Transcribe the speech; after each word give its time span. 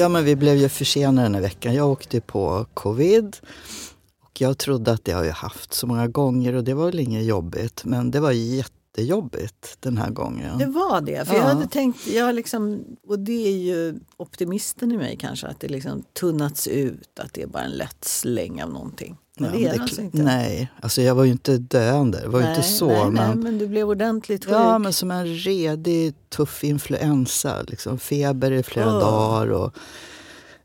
Ja, 0.00 0.08
men 0.08 0.24
vi 0.24 0.36
blev 0.36 0.56
ju 0.56 0.68
försenade 0.68 1.22
den 1.26 1.34
här 1.34 1.42
veckan. 1.42 1.74
Jag 1.74 1.88
åkte 1.90 2.20
på 2.20 2.66
covid. 2.74 3.36
Och 4.24 4.40
jag 4.40 4.58
trodde 4.58 4.92
att 4.92 5.04
det 5.04 5.12
har 5.12 5.24
jag 5.24 5.34
haft 5.34 5.72
så 5.74 5.86
många 5.86 6.08
gånger 6.08 6.52
och 6.54 6.64
det 6.64 6.74
var 6.74 6.86
väl 6.86 6.98
inget 7.00 7.24
jobbigt. 7.24 7.82
Men 7.84 8.10
det 8.10 8.20
var 8.20 8.32
jättejobbigt 8.32 9.76
den 9.80 9.98
här 9.98 10.10
gången. 10.10 10.58
Det 10.58 10.66
var 10.66 11.00
det. 11.00 11.28
För 11.28 11.34
Ja. 11.34 11.40
jag 11.40 11.46
hade 11.54 11.66
tänkt, 11.66 12.06
jag 12.06 12.34
liksom, 12.34 12.84
och 13.08 13.18
det 13.18 13.46
är 13.48 13.56
ju 13.56 13.94
optimisten 14.16 14.92
i 14.92 14.96
mig 14.96 15.16
kanske, 15.20 15.46
att 15.46 15.60
det 15.60 15.68
liksom 15.68 16.02
tunnats 16.20 16.66
ut. 16.68 17.18
Att 17.20 17.32
det 17.34 17.42
är 17.42 17.46
bara 17.46 17.62
en 17.62 17.70
lätt 17.70 18.04
släng 18.04 18.62
av 18.62 18.70
någonting. 18.70 19.16
Men 19.40 19.52
det 19.52 19.66
är 19.66 19.72
det 19.74 19.82
alltså 19.82 20.00
inte. 20.00 20.22
Nej, 20.22 20.72
alltså 20.80 21.02
jag 21.02 21.14
var 21.14 21.24
ju 21.24 21.30
inte 21.32 21.58
döende. 21.58 22.20
Det 22.20 22.28
var 22.28 22.40
ju 22.40 22.48
inte 22.48 22.62
så. 22.62 22.88
nej, 22.88 23.04
men, 23.04 23.14
nej, 23.14 23.36
men 23.36 23.58
du 23.58 23.66
blev 23.66 23.88
ordentligt 23.88 24.44
sjuk. 24.44 24.54
Ja, 24.54 24.78
men 24.78 24.92
som 24.92 25.10
en 25.10 25.26
redig 25.26 26.14
tuff 26.28 26.64
influensa. 26.64 27.62
Liksom 27.62 27.98
feber 27.98 28.52
i 28.52 28.62
flera 28.62 28.94
Åh. 28.94 29.00
dagar 29.00 29.46
och 29.52 29.74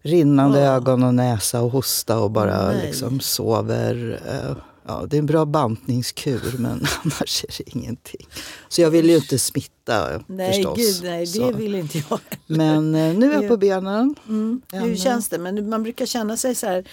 rinnande 0.01 0.59
Åh. 0.59 0.65
ögon 0.75 1.03
och 1.03 1.13
näsa 1.13 1.61
och 1.61 1.71
hosta 1.71 2.19
och 2.19 2.31
bara 2.31 2.67
Nej. 2.71 2.85
liksom 2.85 3.19
sover. 3.19 4.19
Eh, 4.27 4.57
Ja, 4.87 5.05
det 5.09 5.17
är 5.17 5.19
en 5.19 5.25
bra 5.25 5.45
bantningskur 5.45 6.55
men 6.57 6.71
annars 7.03 7.43
är 7.43 7.53
det 7.57 7.75
ingenting. 7.77 8.27
Så 8.69 8.81
jag 8.81 8.89
vill 8.91 9.09
ju 9.09 9.15
inte 9.15 9.39
smitta 9.39 10.21
nej, 10.27 10.53
förstås. 10.53 10.77
gud, 10.77 11.03
nej, 11.03 11.19
det 11.19 11.27
Så. 11.27 11.51
vill 11.51 11.75
inte 11.75 12.03
jag. 12.09 12.19
Men 12.47 12.95
eh, 12.95 13.13
nu 13.13 13.31
är 13.33 13.41
jag 13.41 13.47
på 13.47 13.57
benen. 13.57 14.15
Mm. 14.27 14.61
Hur 14.71 14.95
känns 14.95 15.29
det? 15.29 15.37
Men 15.37 15.69
man 15.69 15.83
brukar 15.83 16.05
känna 16.05 16.37
sig 16.37 16.55
så 16.55 16.65
här. 16.67 16.85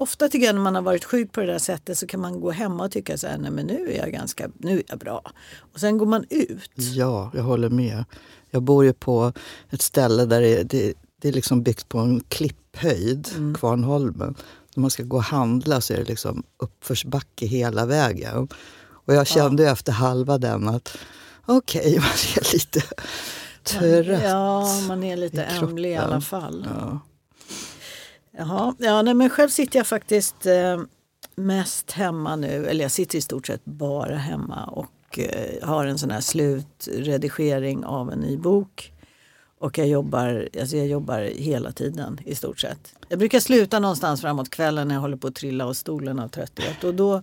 Ofta 0.00 0.28
tycker 0.28 0.46
jag 0.46 0.54
när 0.54 0.62
man 0.62 0.74
har 0.74 0.82
varit 0.82 1.04
sjuk 1.04 1.32
på 1.32 1.40
det 1.40 1.46
där 1.46 1.58
sättet 1.58 1.98
så 1.98 2.06
kan 2.06 2.20
man 2.20 2.40
gå 2.40 2.50
hemma 2.50 2.84
och 2.84 2.90
tycka 2.90 3.18
så 3.18 3.26
här, 3.26 3.38
nej 3.38 3.50
men 3.50 3.66
nu 3.66 3.90
är 3.92 3.98
jag 3.98 4.12
ganska, 4.12 4.48
nu 4.58 4.78
är 4.78 4.82
jag 4.86 4.98
bra. 4.98 5.22
Och 5.72 5.80
sen 5.80 5.98
går 5.98 6.06
man 6.06 6.24
ut. 6.30 6.70
Ja, 6.76 7.30
jag 7.34 7.42
håller 7.42 7.68
med. 7.70 8.04
Jag 8.50 8.62
bor 8.62 8.84
ju 8.84 8.92
på 8.92 9.32
ett 9.70 9.82
ställe 9.82 10.24
där 10.24 10.40
det, 10.40 10.62
det, 10.62 10.94
det 11.20 11.28
är 11.28 11.32
liksom 11.32 11.62
byggt 11.62 11.88
på 11.88 11.98
en 11.98 12.20
klipphöjd, 12.28 13.28
Mm. 13.36 13.54
Kvarnholmen. 13.54 14.34
När 14.74 14.80
man 14.80 14.90
ska 14.90 15.02
gå 15.02 15.16
och 15.16 15.22
handla 15.22 15.80
så 15.80 15.92
är 15.92 15.98
det 15.98 16.04
liksom 16.04 16.42
uppförsbacke 16.56 17.46
hela 17.46 17.86
vägen. 17.86 18.48
Och 18.90 19.14
jag 19.14 19.26
kände 19.26 19.62
ju 19.62 19.68
efter 19.68 19.92
halva 19.92 20.38
den 20.38 20.68
att 20.68 20.98
okej, 21.46 21.94
man 21.98 22.08
är 22.36 22.52
lite 22.52 22.80
trött. 23.62 24.22
Ja, 24.24 24.80
man 24.88 25.04
är 25.04 25.16
lite 25.16 25.42
ämlig 25.44 25.90
i 25.90 25.96
alla 25.96 26.20
fall. 26.20 26.66
Ja. 26.80 27.00
Jaha, 28.38 28.74
ja, 28.78 29.02
nej, 29.02 29.14
men 29.14 29.30
själv 29.30 29.48
sitter 29.48 29.78
jag 29.78 29.86
faktiskt 29.86 30.46
eh, 30.46 30.80
mest 31.36 31.90
hemma 31.90 32.36
nu, 32.36 32.66
eller 32.66 32.84
jag 32.84 32.90
sitter 32.90 33.18
i 33.18 33.20
stort 33.20 33.46
sett 33.46 33.64
bara 33.64 34.16
hemma 34.16 34.64
och 34.64 35.18
eh, 35.18 35.68
har 35.68 35.86
en 35.86 35.98
sån 35.98 36.10
här 36.10 36.20
slutredigering 36.20 37.84
av 37.84 38.12
en 38.12 38.18
ny 38.18 38.36
bok. 38.36 38.92
Och 39.60 39.78
jag 39.78 39.88
jobbar, 39.88 40.48
alltså 40.60 40.76
jag 40.76 40.86
jobbar 40.86 41.20
hela 41.20 41.72
tiden 41.72 42.20
i 42.24 42.34
stort 42.34 42.60
sett. 42.60 42.94
Jag 43.08 43.18
brukar 43.18 43.40
sluta 43.40 43.78
någonstans 43.78 44.20
framåt 44.20 44.50
kvällen 44.50 44.88
när 44.88 44.94
jag 44.94 45.02
håller 45.02 45.16
på 45.16 45.26
att 45.26 45.34
trilla 45.34 45.66
av 45.66 45.72
stolen 45.72 46.18
av 46.18 46.28
trötthet. 46.28 46.84
Och 46.84 46.94
då, 46.94 47.22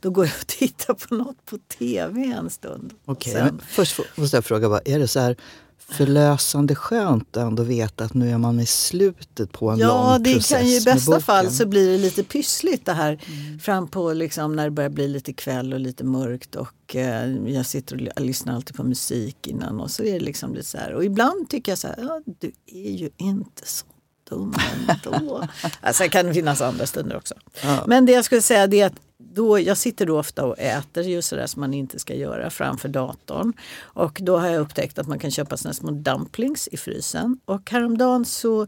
då 0.00 0.10
går 0.10 0.24
jag 0.24 0.34
och 0.40 0.46
tittar 0.46 0.94
på 0.94 1.14
något 1.14 1.44
på 1.44 1.58
tv 1.78 2.22
en 2.22 2.50
stund. 2.50 2.94
Okej, 3.04 3.34
men 3.34 3.60
först 3.68 4.00
måste 4.14 4.36
jag 4.36 4.44
fråga, 4.44 4.68
bara, 4.68 4.80
är 4.84 4.98
det 4.98 5.08
så 5.08 5.20
här 5.20 5.36
förlösande 5.78 6.74
skönt 6.74 7.36
ändå 7.36 7.62
veta 7.62 8.04
att 8.04 8.14
nu 8.14 8.30
är 8.30 8.38
man 8.38 8.60
i 8.60 8.66
slutet 8.66 9.52
på 9.52 9.70
en 9.70 9.78
Ja, 9.78 10.12
lång 10.12 10.22
det 10.22 10.34
process 10.34 10.48
kan 10.48 10.66
ju 10.66 10.76
i 10.76 10.80
bästa 10.80 11.20
fall 11.20 11.50
så 11.50 11.66
blir 11.66 11.90
det 11.92 11.98
lite 11.98 12.24
pyssligt 12.24 12.86
det 12.86 12.92
här 12.92 13.20
fram 13.60 13.88
på 13.88 14.12
liksom 14.12 14.56
när 14.56 14.64
det 14.64 14.70
börjar 14.70 14.90
bli 14.90 15.08
lite 15.08 15.32
kväll 15.32 15.72
och 15.72 15.80
lite 15.80 16.04
mörkt 16.04 16.54
och 16.54 16.96
eh, 16.96 17.36
jag 17.46 17.66
sitter 17.66 18.10
och 18.16 18.20
lyssnar 18.20 18.54
alltid 18.54 18.76
på 18.76 18.84
musik 18.84 19.46
innan 19.46 19.80
och 19.80 19.90
så 19.90 20.02
är 20.02 20.12
det 20.12 20.20
liksom 20.20 20.54
lite 20.54 20.66
så 20.66 20.78
här. 20.78 20.92
Och 20.92 21.04
ibland 21.04 21.48
tycker 21.48 21.72
jag 21.72 21.78
så 21.78 21.88
här, 21.88 21.96
ja, 21.98 22.20
du 22.40 22.52
är 22.66 22.90
ju 22.90 23.10
inte 23.16 23.62
så 23.66 23.86
dum 24.30 24.54
ändå. 24.88 25.44
alltså, 25.80 26.02
det 26.02 26.08
kan 26.08 26.34
finnas 26.34 26.60
andra 26.60 26.86
stunder 26.86 27.16
också. 27.16 27.34
Ja. 27.62 27.84
Men 27.86 28.06
det 28.06 28.12
jag 28.12 28.24
skulle 28.24 28.42
säga 28.42 28.66
det 28.66 28.80
är 28.80 28.86
att 28.86 29.00
då, 29.36 29.60
jag 29.60 29.76
sitter 29.76 30.06
då 30.06 30.18
ofta 30.18 30.44
och 30.44 30.58
äter 30.58 31.04
just 31.04 31.28
sådär 31.28 31.46
som 31.46 31.60
man 31.60 31.74
inte 31.74 31.98
ska 31.98 32.14
göra 32.14 32.50
framför 32.50 32.88
datorn. 32.88 33.52
Och 33.80 34.18
då 34.22 34.36
har 34.36 34.48
jag 34.48 34.60
upptäckt 34.60 34.98
att 34.98 35.06
man 35.06 35.18
kan 35.18 35.30
köpa 35.30 35.56
såna 35.56 35.74
små 35.74 35.90
dumplings 35.90 36.68
i 36.72 36.76
frysen. 36.76 37.38
Och 37.44 37.70
häromdagen 37.70 38.24
så 38.24 38.66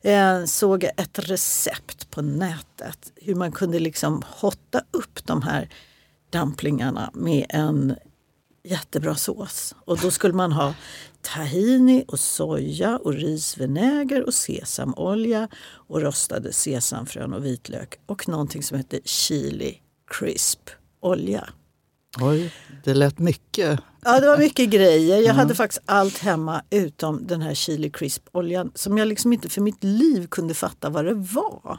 eh, 0.00 0.44
såg 0.44 0.84
jag 0.84 0.92
ett 0.96 1.18
recept 1.18 2.10
på 2.10 2.22
nätet 2.22 3.12
hur 3.16 3.34
man 3.34 3.52
kunde 3.52 3.78
liksom 3.78 4.22
hotta 4.26 4.82
upp 4.90 5.26
de 5.26 5.42
här 5.42 5.68
dumplingarna 6.30 7.10
med 7.14 7.46
en 7.48 7.94
jättebra 8.64 9.14
sås. 9.14 9.74
Och 9.84 9.98
då 9.98 10.10
skulle 10.10 10.34
man 10.34 10.52
ha 10.52 10.74
tahini 11.20 12.04
och 12.08 12.20
soja 12.20 12.96
och 12.96 13.14
risvinäger 13.14 14.26
och 14.26 14.34
sesamolja 14.34 15.48
och 15.88 16.02
rostade 16.02 16.52
sesamfrön 16.52 17.32
och 17.32 17.44
vitlök 17.44 18.00
och 18.06 18.28
någonting 18.28 18.62
som 18.62 18.76
heter 18.76 19.00
chili 19.04 19.80
crisp 20.10 20.70
olja. 21.00 21.48
Oj, 22.20 22.52
det 22.84 22.94
lät 22.94 23.18
mycket. 23.18 23.80
Ja, 24.04 24.20
det 24.20 24.26
var 24.26 24.38
mycket 24.38 24.70
grejer. 24.70 25.18
Jag 25.18 25.34
hade 25.34 25.54
faktiskt 25.54 25.82
allt 25.84 26.18
hemma 26.18 26.62
utom 26.70 27.26
den 27.26 27.42
här 27.42 27.54
chili 27.54 27.90
crisp 27.90 28.28
oljan 28.32 28.72
som 28.74 28.98
jag 28.98 29.08
liksom 29.08 29.32
inte 29.32 29.48
för 29.48 29.60
mitt 29.60 29.84
liv 29.84 30.26
kunde 30.26 30.54
fatta 30.54 30.90
vad 30.90 31.04
det 31.04 31.14
var. 31.14 31.78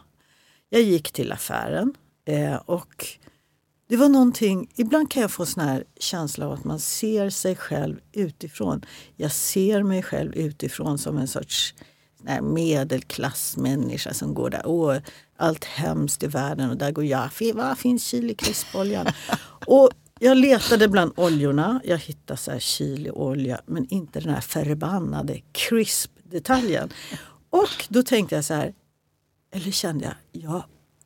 Jag 0.70 0.82
gick 0.82 1.12
till 1.12 1.32
affären 1.32 1.94
eh, 2.26 2.56
och 2.56 3.08
det 3.90 3.98
var 3.98 4.10
någonting, 4.10 4.72
ibland 4.76 5.12
kan 5.12 5.22
jag 5.22 5.32
få 5.32 5.46
sån 5.46 5.64
här 5.64 5.84
känsla 6.00 6.46
av 6.46 6.52
att 6.52 6.64
man 6.64 6.80
ser 6.80 7.30
sig 7.30 7.56
själv 7.56 8.00
utifrån. 8.12 8.86
Jag 9.16 9.32
ser 9.32 9.84
mig 9.84 10.04
själv 10.04 10.36
utifrån 10.36 10.98
som 10.98 11.18
en 11.18 11.28
sorts 11.28 11.74
medelklassmänniska 12.42 14.14
som 14.14 14.34
går 14.34 14.50
där. 14.50 14.62
Åh, 14.66 14.98
allt 15.38 15.66
hemskt 15.66 16.24
i 16.24 16.28
världen 16.28 16.70
och 16.70 16.78
där 16.78 16.92
går 16.92 17.06
jag. 17.06 17.30
Var 17.54 17.76
finns 17.76 18.04
chili 18.04 18.34
crisp-oljan? 18.36 19.08
och 19.66 19.90
jag 20.20 20.38
letade 20.38 20.88
bland 20.88 21.12
oljorna. 21.16 21.82
Jag 21.84 21.98
hittade 21.98 22.38
så 22.38 22.52
här 22.52 22.60
chiliolja 22.60 23.62
men 23.66 23.88
inte 23.90 24.20
den 24.20 24.34
här 24.34 24.42
förbannade 24.42 25.42
crisp-detaljen. 25.52 26.90
Och 27.50 27.86
då 27.90 28.04
tänkte 28.04 28.36
jag 28.36 28.46
så 28.46 28.54
här, 28.54 28.74
eller 29.54 29.72
kände 29.72 30.06
jag, 30.06 30.42
jag, 30.44 30.64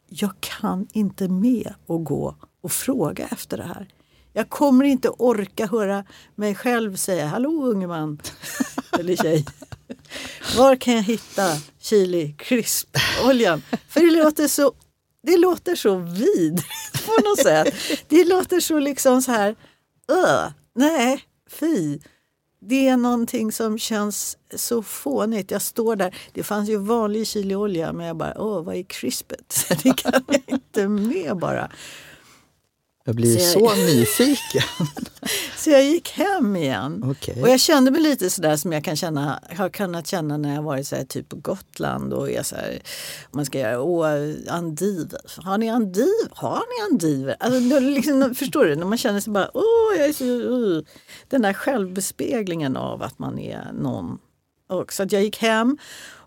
jag 0.10 0.32
kan 0.40 0.88
inte 0.94 1.28
med 1.28 1.74
att 1.88 2.04
gå 2.04 2.36
och 2.62 2.72
fråga 2.72 3.28
efter 3.28 3.58
det 3.58 3.64
här. 3.64 3.88
Jag 4.34 4.50
kommer 4.50 4.86
inte 4.86 5.10
orka 5.10 5.68
höra 5.68 6.04
mig 6.36 6.56
själv 6.56 6.96
säga 6.96 7.28
hallå 7.28 7.66
unge 7.66 7.88
man 7.88 8.20
eller 9.00 9.16
tjej. 9.16 9.46
Var 10.58 10.76
kan 10.76 10.94
jag 10.94 11.04
hitta 11.04 11.58
chili 11.82 12.36
crisp-oljan? 12.38 13.62
För 13.90 14.00
det 14.00 14.24
låter 14.24 14.48
så, 14.48 14.74
det 15.24 15.38
låter 15.38 15.76
så 15.76 15.96
vidrigt 15.96 17.06
på 17.06 17.12
något 17.30 17.40
sätt. 17.40 17.76
Det 18.08 18.26
låter 18.26 18.60
så 18.60 18.80
liksom 18.80 19.22
så 19.22 19.32
här, 19.32 19.56
öh, 20.12 20.48
nej, 20.76 21.24
fy. 21.50 22.00
Det 22.68 22.88
är 22.88 22.98
någonting 22.98 23.52
som 23.52 23.80
känns 23.80 24.38
så 24.56 24.84
fånigt. 24.84 25.52
Jag 25.52 25.62
står 25.62 25.96
där, 25.96 26.16
det 26.34 26.44
fanns 26.44 26.70
ju 26.70 26.78
vanlig 26.78 27.28
chiliolja 27.28 27.94
men 27.94 28.06
jag 28.06 28.18
bara, 28.18 28.42
åh 28.42 28.64
vad 28.64 28.76
är 28.76 28.84
crispet? 28.84 29.66
Det 29.84 29.98
kan 29.98 30.24
jag 30.28 30.42
inte 30.48 30.88
med 30.88 31.38
bara. 31.38 31.72
Jag 33.08 33.16
blir 33.16 33.38
Så 33.38 33.60
så 33.60 33.66
jag- 33.66 33.78
nyfiken. 33.96 34.88
Så 35.58 35.70
jag 35.70 35.84
gick 35.84 36.10
hem 36.12 36.56
igen. 36.56 37.04
Okej. 37.06 37.42
Och 37.42 37.50
jag 37.50 37.60
kände 37.60 37.92
mig 37.92 38.02
lite 38.02 38.30
sådär 38.30 38.56
som 38.58 38.72
jag 38.74 38.84
kan 38.84 38.96
känna, 38.96 39.40
har 39.58 39.70
kunnat 39.70 40.08
känna 40.08 40.38
när 40.38 40.56
jag 40.56 40.62
varit 40.64 40.88
så 40.88 40.96
här, 40.96 41.04
typ 41.04 41.30
på 41.30 41.36
Gotland 41.36 42.14
och 42.14 42.32
är 42.32 42.44
så 42.44 42.56
här, 42.56 42.80
man 43.32 43.46
ska 43.46 43.60
göra 43.60 43.82
åh, 43.82 44.08
endiver. 44.58 45.20
Har 45.44 45.58
ni 45.58 45.68
endiver? 45.68 46.30
Har 46.32 46.58
ni 46.58 46.92
endiver? 46.94 47.36
Alltså, 47.40 47.60
då 47.60 47.80
liksom, 47.80 48.36
förstår 48.36 48.66
du? 48.66 48.76
När 48.76 48.86
man 48.86 48.98
känner 48.98 49.20
sig 49.20 49.34
bara, 49.34 49.52
åh, 49.54 49.98
jag 49.98 50.08
är 50.08 50.14
så, 50.14 50.24
uh. 50.26 50.84
Den 51.30 51.42
där 51.42 51.54
självbespeglingen 51.54 52.78
av 52.78 53.02
att 53.04 53.20
man 53.20 53.40
är 53.40 53.72
någon. 53.74 54.18
Och, 54.68 54.94
så 54.94 55.04
att 55.04 55.12
jag 55.12 55.24
gick 55.24 55.38
hem 55.38 55.78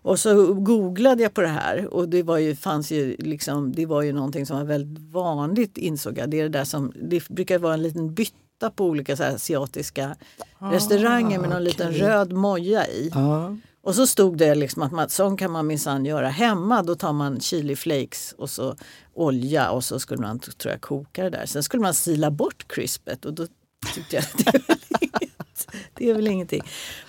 och 0.01 0.19
så 0.19 0.53
googlade 0.53 1.23
jag 1.23 1.33
på 1.33 1.41
det 1.41 1.47
här 1.47 1.93
och 1.93 2.09
det 2.09 2.23
var 2.23 2.37
ju, 2.37 2.55
fanns 2.55 2.91
ju 2.91 3.15
liksom, 3.19 3.71
det 3.71 3.85
var 3.85 4.01
ju 4.01 4.13
någonting 4.13 4.45
som 4.45 4.57
var 4.57 4.63
väldigt 4.63 5.03
vanligt 5.13 5.77
insåg 5.77 6.17
jag. 6.17 6.29
Det, 6.29 6.39
är 6.39 6.43
det, 6.43 6.49
där 6.49 6.63
som, 6.63 6.93
det 6.95 7.27
brukar 7.29 7.59
vara 7.59 7.73
en 7.73 7.83
liten 7.83 8.13
bytta 8.13 8.69
på 8.75 8.85
olika 8.85 9.15
så 9.15 9.23
asiatiska 9.23 10.15
restauranger 10.59 11.39
med 11.39 11.49
någon 11.49 11.63
liten 11.63 11.89
okej. 11.89 12.01
röd 12.01 12.33
moja 12.33 12.87
i. 12.87 13.11
Ja. 13.13 13.55
Och 13.81 13.95
så 13.95 14.07
stod 14.07 14.37
det 14.37 14.55
liksom 14.55 14.81
att 14.81 14.91
man, 14.91 15.09
sån 15.09 15.37
kan 15.37 15.51
man 15.51 15.67
minsann 15.67 16.05
göra 16.05 16.29
hemma. 16.29 16.83
Då 16.83 16.95
tar 16.95 17.13
man 17.13 17.39
chili 17.39 17.75
flakes 17.75 18.35
och 18.37 18.49
så 18.49 18.75
olja 19.13 19.71
och 19.71 19.83
så 19.83 19.99
skulle 19.99 20.21
man 20.21 20.39
tror 20.39 20.71
jag 20.71 20.81
koka 20.81 21.23
det 21.23 21.29
där. 21.29 21.45
Sen 21.45 21.63
skulle 21.63 21.81
man 21.81 21.93
sila 21.93 22.31
bort 22.31 22.65
crispet 22.67 23.25
och 23.25 23.33
då 23.33 23.47
tyckte 23.95 24.15
jag 24.15 24.23
att 24.23 24.37
det 24.37 24.75
inget, 25.01 25.48
det 25.93 26.09
är 26.09 26.13
väl 26.13 26.27
ingenting. 26.27 26.61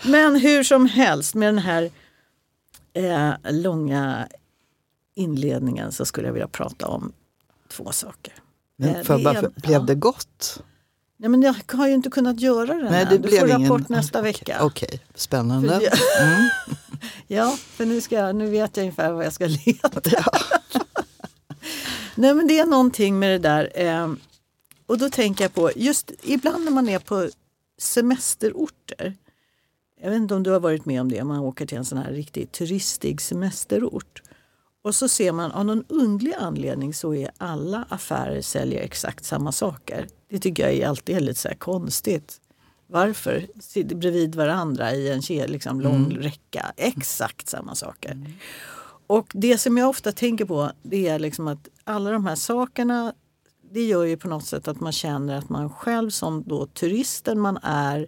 Men 0.07 0.37
hur 0.37 0.63
som 0.63 0.87
helst 0.87 1.35
med 1.35 1.49
den 1.49 1.59
här 1.59 1.91
eh, 2.93 3.33
långa 3.53 4.29
inledningen 5.15 5.93
så 5.93 6.05
skulle 6.05 6.27
jag 6.29 6.33
vilja 6.33 6.49
prata 6.49 6.87
om 6.89 7.13
två 7.69 7.93
saker. 7.93 8.33
Eh, 8.33 8.41
Men 8.93 9.05
för 9.05 9.19
det 9.19 9.25
bara, 9.25 9.39
är- 9.39 9.49
blev 9.61 9.87
det 9.87 9.95
gott? 9.95 10.63
Nej, 11.17 11.29
men 11.31 11.43
jag 11.43 11.55
har 11.73 11.89
ju 11.89 11.95
inte 11.95 12.11
kunnat 12.11 12.41
göra 12.41 12.67
den 12.67 12.85
Nej, 12.93 13.03
än. 13.03 13.09
det 13.09 13.19
Du 13.19 13.29
blev 13.29 13.41
får 13.41 13.49
ingen... 13.49 13.63
rapport 13.63 13.89
nästa 13.89 14.19
Okej, 14.21 14.33
vecka. 14.33 14.59
Okej, 14.65 15.01
spännande. 15.15 15.69
För 15.69 15.83
jag- 15.83 16.23
Mm. 16.33 16.49
Ja, 17.27 17.57
för 17.61 17.87
nu, 17.87 18.01
ska 18.01 18.15
jag, 18.15 18.37
nu 18.37 18.51
vet 18.51 18.77
jag 18.77 18.83
ungefär 18.85 19.13
vad 19.13 19.25
jag 19.25 19.33
ska 19.33 19.47
leta. 19.47 20.01
Ja. 20.05 20.25
Nej 22.15 22.35
men 22.35 22.47
det 22.47 22.59
är 22.59 22.67
någonting 22.67 23.19
med 23.19 23.31
det 23.31 23.39
där. 23.49 23.71
Eh, 23.75 24.13
och 24.87 24.99
då 24.99 25.11
tänker 25.11 25.45
jag 25.45 25.55
på, 25.55 25.71
just 25.77 26.11
ibland 26.23 26.65
när 26.65 26.73
man 26.73 26.89
är 26.89 26.99
på 26.99 27.29
semesterorter. 27.81 29.17
Jag 30.01 30.11
vet 30.11 30.17
inte 30.17 30.35
om 30.35 30.43
du 30.43 30.51
har 30.51 30.61
varit 30.61 30.85
med 30.85 31.01
om 31.01 31.11
det, 31.13 31.25
man 31.25 31.39
åker 31.39 31.67
till 31.67 31.79
en 31.79 31.85
sån 31.85 31.99
här 31.99 32.13
riktigt 32.13 32.53
turistig 32.53 33.21
semesterort. 33.21 34.23
Och 34.83 34.95
så 34.95 35.09
ser 35.09 35.33
man 35.33 35.53
av 35.53 35.65
någon 35.65 35.85
underlig 35.89 36.35
anledning 36.39 36.95
så 36.95 37.15
är 37.15 37.31
alla 37.39 37.87
affärer 37.89 38.41
säljer 38.41 38.83
exakt 38.83 39.25
samma 39.25 39.53
saker. 39.53 40.07
Det 40.29 40.39
tycker 40.39 40.63
jag 40.63 40.73
är 40.73 40.87
alltid 40.87 41.23
lite 41.23 41.41
så 41.41 41.49
konstigt. 41.59 42.41
Varför? 42.87 43.47
Bredvid 43.95 44.35
varandra 44.35 44.93
i 44.93 45.09
en 45.11 45.21
liksom, 45.51 45.81
lång 45.81 46.05
mm. 46.05 46.19
räcka. 46.19 46.73
Exakt 46.77 47.49
samma 47.49 47.75
saker. 47.75 48.13
Mm. 48.13 48.33
Och 49.07 49.33
det 49.35 49.59
som 49.59 49.79
jag 49.79 49.89
ofta 49.89 50.13
tänker 50.13 50.45
på 50.45 50.73
det 50.83 51.09
är 51.09 51.19
liksom 51.19 51.49
att 51.49 51.69
alla 51.85 52.11
de 52.11 52.27
här 52.27 52.35
sakerna 52.35 53.13
det 53.73 53.85
gör 53.85 54.05
ju 54.05 54.17
på 54.17 54.29
något 54.29 54.47
sätt 54.47 54.69
att 54.69 54.81
man 54.81 54.93
känner 54.93 55.39
att 55.39 55.49
man 55.49 55.71
själv 55.71 56.11
som 56.11 56.43
då 56.47 56.67
turisten 56.67 57.41
man 57.41 57.59
är 57.63 58.07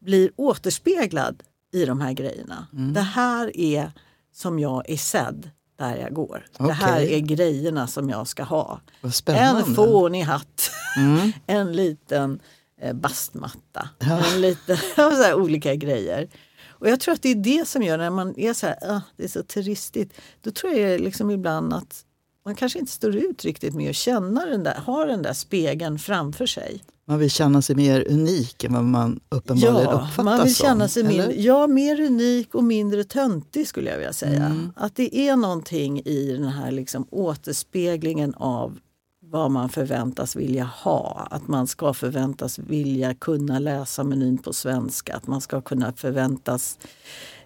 blir 0.00 0.30
återspeglad 0.36 1.42
i 1.72 1.84
de 1.84 2.00
här 2.00 2.12
grejerna. 2.12 2.66
Mm. 2.72 2.92
Det 2.92 3.00
här 3.00 3.56
är 3.56 3.92
som 4.32 4.58
jag 4.58 4.90
är 4.90 4.96
sedd 4.96 5.50
där 5.76 5.96
jag 5.96 6.14
går. 6.14 6.46
Okay. 6.54 6.66
Det 6.66 6.72
här 6.72 7.00
är 7.00 7.18
grejerna 7.18 7.86
som 7.86 8.10
jag 8.10 8.28
ska 8.28 8.42
ha. 8.42 8.80
En 9.26 9.74
fånig 9.74 10.22
hatt, 10.22 10.70
mm. 10.96 11.32
en 11.46 11.72
liten 11.72 12.40
eh, 12.80 12.92
bastmatta, 12.92 13.88
ja. 13.98 14.24
en 14.26 14.40
liten, 14.40 14.76
så 14.96 15.34
olika 15.34 15.74
grejer. 15.74 16.28
Och 16.68 16.88
jag 16.88 17.00
tror 17.00 17.14
att 17.14 17.22
det 17.22 17.28
är 17.28 17.34
det 17.34 17.68
som 17.68 17.82
gör 17.82 17.98
när 17.98 18.10
man 18.10 18.38
är 18.38 18.52
så 18.52 18.66
här, 18.66 18.76
ah, 18.82 19.00
det 19.16 19.24
är 19.24 19.28
så 19.28 19.42
turistigt. 19.42 20.20
Då 20.40 20.50
tror 20.50 20.72
jag 20.72 21.00
liksom 21.00 21.30
ibland 21.30 21.72
att 21.72 22.04
man 22.44 22.54
kanske 22.54 22.78
inte 22.78 22.92
står 22.92 23.16
ut 23.16 23.44
riktigt 23.44 23.74
med 23.74 23.90
att 23.90 23.96
känna 23.96 24.46
den 24.46 24.62
där, 24.62 24.74
ha 24.74 25.04
den 25.04 25.22
där 25.22 25.32
spegeln 25.32 25.98
framför 25.98 26.46
sig. 26.46 26.82
Man 27.04 27.18
vill 27.18 27.30
känna 27.30 27.62
sig 27.62 27.76
mer 27.76 28.08
unik 28.10 28.64
än 28.64 28.72
vad 28.72 28.84
man 28.84 29.20
uppenbarligen 29.28 29.82
ja, 29.82 29.92
uppfattas 29.92 30.24
man 30.24 30.44
vill 30.44 30.54
känna 30.54 30.88
sig 30.88 31.02
som, 31.02 31.16
mer, 31.16 31.32
Ja, 31.36 31.66
mer 31.66 32.00
unik 32.00 32.54
och 32.54 32.64
mindre 32.64 33.04
töntig 33.04 33.68
skulle 33.68 33.90
jag 33.90 33.96
vilja 33.96 34.12
säga. 34.12 34.46
Mm. 34.46 34.72
Att 34.76 34.96
det 34.96 35.16
är 35.28 35.36
någonting 35.36 36.00
i 36.00 36.32
den 36.32 36.48
här 36.48 36.70
liksom 36.70 37.06
återspeglingen 37.10 38.34
av 38.34 38.78
vad 39.24 39.50
man 39.50 39.68
förväntas 39.68 40.36
vilja 40.36 40.64
ha. 40.64 41.28
Att 41.30 41.48
man 41.48 41.66
ska 41.66 41.94
förväntas 41.94 42.58
vilja 42.58 43.14
kunna 43.14 43.58
läsa 43.58 44.04
menyn 44.04 44.38
på 44.38 44.52
svenska. 44.52 45.16
Att 45.16 45.26
man 45.26 45.40
ska 45.40 45.60
kunna 45.60 45.92
förväntas 45.92 46.78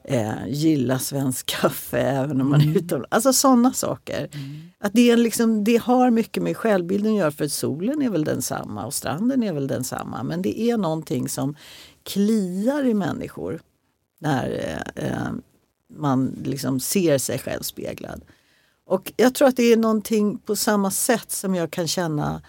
eh, 0.08 0.48
gilla 0.48 0.98
svensk 0.98 1.46
kaffe 1.46 2.00
även 2.00 2.40
om 2.40 2.50
man 2.50 2.60
är 2.60 2.64
mm. 2.64 2.76
utomlands. 2.76 3.08
Alltså 3.10 3.32
sådana 3.32 3.72
saker. 3.72 4.28
Mm. 4.32 4.60
Att 4.78 4.92
det, 4.92 5.10
är 5.10 5.16
liksom, 5.16 5.64
det 5.64 5.76
har 5.76 6.10
mycket 6.10 6.42
med 6.42 6.56
självbilden 6.56 7.12
att 7.12 7.18
göra 7.18 7.30
för 7.30 7.48
solen 7.48 8.02
är 8.02 8.10
väl 8.10 8.24
densamma 8.24 8.86
och 8.86 8.94
stranden 8.94 9.42
är 9.42 9.52
väl 9.52 9.66
densamma. 9.66 10.22
Men 10.22 10.42
det 10.42 10.60
är 10.60 10.76
någonting 10.76 11.28
som 11.28 11.56
kliar 12.02 12.86
i 12.86 12.94
människor 12.94 13.60
när 14.20 14.50
eh, 14.96 15.04
eh 15.04 15.32
man 15.88 16.36
liksom 16.44 16.80
ser 16.80 17.18
sig 17.18 17.38
själv 17.38 17.62
speglad. 17.62 18.24
Och 18.86 19.12
jag 19.16 19.34
tror 19.34 19.48
att 19.48 19.56
det 19.56 19.72
är 19.72 19.76
någonting 19.76 20.38
på 20.38 20.56
samma 20.56 20.90
sätt 20.90 21.30
som 21.30 21.54
jag 21.54 21.70
kan 21.70 21.88
känna 21.88 22.42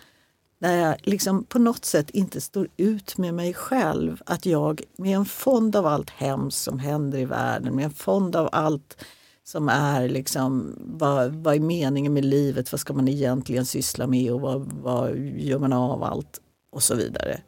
när 0.60 0.88
jag 0.88 0.96
liksom 1.04 1.44
på 1.44 1.60
något 1.60 1.86
sätt 1.86 2.10
inte 2.10 2.42
står 2.42 2.68
ut 2.78 3.18
med 3.18 3.34
mig 3.34 3.54
själv. 3.54 4.22
Att 4.26 4.46
jag 4.46 4.82
med 4.98 5.16
en 5.16 5.26
fond 5.26 5.76
av 5.76 5.86
allt 5.86 6.10
hemskt 6.10 6.64
som 6.64 6.80
händer 6.80 7.20
i 7.20 7.26
världen, 7.26 7.76
med 7.76 7.86
en 7.86 7.94
fond 7.94 8.36
av 8.36 8.50
allt 8.52 9.06
som 9.44 9.70
är 9.70 10.10
liksom, 10.10 10.76
vad, 10.80 11.34
vad 11.34 11.56
är 11.56 11.60
meningen 11.60 12.14
med 12.14 12.26
livet, 12.26 12.72
vad 12.72 12.82
ska 12.82 12.94
man 12.94 13.08
egentligen 13.08 13.66
syssla 13.66 14.08
med 14.08 14.34
och 14.34 14.42
vad, 14.42 14.72
vad 14.82 15.18
gör 15.18 15.60
man 15.60 15.74
av 15.74 16.04
allt 16.04 16.42
och 16.72 16.84
så 16.84 16.96
vidare. 16.96 17.42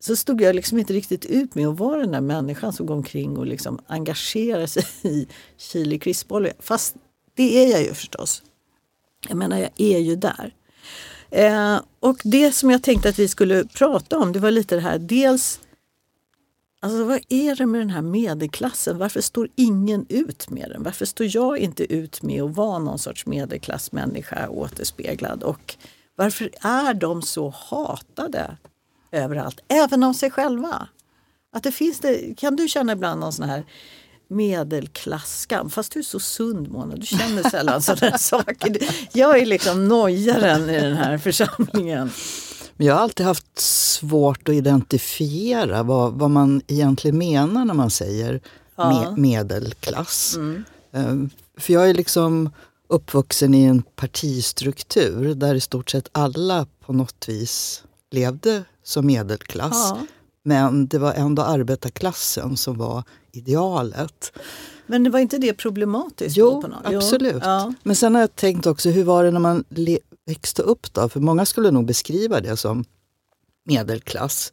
Så 0.00 0.16
stod 0.16 0.40
jag 0.40 0.56
liksom 0.56 0.78
inte 0.78 0.92
riktigt 0.92 1.24
ut 1.24 1.54
med 1.54 1.68
att 1.68 1.78
vara 1.78 2.00
den 2.00 2.12
där 2.12 2.20
människan 2.20 2.72
som 2.72 2.86
går 2.86 2.94
omkring 2.94 3.38
och 3.38 3.46
liksom 3.46 3.78
engagerar 3.86 4.66
sig 4.66 4.84
i 5.02 5.28
chili 5.56 5.98
krispolja. 5.98 6.52
Fast 6.58 6.96
det 7.34 7.64
är 7.64 7.72
jag 7.72 7.82
ju 7.82 7.94
förstås. 7.94 8.42
Jag 9.28 9.36
menar, 9.36 9.58
jag 9.58 9.70
är 9.76 9.98
ju 9.98 10.16
där. 10.16 10.54
Eh, 11.30 11.80
och 12.00 12.20
det 12.24 12.52
som 12.52 12.70
jag 12.70 12.82
tänkte 12.82 13.08
att 13.08 13.18
vi 13.18 13.28
skulle 13.28 13.64
prata 13.64 14.18
om 14.18 14.32
det 14.32 14.38
var 14.38 14.50
lite 14.50 14.74
det 14.74 14.80
här, 14.80 14.98
dels 14.98 15.60
Alltså 16.80 17.04
vad 17.04 17.20
är 17.28 17.56
det 17.56 17.66
med 17.66 17.80
den 17.80 17.90
här 17.90 18.02
medelklassen? 18.02 18.98
Varför 18.98 19.20
står 19.20 19.48
ingen 19.54 20.06
ut 20.08 20.50
med 20.50 20.70
den? 20.70 20.82
Varför 20.82 21.04
står 21.04 21.36
jag 21.36 21.58
inte 21.58 21.94
ut 21.94 22.22
med 22.22 22.42
att 22.42 22.56
vara 22.56 22.78
någon 22.78 22.98
sorts 22.98 23.26
medelklassmänniska 23.26 24.48
återspeglad? 24.48 25.42
Och 25.42 25.76
varför 26.16 26.50
är 26.60 26.94
de 26.94 27.22
så 27.22 27.54
hatade 27.56 28.56
överallt, 29.12 29.60
även 29.68 30.02
av 30.02 30.12
sig 30.12 30.30
själva? 30.30 30.88
Att 31.52 31.62
det 31.62 31.72
finns 31.72 32.00
det, 32.00 32.34
kan 32.36 32.56
du 32.56 32.68
känna 32.68 32.92
ibland 32.92 33.20
någon 33.20 33.32
sån 33.32 33.48
här 33.48 33.64
medelklasskam. 34.28 35.70
Fast 35.70 35.92
du 35.92 35.98
är 35.98 36.04
så 36.04 36.20
sund 36.20 36.70
Mona, 36.70 36.96
du 36.96 37.06
känner 37.06 37.50
sällan 37.50 37.82
sådana 37.82 38.18
saker. 38.18 38.78
Jag 39.12 39.38
är 39.38 39.46
liksom 39.46 39.88
nojaren 39.88 40.70
i 40.70 40.80
den 40.80 40.96
här 40.96 41.18
församlingen. 41.18 42.10
Men 42.76 42.86
jag 42.86 42.94
har 42.94 43.02
alltid 43.02 43.26
haft 43.26 43.58
svårt 43.58 44.48
att 44.48 44.54
identifiera 44.54 45.82
vad, 45.82 46.12
vad 46.12 46.30
man 46.30 46.62
egentligen 46.66 47.18
menar 47.18 47.64
när 47.64 47.74
man 47.74 47.90
säger 47.90 48.40
ja. 48.76 49.12
me 49.14 49.20
medelklass. 49.22 50.36
Mm. 50.36 50.64
Um, 50.92 51.30
för 51.56 51.72
jag 51.72 51.90
är 51.90 51.94
liksom 51.94 52.50
uppvuxen 52.88 53.54
i 53.54 53.64
en 53.64 53.82
partistruktur 53.82 55.34
där 55.34 55.54
i 55.54 55.60
stort 55.60 55.90
sett 55.90 56.08
alla 56.12 56.66
på 56.86 56.92
något 56.92 57.28
vis 57.28 57.84
levde 58.10 58.64
som 58.82 59.06
medelklass. 59.06 59.90
Ja. 59.90 60.06
Men 60.42 60.86
det 60.86 60.98
var 60.98 61.12
ändå 61.12 61.42
arbetarklassen 61.42 62.56
som 62.56 62.78
var 62.78 63.02
idealet. 63.36 64.32
Men 64.86 65.04
det 65.04 65.10
var 65.10 65.18
inte 65.18 65.38
det 65.38 65.54
problematiskt? 65.54 66.36
Jo, 66.36 66.62
på 66.62 66.68
något? 66.68 66.86
absolut. 66.86 67.32
Jo, 67.34 67.40
ja. 67.42 67.74
Men 67.82 67.96
sen 67.96 68.14
har 68.14 68.20
jag 68.20 68.36
tänkt 68.36 68.66
också, 68.66 68.90
hur 68.90 69.04
var 69.04 69.24
det 69.24 69.30
när 69.30 69.40
man 69.40 69.64
växte 70.26 70.62
upp 70.62 70.92
då? 70.92 71.08
För 71.08 71.20
många 71.20 71.44
skulle 71.44 71.70
nog 71.70 71.86
beskriva 71.86 72.40
det 72.40 72.56
som 72.56 72.84
medelklass. 73.64 74.52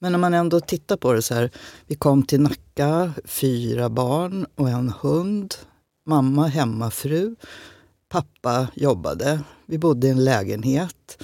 Men 0.00 0.12
när 0.12 0.18
man 0.18 0.34
ändå 0.34 0.60
tittar 0.60 0.96
på 0.96 1.12
det 1.12 1.22
så 1.22 1.34
här. 1.34 1.50
Vi 1.86 1.94
kom 1.94 2.22
till 2.22 2.40
Nacka, 2.40 3.12
fyra 3.24 3.88
barn 3.88 4.46
och 4.54 4.68
en 4.68 4.92
hund. 5.00 5.54
Mamma 6.06 6.46
hemmafru. 6.46 7.36
Pappa 8.08 8.68
jobbade. 8.74 9.40
Vi 9.66 9.78
bodde 9.78 10.06
i 10.06 10.10
en 10.10 10.24
lägenhet. 10.24 11.22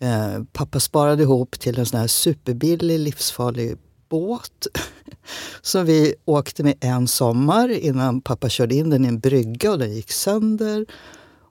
Eh, 0.00 0.42
pappa 0.52 0.80
sparade 0.80 1.22
ihop 1.22 1.60
till 1.60 1.78
en 1.78 1.86
sån 1.86 2.00
här 2.00 2.06
superbillig 2.06 2.98
livsfarlig 2.98 3.76
båt 4.08 4.66
som 5.62 5.84
vi 5.84 6.14
åkte 6.24 6.62
med 6.62 6.74
en 6.80 7.08
sommar 7.08 7.68
innan 7.68 8.20
pappa 8.20 8.48
körde 8.48 8.74
in 8.74 8.90
den 8.90 9.04
i 9.04 9.08
en 9.08 9.18
brygga 9.18 9.72
och 9.72 9.78
den 9.78 9.92
gick 9.92 10.12
sönder. 10.12 10.86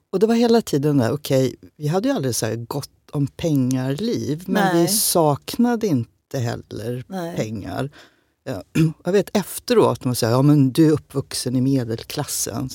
Och 0.09 0.19
det 0.19 0.27
var 0.27 0.35
hela 0.35 0.61
tiden 0.61 0.97
där, 0.97 1.11
okej, 1.11 1.45
okay, 1.47 1.69
vi 1.77 1.87
hade 1.87 2.09
ju 2.09 2.15
aldrig 2.15 2.35
så 2.35 2.65
gott 2.67 2.89
om 3.11 3.27
pengar-liv 3.27 4.43
men 4.47 4.75
Nej. 4.75 4.81
vi 4.81 4.87
saknade 4.87 5.87
inte 5.87 6.39
heller 6.39 7.03
Nej. 7.07 7.35
pengar. 7.35 7.89
Jag 9.03 9.11
vet 9.11 9.37
efteråt, 9.37 10.05
man 10.05 10.15
säger, 10.15 10.33
ja 10.33 10.41
men 10.41 10.71
du 10.71 10.87
är 10.87 10.91
uppvuxen 10.91 11.55
i 11.55 11.61
medelklassen. 11.61 12.69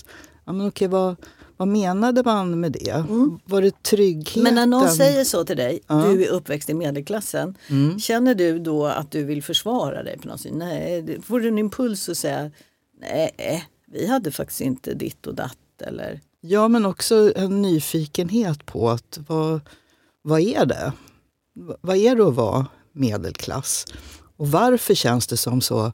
Ja 0.44 0.52
men 0.52 0.68
okej, 0.68 0.88
vad, 0.88 1.16
vad 1.62 1.68
menade 1.68 2.22
man 2.22 2.60
med 2.60 2.72
det? 2.72 2.90
Mm. 2.90 3.38
Var 3.44 3.62
det 3.62 3.82
tryggheten? 3.82 4.42
Men 4.42 4.54
när 4.54 4.66
någon 4.66 4.88
säger 4.88 5.24
så 5.24 5.44
till 5.44 5.56
dig, 5.56 5.80
ja. 5.86 5.94
du 5.94 6.24
är 6.24 6.28
uppväxt 6.28 6.70
i 6.70 6.74
medelklassen. 6.74 7.54
Mm. 7.68 7.98
Känner 7.98 8.34
du 8.34 8.58
då 8.58 8.86
att 8.86 9.10
du 9.10 9.24
vill 9.24 9.42
försvara 9.42 10.02
dig 10.02 10.18
på 10.18 10.28
något 10.28 10.40
sätt? 10.40 10.52
Nej, 10.54 11.20
får 11.22 11.40
du 11.40 11.48
en 11.48 11.58
impuls 11.58 12.08
att 12.08 12.16
säga, 12.16 12.50
nej, 13.00 13.64
vi 13.86 14.06
hade 14.06 14.30
faktiskt 14.30 14.60
inte 14.60 14.94
ditt 14.94 15.26
och 15.26 15.34
datt 15.34 15.82
eller? 15.82 16.20
Ja, 16.40 16.68
men 16.68 16.86
också 16.86 17.32
en 17.36 17.62
nyfikenhet 17.62 18.66
på 18.66 18.90
att 18.90 19.18
vad, 19.28 19.60
vad 20.22 20.40
är 20.40 20.66
det? 20.66 20.92
Vad 21.80 21.96
är 21.96 22.16
det 22.16 22.26
att 22.26 22.34
vara 22.34 22.66
medelklass? 22.92 23.86
Och 24.36 24.48
varför 24.48 24.94
känns 24.94 25.26
det 25.26 25.36
som 25.36 25.60
så 25.60 25.92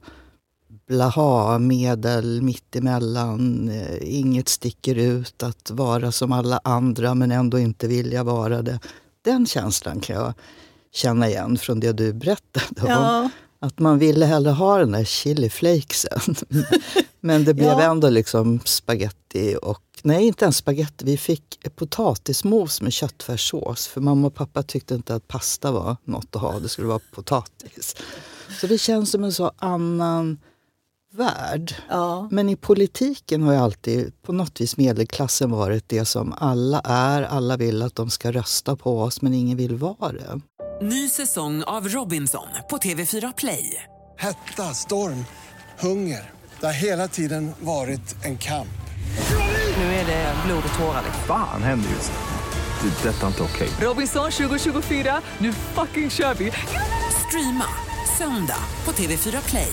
blaha, 0.89 1.59
medel, 1.59 2.43
mittemellan, 2.43 3.69
eh, 3.69 4.19
inget 4.19 4.49
sticker 4.49 4.95
ut, 4.95 5.43
att 5.43 5.71
vara 5.71 6.13
som 6.13 6.33
alla 6.33 6.61
andra 6.65 7.15
men 7.15 7.33
ändå 7.33 7.59
inte 7.59 7.89
vilja 7.89 8.25
vara 8.25 8.63
det. 8.63 8.81
Den 9.23 9.47
känslan 9.47 10.01
kan 10.01 10.17
jag 10.17 10.35
känna 10.93 11.29
igen 11.29 11.59
från 11.59 11.81
det 11.81 11.93
du 11.93 12.13
berättade 12.13 12.67
ja. 12.77 13.21
om. 13.21 13.31
Att 13.61 13.79
man 13.79 13.99
ville 13.99 14.27
hellre 14.27 14.51
ha 14.51 14.79
den 14.79 14.93
där 14.93 15.05
chiliflakesen. 15.05 16.35
men 17.21 17.45
det 17.45 17.55
blev 17.55 17.69
ja. 17.69 17.83
ändå 17.83 18.09
liksom 18.09 18.61
spaghetti 18.65 19.57
och, 19.63 19.83
nej 20.03 20.27
inte 20.27 20.45
ens 20.45 20.57
spaghetti, 20.57 21.05
vi 21.05 21.17
fick 21.17 21.75
potatismos 21.77 22.81
med 22.81 22.93
köttfärssås. 22.93 23.87
För 23.87 24.01
mamma 24.01 24.27
och 24.27 24.35
pappa 24.35 24.63
tyckte 24.63 24.95
inte 24.95 25.15
att 25.15 25.29
pasta 25.29 25.73
var 25.73 25.97
något 26.05 26.37
att 26.37 26.43
ha, 26.43 26.59
det 26.59 26.69
skulle 26.69 26.89
vara 26.89 27.01
potatis. 27.15 27.97
Så 28.61 28.67
det 28.67 28.79
känns 28.79 29.11
som 29.11 29.25
en 29.25 29.33
så 29.33 29.53
annan 29.57 30.39
värld. 31.19 31.75
Ja. 31.89 32.29
Men 32.31 32.49
i 32.49 32.57
politiken 32.57 33.43
har 33.43 33.53
ju 33.53 33.59
alltid 33.59 34.23
på 34.23 34.33
något 34.33 34.61
vis 34.61 34.77
medelklassen 34.77 35.51
varit 35.51 35.89
det 35.89 36.05
som 36.05 36.35
alla 36.39 36.81
är. 36.85 37.23
Alla 37.23 37.57
vill 37.57 37.83
att 37.83 37.95
de 37.95 38.11
ska 38.11 38.33
rösta 38.33 38.77
på 38.77 39.03
oss 39.03 39.23
men 39.23 39.35
ingen 39.35 39.57
vill 39.57 39.77
vara 39.77 40.13
det. 40.13 40.41
Ny 40.83 41.09
säsong 41.09 41.63
av 41.63 41.89
Robinson 41.89 42.49
på 42.71 42.77
TV4 42.77 43.33
Play. 43.37 43.85
Hetta, 44.19 44.75
storm, 44.75 45.25
hunger. 45.79 46.31
Det 46.61 46.67
har 46.67 46.73
hela 46.73 47.09
tiden 47.09 47.53
varit 47.61 48.25
en 48.25 48.39
kamp. 48.39 48.69
Nu 49.77 49.85
är 49.85 50.07
det 50.07 50.35
blod 50.47 50.63
och 50.73 50.79
tårar. 50.79 51.03
Fan 51.27 51.63
händer 51.63 51.91
just 51.91 52.13
nu. 52.13 52.19
Det. 52.89 53.09
är 53.09 53.13
Detta 53.13 53.23
är 53.23 53.29
inte 53.29 53.43
okej. 53.43 53.69
Robinson 53.81 54.31
2024, 54.31 55.21
nu 55.39 55.53
fucking 55.53 56.11
kör 56.11 56.35
vi! 56.35 56.53
Streama 57.29 57.65
söndag 58.19 58.63
på 58.85 58.93
TV4 58.93 59.49
Play. 59.49 59.73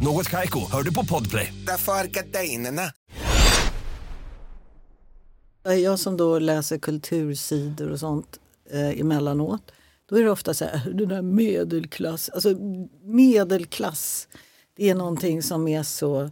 Något 0.00 0.28
Kaiko, 0.28 0.60
hör 0.72 0.82
du 0.82 0.94
på 0.94 1.04
Podplay. 1.04 1.54
Därför 1.66 1.92
är 1.92 2.04
gardinerna. 2.04 2.92
Jag 5.62 5.98
som 5.98 6.16
då 6.16 6.38
läser 6.38 6.78
kultursidor 6.78 7.90
och 7.90 8.00
sånt 8.00 8.38
eh, 8.70 9.00
emellanåt. 9.00 9.62
Då 10.08 10.16
är 10.16 10.24
det 10.24 10.30
ofta 10.30 10.54
så 10.54 10.64
här, 10.64 10.90
den 10.90 11.08
där 11.08 11.22
medelklass, 11.22 12.28
alltså 12.28 12.54
medelklass. 13.02 14.28
Det 14.76 14.90
är 14.90 14.94
någonting 14.94 15.42
som 15.42 15.68
är 15.68 15.82
så, 15.82 16.30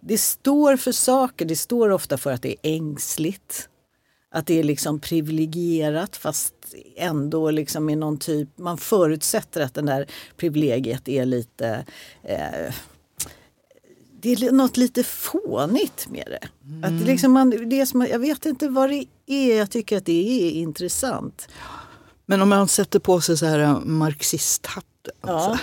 det 0.00 0.18
står 0.18 0.76
för 0.76 0.92
saker, 0.92 1.44
det 1.44 1.56
står 1.56 1.90
ofta 1.90 2.18
för 2.18 2.32
att 2.32 2.42
det 2.42 2.50
är 2.50 2.76
ängsligt. 2.76 3.68
Att 4.30 4.46
det 4.46 4.58
är 4.58 4.62
liksom 4.62 5.00
privilegierat 5.00 6.16
fast 6.16 6.54
ändå 6.96 7.50
liksom 7.50 7.90
i 7.90 7.96
någon 7.96 8.18
typ, 8.18 8.48
man 8.58 8.78
förutsätter 8.78 9.60
att 9.60 9.74
den 9.74 9.86
där 9.86 10.06
privilegiet 10.36 11.08
är 11.08 11.24
lite 11.26 11.84
eh, 12.22 12.74
det 14.22 14.32
är 14.32 14.52
något 14.52 14.76
lite 14.76 15.04
fånigt 15.04 16.08
med 16.08 16.26
det. 16.26 16.48
Att 16.86 16.98
det 16.98 17.04
liksom 17.04 17.32
man, 17.32 17.50
det 17.50 17.80
är 17.80 17.86
som, 17.86 18.06
jag 18.10 18.18
vet 18.18 18.46
inte 18.46 18.68
vad 18.68 18.90
det 18.90 19.04
är, 19.26 19.58
jag 19.58 19.70
tycker 19.70 19.96
att 19.96 20.06
det 20.06 20.46
är 20.46 20.50
intressant. 20.50 21.48
Men 22.26 22.42
om 22.42 22.48
man 22.48 22.68
sätter 22.68 22.98
på 22.98 23.20
sig 23.20 23.36
så 23.36 23.46
här 23.46 23.58
eh, 23.58 23.80
marxisthatten. 23.80 25.14
Ja. 25.22 25.58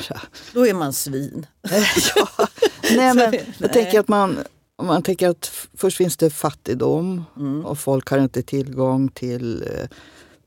Då 0.54 0.68
är 0.68 0.74
man 0.74 0.94
svin. 0.94 1.46
ja. 2.16 2.48
Nej, 2.96 3.13
men 3.13 3.34
jag 3.58 3.74
tänker 3.74 4.00
att 4.00 4.08
man, 4.08 4.38
om 4.75 4.88
man 4.88 5.04
tänker 5.04 5.30
att 5.30 5.51
först 5.78 5.98
finns 5.98 6.18
det 6.18 6.30
fattigdom 6.30 7.25
och 7.66 7.80
folk 7.80 8.10
har 8.10 8.18
inte 8.18 8.42
tillgång 8.42 9.10
till 9.10 9.63
eh, 9.63 9.88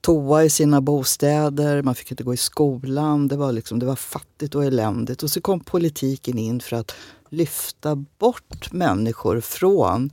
toa 0.03 0.45
i 0.45 0.51
sina 0.51 0.81
bostäder, 0.81 1.83
man 1.83 1.95
fick 1.95 2.11
inte 2.11 2.25
gå 2.25 2.35
i 2.35 2.37
skolan, 2.37 3.29
det 3.29 3.37
var, 3.37 3.53
liksom, 3.53 3.79
det 3.79 3.87
var 3.87 3.97
fattigt 3.97 4.55
och 4.55 4.65
eländigt. 4.65 5.23
Och 5.23 5.31
så 5.31 5.41
kom 5.41 5.61
politiken 5.61 6.39
in 6.39 6.61
för 6.61 6.77
att 6.77 6.95
lyfta 7.29 7.97
bort 7.97 8.73
människor 8.73 9.41
från 9.41 10.11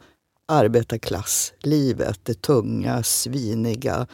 arbetarklasslivet, 0.48 2.20
det 2.24 2.42
tunga, 2.42 3.04
sviniga, 3.04 4.08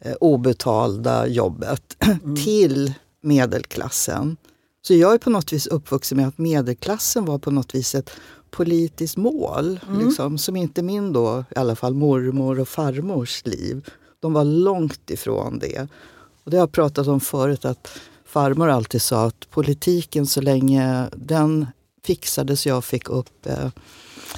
eh, 0.00 0.14
obetalda 0.20 1.26
jobbet 1.26 1.96
till 2.44 2.94
medelklassen. 3.20 4.36
Så 4.82 4.94
jag 4.94 5.14
är 5.14 5.18
på 5.18 5.30
något 5.30 5.52
vis 5.52 5.66
uppvuxen 5.66 6.16
med 6.16 6.28
att 6.28 6.38
medelklassen 6.38 7.24
var 7.24 7.38
på 7.38 7.50
något 7.50 7.74
vis 7.74 7.94
ett 7.94 8.10
politiskt 8.50 9.16
mål. 9.16 9.80
Liksom, 10.00 10.38
som 10.38 10.56
inte 10.56 10.82
min 10.82 11.12
då, 11.12 11.44
i 11.56 11.58
alla 11.58 11.76
fall 11.76 11.94
mormor 11.94 12.60
och 12.60 12.68
farmors 12.68 13.44
liv. 13.44 13.90
De 14.26 14.32
var 14.32 14.44
långt 14.44 15.10
ifrån 15.10 15.58
det. 15.58 15.88
Och 16.44 16.50
det 16.50 16.56
har 16.56 16.62
jag 16.62 16.72
pratat 16.72 17.06
om 17.06 17.20
förut 17.20 17.64
att 17.64 17.88
farmor 18.24 18.68
alltid 18.68 19.02
sa 19.02 19.26
att 19.26 19.50
politiken 19.50 20.26
så 20.26 20.40
länge 20.40 21.08
den 21.16 21.66
fixade 22.04 22.56
så 22.56 22.68
jag 22.68 22.84
fick 22.84 23.08
upp 23.08 23.46
eh, 23.46 23.68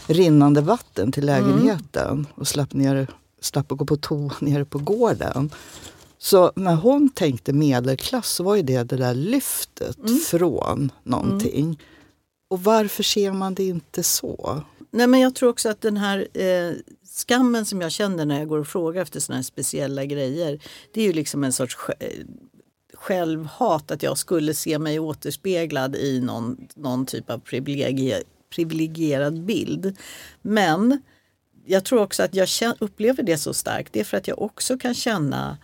rinnande 0.07 0.61
vatten 0.61 1.13
till 1.13 1.27
lägenheten 1.27 2.27
och 2.35 2.49
slapp, 2.49 2.73
ner, 2.73 3.07
slapp 3.41 3.73
att 3.73 3.79
gå 3.79 3.85
på 3.85 3.97
toa 3.97 4.33
nere 4.41 4.65
på 4.65 4.79
gården. 4.79 5.51
Så 6.19 6.53
när 6.57 6.75
hon 6.75 7.09
tänkte 7.09 7.53
medelklass 7.53 8.29
så 8.29 8.45
var 8.45 8.57
ju 8.57 8.63
det 8.63 8.83
det 8.83 8.97
där 8.97 9.15
lyftet 9.15 9.97
från 10.31 10.93
någonting. 11.03 11.81
Och 12.51 12.65
varför 12.65 13.03
ser 13.03 13.33
man 13.33 13.55
det 13.55 13.65
inte 13.65 14.03
så? 14.03 14.63
Nej, 14.91 15.07
men 15.07 15.21
jag 15.21 15.35
tror 15.35 15.51
också 15.51 15.69
att 15.69 15.81
den 15.81 15.97
här 15.97 16.29
eh, 16.35 16.73
skammen 17.19 17.65
som 17.65 17.81
jag 17.81 17.93
känner 17.93 18.25
när 18.25 18.39
jag 18.39 18.49
går 18.49 18.59
och 18.59 18.67
frågar 18.67 19.03
efter 19.03 19.21
såna 19.21 19.37
här 19.37 19.43
speciella 19.43 20.05
grejer. 20.05 20.63
Det 20.93 21.01
är 21.01 21.05
ju 21.05 21.13
liksom 21.13 21.45
en 21.45 21.53
sorts 21.53 21.79
eh, 22.01 22.25
självhat 22.95 23.91
att 23.91 24.03
jag 24.03 24.19
skulle 24.19 24.55
se 24.55 24.79
mig 24.79 24.99
återspeglad 24.99 25.97
i 25.97 26.21
någon, 26.21 26.69
någon 26.75 27.07
typ 27.07 27.31
av 27.31 27.39
privilegierad 28.51 29.45
bild. 29.45 29.97
Men 30.43 31.03
jag 31.67 31.85
tror 31.85 32.03
också 32.03 32.23
att 32.23 32.35
jag 32.35 32.49
upplever 32.79 33.23
det 33.23 33.39
så 33.39 33.55
starkt. 33.55 33.93
Det 33.93 34.01
är 34.01 34.05
för 34.05 34.17
att 34.17 34.29
jag 34.29 34.43
också 34.43 34.79
kan 34.79 34.95
känna 34.95 35.59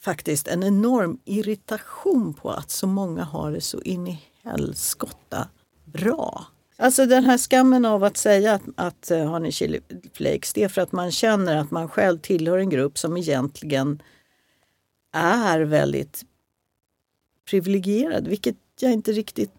faktiskt 0.00 0.48
en 0.48 0.62
enorm 0.62 1.18
irritation 1.24 2.34
på 2.34 2.50
att 2.50 2.70
så 2.70 2.86
många 2.86 3.24
har 3.24 3.52
det 3.52 3.60
så 3.60 3.80
in 3.82 4.06
i 4.06 4.22
helskotta 4.42 5.48
bra. 5.84 6.46
Alltså 6.76 7.06
den 7.06 7.24
här 7.24 7.38
skammen 7.38 7.84
av 7.84 8.04
att 8.04 8.16
säga 8.16 8.54
att, 8.54 8.62
att 8.76 9.10
eh, 9.10 9.30
har 9.30 9.40
ni 9.40 9.52
chili 9.52 9.80
flakes, 10.12 10.52
det 10.52 10.62
är 10.62 10.68
för 10.68 10.82
att 10.82 10.92
man 10.92 11.10
känner 11.10 11.56
att 11.56 11.70
man 11.70 11.88
själv 11.88 12.18
tillhör 12.18 12.58
en 12.58 12.70
grupp 12.70 12.98
som 12.98 13.16
egentligen 13.16 14.02
är 15.12 15.60
väldigt 15.60 16.24
privilegierad, 17.50 18.28
vilket 18.28 18.56
jag 18.80 18.92
inte 18.92 19.12
riktigt 19.12 19.50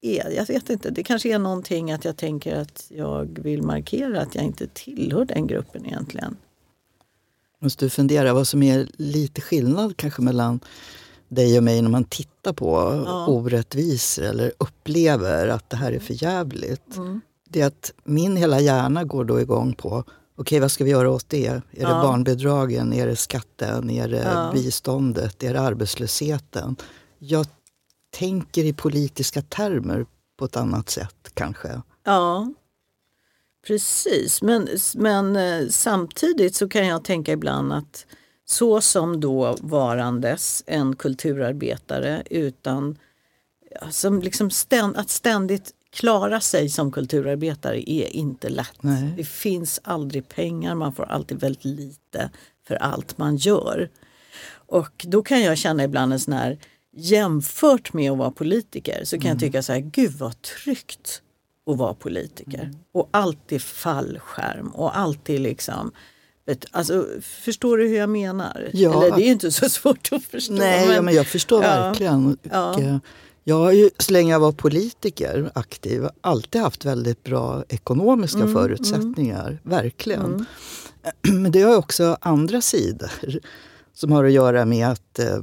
är. 0.00 0.30
Jag 0.30 0.46
vet 0.46 0.70
inte, 0.70 0.90
det 0.90 1.02
kanske 1.02 1.28
är 1.28 1.38
någonting 1.38 1.92
att 1.92 2.04
jag 2.04 2.16
tänker 2.16 2.56
att 2.56 2.86
jag 2.88 3.38
vill 3.42 3.62
markera 3.62 4.20
att 4.20 4.34
jag 4.34 4.44
inte 4.44 4.66
tillhör 4.66 5.24
den 5.24 5.46
gruppen 5.46 5.86
egentligen. 5.86 6.36
Måste 7.58 7.84
du 7.84 7.90
fundera 7.90 8.34
vad 8.34 8.48
som 8.48 8.62
är 8.62 8.88
lite 8.96 9.40
skillnad 9.40 9.96
kanske 9.96 10.22
mellan 10.22 10.60
dig 11.28 11.58
och 11.58 11.64
mig 11.64 11.82
när 11.82 11.90
man 11.90 12.04
tittar 12.04 12.52
på 12.52 12.76
orättvisor 13.28 14.24
eller 14.24 14.52
upplever 14.58 15.48
att 15.48 15.70
det 15.70 15.76
här 15.76 15.92
är 15.92 15.98
för 15.98 16.22
jävligt. 16.22 16.98
Det 17.48 17.60
är 17.60 17.66
att 17.66 17.92
min 18.04 18.36
hela 18.36 18.60
hjärna 18.60 19.04
går 19.04 19.24
då 19.24 19.40
igång 19.40 19.72
på 19.72 20.04
okej 20.36 20.60
vad 20.60 20.70
ska 20.70 20.84
vi 20.84 20.90
göra 20.90 21.10
åt 21.10 21.28
det? 21.28 21.46
Är 21.46 21.62
det 21.70 22.02
barnbidragen? 22.02 22.92
Är 22.92 23.06
det 23.06 23.16
skatten? 23.16 23.90
Är 23.90 24.08
det 24.08 24.50
biståndet? 24.52 25.42
Är 25.42 25.52
det 25.52 25.60
arbetslösheten? 25.60 26.76
Jag 27.18 27.46
tänker 28.10 28.64
i 28.64 28.72
politiska 28.72 29.42
termer 29.42 30.06
på 30.38 30.44
ett 30.44 30.56
annat 30.56 30.90
sätt 30.90 31.30
kanske. 31.34 31.82
Ja, 32.04 32.52
precis. 33.66 34.42
Men, 34.42 34.68
men 34.94 35.36
eh, 35.36 35.68
samtidigt 35.68 36.54
så 36.54 36.68
kan 36.68 36.86
jag 36.86 37.04
tänka 37.04 37.32
ibland 37.32 37.72
att 37.72 38.06
så 38.50 38.80
som 38.80 39.20
då 39.20 39.56
varandes 39.60 40.64
en 40.66 40.96
kulturarbetare 40.96 42.22
utan 42.30 42.98
som 43.90 44.22
liksom 44.22 44.50
ständ, 44.50 44.96
att 44.96 45.10
ständigt 45.10 45.74
klara 45.90 46.40
sig 46.40 46.68
som 46.68 46.92
kulturarbetare 46.92 47.90
är 47.90 48.16
inte 48.16 48.48
lätt. 48.48 48.82
Nej. 48.82 49.14
Det 49.16 49.24
finns 49.24 49.80
aldrig 49.84 50.28
pengar, 50.28 50.74
man 50.74 50.92
får 50.92 51.04
alltid 51.04 51.40
väldigt 51.40 51.64
lite 51.64 52.30
för 52.68 52.74
allt 52.74 53.18
man 53.18 53.36
gör. 53.36 53.90
Och 54.50 55.06
då 55.08 55.22
kan 55.22 55.42
jag 55.42 55.58
känna 55.58 55.84
ibland 55.84 56.12
en 56.12 56.20
sån 56.20 56.34
här, 56.34 56.58
jämfört 56.92 57.92
med 57.92 58.12
att 58.12 58.18
vara 58.18 58.30
politiker 58.30 59.04
så 59.04 59.18
kan 59.18 59.30
jag 59.30 59.40
tycka 59.40 59.62
så 59.62 59.72
här, 59.72 59.80
gud 59.80 60.12
vad 60.12 60.42
tryggt 60.42 61.22
att 61.66 61.76
vara 61.76 61.94
politiker. 61.94 62.72
Och 62.92 63.08
alltid 63.10 63.62
fallskärm 63.62 64.68
och 64.68 64.98
alltid 64.98 65.40
liksom 65.40 65.92
vet- 66.48 66.64
Alltså, 66.70 67.06
förstår 67.22 67.78
du 67.78 67.88
hur 67.88 67.96
jag 67.96 68.10
menar? 68.10 68.68
Ja. 68.72 69.04
Eller 69.04 69.16
det 69.16 69.22
är 69.22 69.26
ju 69.26 69.32
inte 69.32 69.50
så 69.50 69.68
svårt 69.68 70.08
att 70.12 70.24
förstå. 70.24 70.52
Nej, 70.54 70.86
men, 70.86 70.96
ja, 70.96 71.02
men 71.02 71.14
jag 71.14 71.26
förstår 71.26 71.62
Ja. 71.64 71.68
verkligen. 71.68 72.38
Ja. 72.42 72.80
eh, 72.80 72.96
Jag 73.44 73.56
har 73.58 73.72
ju, 73.72 73.90
så 73.98 74.12
länge 74.12 74.32
jag 74.32 74.40
var 74.40 74.52
politiker 74.52 75.50
aktiv, 75.54 76.08
alltid 76.20 76.60
haft 76.60 76.84
väldigt 76.84 77.24
bra 77.24 77.64
ekonomiska 77.68 78.38
Mm, 78.40 78.54
förutsättningar. 78.54 79.60
Verkligen. 79.62 80.46
Men 81.32 81.52
det 81.52 81.62
har 81.62 81.70
ju 81.70 81.76
också 81.76 82.16
andra 82.20 82.60
sidor 82.60 83.10
som 83.94 84.12
har 84.12 84.24
att 84.24 84.32
göra 84.32 84.64
med 84.64 84.88
att 84.88 85.18
eh, 85.18 85.38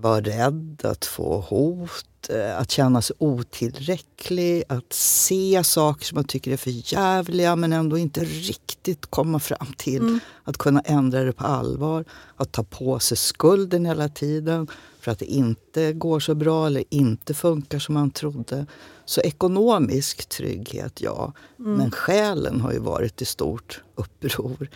vara 0.00 0.20
rädd, 0.20 0.80
att 0.84 1.04
få 1.04 1.40
hot, 1.40 2.28
eh, 2.28 2.58
att 2.58 2.70
känna 2.70 3.02
sig 3.02 3.16
otillräcklig, 3.18 4.64
att 4.68 4.92
se 4.92 5.64
saker 5.64 6.04
som 6.04 6.16
man 6.16 6.24
tycker 6.24 6.52
är 6.52 6.56
för 6.56 6.94
jävliga 6.94 7.56
men 7.56 7.72
ändå 7.72 7.98
inte 7.98 8.24
riktigt 8.24 9.06
komma 9.06 9.38
fram 9.38 9.66
till. 9.76 10.18
Att 10.44 10.58
kunna 10.58 10.80
ändra 10.80 11.24
det 11.24 11.32
på 11.32 11.44
allvar, 11.44 12.04
att 12.36 12.52
ta 12.52 12.62
på 12.62 12.98
sig 12.98 13.16
skulden 13.16 13.86
hela 13.86 14.08
tiden 14.08 14.66
för 15.00 15.10
att 15.10 15.18
det 15.18 15.26
inte 15.26 15.92
går 15.92 16.20
så 16.20 16.34
bra 16.34 16.66
eller 16.66 16.84
inte 16.90 17.34
funkar 17.34 17.78
som 17.78 17.94
man 17.94 18.10
trodde. 18.10 18.66
Så 19.04 19.20
ekonomisk 19.20 20.28
trygghet, 20.28 21.00
ja. 21.00 21.32
Men 21.56 21.90
själen 21.90 22.60
har 22.60 22.72
ju 22.72 22.78
varit 22.78 23.22
i 23.22 23.24
stort 23.24 23.82
uppror 23.94 24.68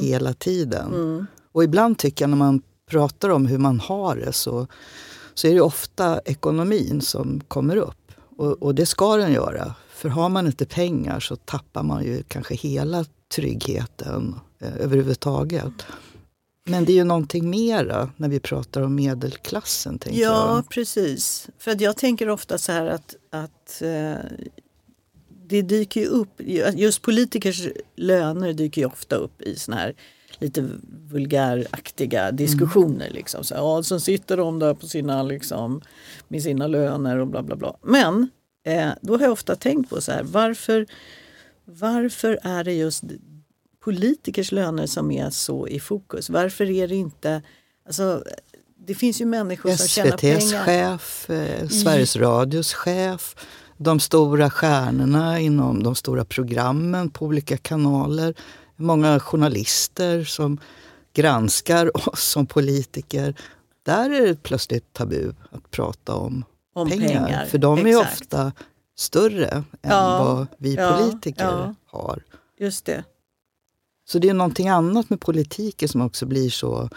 hela 0.00 0.32
tiden. 0.32 1.26
Och 1.52 1.64
ibland 1.64 1.98
tycker 1.98 2.22
jag 2.22 2.30
när 2.30 2.36
man 2.36 2.62
pratar 2.90 3.28
om 3.28 3.46
hur 3.46 3.58
man 3.58 3.80
har 3.80 4.16
det 4.16 4.32
så, 4.32 4.66
så 5.34 5.48
är 5.48 5.54
det 5.54 5.60
ofta 5.60 6.20
ekonomin 6.24 7.00
som 7.00 7.40
kommer 7.48 7.76
upp. 7.76 8.12
Och, 8.36 8.62
och 8.62 8.74
det 8.74 8.86
ska 8.86 9.16
den 9.16 9.32
göra. 9.32 9.74
För 9.94 10.08
har 10.08 10.28
man 10.28 10.46
inte 10.46 10.66
pengar 10.66 11.20
så 11.20 11.36
tappar 11.36 11.82
man 11.82 12.04
ju 12.04 12.22
kanske 12.28 12.54
hela 12.54 13.04
tryggheten 13.34 14.34
eh, 14.60 14.76
överhuvudtaget. 14.76 15.86
Men 16.66 16.84
det 16.84 16.92
är 16.92 16.94
ju 16.94 17.04
någonting 17.04 17.50
mera 17.50 18.10
när 18.16 18.28
vi 18.28 18.40
pratar 18.40 18.82
om 18.82 18.94
medelklassen. 18.94 19.98
Tänker 19.98 20.20
Ja, 20.20 20.54
jag. 20.56 20.68
precis. 20.68 21.48
För 21.58 21.70
att 21.70 21.80
jag 21.80 21.96
tänker 21.96 22.28
ofta 22.28 22.58
så 22.58 22.72
här 22.72 22.86
att, 22.86 23.14
att 23.30 23.82
eh, 23.82 24.14
det 25.46 25.62
dyker 25.62 26.00
ju 26.00 26.06
upp, 26.06 26.40
just 26.74 27.02
politikers 27.02 27.68
löner 27.96 28.52
dyker 28.52 28.80
ju 28.82 28.86
ofta 28.86 29.16
upp 29.16 29.42
i 29.42 29.56
såna 29.56 29.76
här 29.76 29.94
lite 30.38 30.68
vulgäraktiga 31.08 32.32
diskussioner. 32.32 33.10
Liksom. 33.10 33.44
Så, 33.44 33.54
ja, 33.54 33.82
så 33.82 34.00
sitter 34.00 34.36
de 34.36 34.58
där 34.58 34.74
på 34.74 34.86
sina, 34.86 35.22
liksom, 35.22 35.80
med 36.28 36.42
sina 36.42 36.66
löner 36.66 37.18
och 37.18 37.26
bla 37.26 37.42
bla 37.42 37.56
bla. 37.56 37.76
Men 37.82 38.30
eh, 38.64 38.90
då 39.00 39.16
har 39.16 39.22
jag 39.22 39.32
ofta 39.32 39.56
tänkt 39.56 39.90
på 39.90 40.00
så 40.00 40.12
här, 40.12 40.22
varför, 40.22 40.86
varför 41.64 42.38
är 42.42 42.64
det 42.64 42.72
just 42.72 43.04
politikers 43.84 44.52
löner 44.52 44.86
som 44.86 45.10
är 45.10 45.30
så 45.30 45.68
i 45.68 45.80
fokus? 45.80 46.30
Varför 46.30 46.70
är 46.70 46.88
det 46.88 46.96
inte... 46.96 47.42
Alltså, 47.86 48.24
det 48.86 48.94
finns 48.94 49.20
ju 49.20 49.24
människor 49.24 49.70
som 49.70 49.88
tjänar 49.88 50.16
SVTs 50.16 50.50
pengar. 50.50 50.64
chef, 50.64 51.30
eh, 51.30 51.68
Sveriges 51.68 52.16
Radios 52.16 52.74
chef, 52.74 53.36
de 53.76 54.00
stora 54.00 54.50
stjärnorna 54.50 55.40
inom 55.40 55.82
de 55.82 55.94
stora 55.94 56.24
programmen 56.24 57.10
på 57.10 57.24
olika 57.24 57.56
kanaler. 57.56 58.34
Många 58.76 59.20
journalister 59.20 60.24
som 60.24 60.60
granskar 61.14 61.96
oss 62.08 62.22
som 62.28 62.46
politiker. 62.46 63.34
Där 63.82 64.10
är 64.10 64.26
det 64.26 64.42
plötsligt 64.42 64.92
tabu 64.92 65.32
att 65.50 65.70
prata 65.70 66.14
om, 66.14 66.44
Om 66.74 66.90
pengar. 66.90 67.08
pengar, 67.08 67.46
För 67.46 67.58
de 67.58 67.78
är 67.78 67.86
exakt. 67.86 68.22
ofta 68.22 68.52
större 68.96 69.48
än 69.48 69.64
Ja, 69.82 70.24
vad 70.24 70.46
vi 70.58 70.74
ja, 70.74 70.96
politiker 70.96 71.44
ja. 71.44 71.74
har. 71.86 72.22
Just 72.58 72.84
det. 72.84 73.04
Så 74.06 74.18
det 74.18 74.28
är 74.28 74.34
någonting 74.34 74.68
annat 74.68 75.10
med 75.10 75.20
politiken 75.20 75.88
som 75.88 76.00
också 76.00 76.26
blir 76.26 76.50
så 76.50 76.88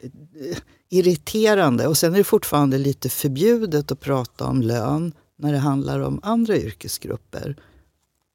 eh, 0.00 0.56
irriterande. 0.90 1.86
Och 1.86 1.98
sen 1.98 2.14
är 2.14 2.18
det 2.18 2.24
fortfarande 2.24 2.78
lite 2.78 3.08
förbjudet 3.08 3.92
att 3.92 4.00
prata 4.00 4.46
om 4.46 4.62
lön 4.62 5.12
när 5.36 5.52
det 5.52 5.58
handlar 5.58 6.00
om 6.00 6.20
andra 6.22 6.56
yrkesgrupper. 6.56 7.56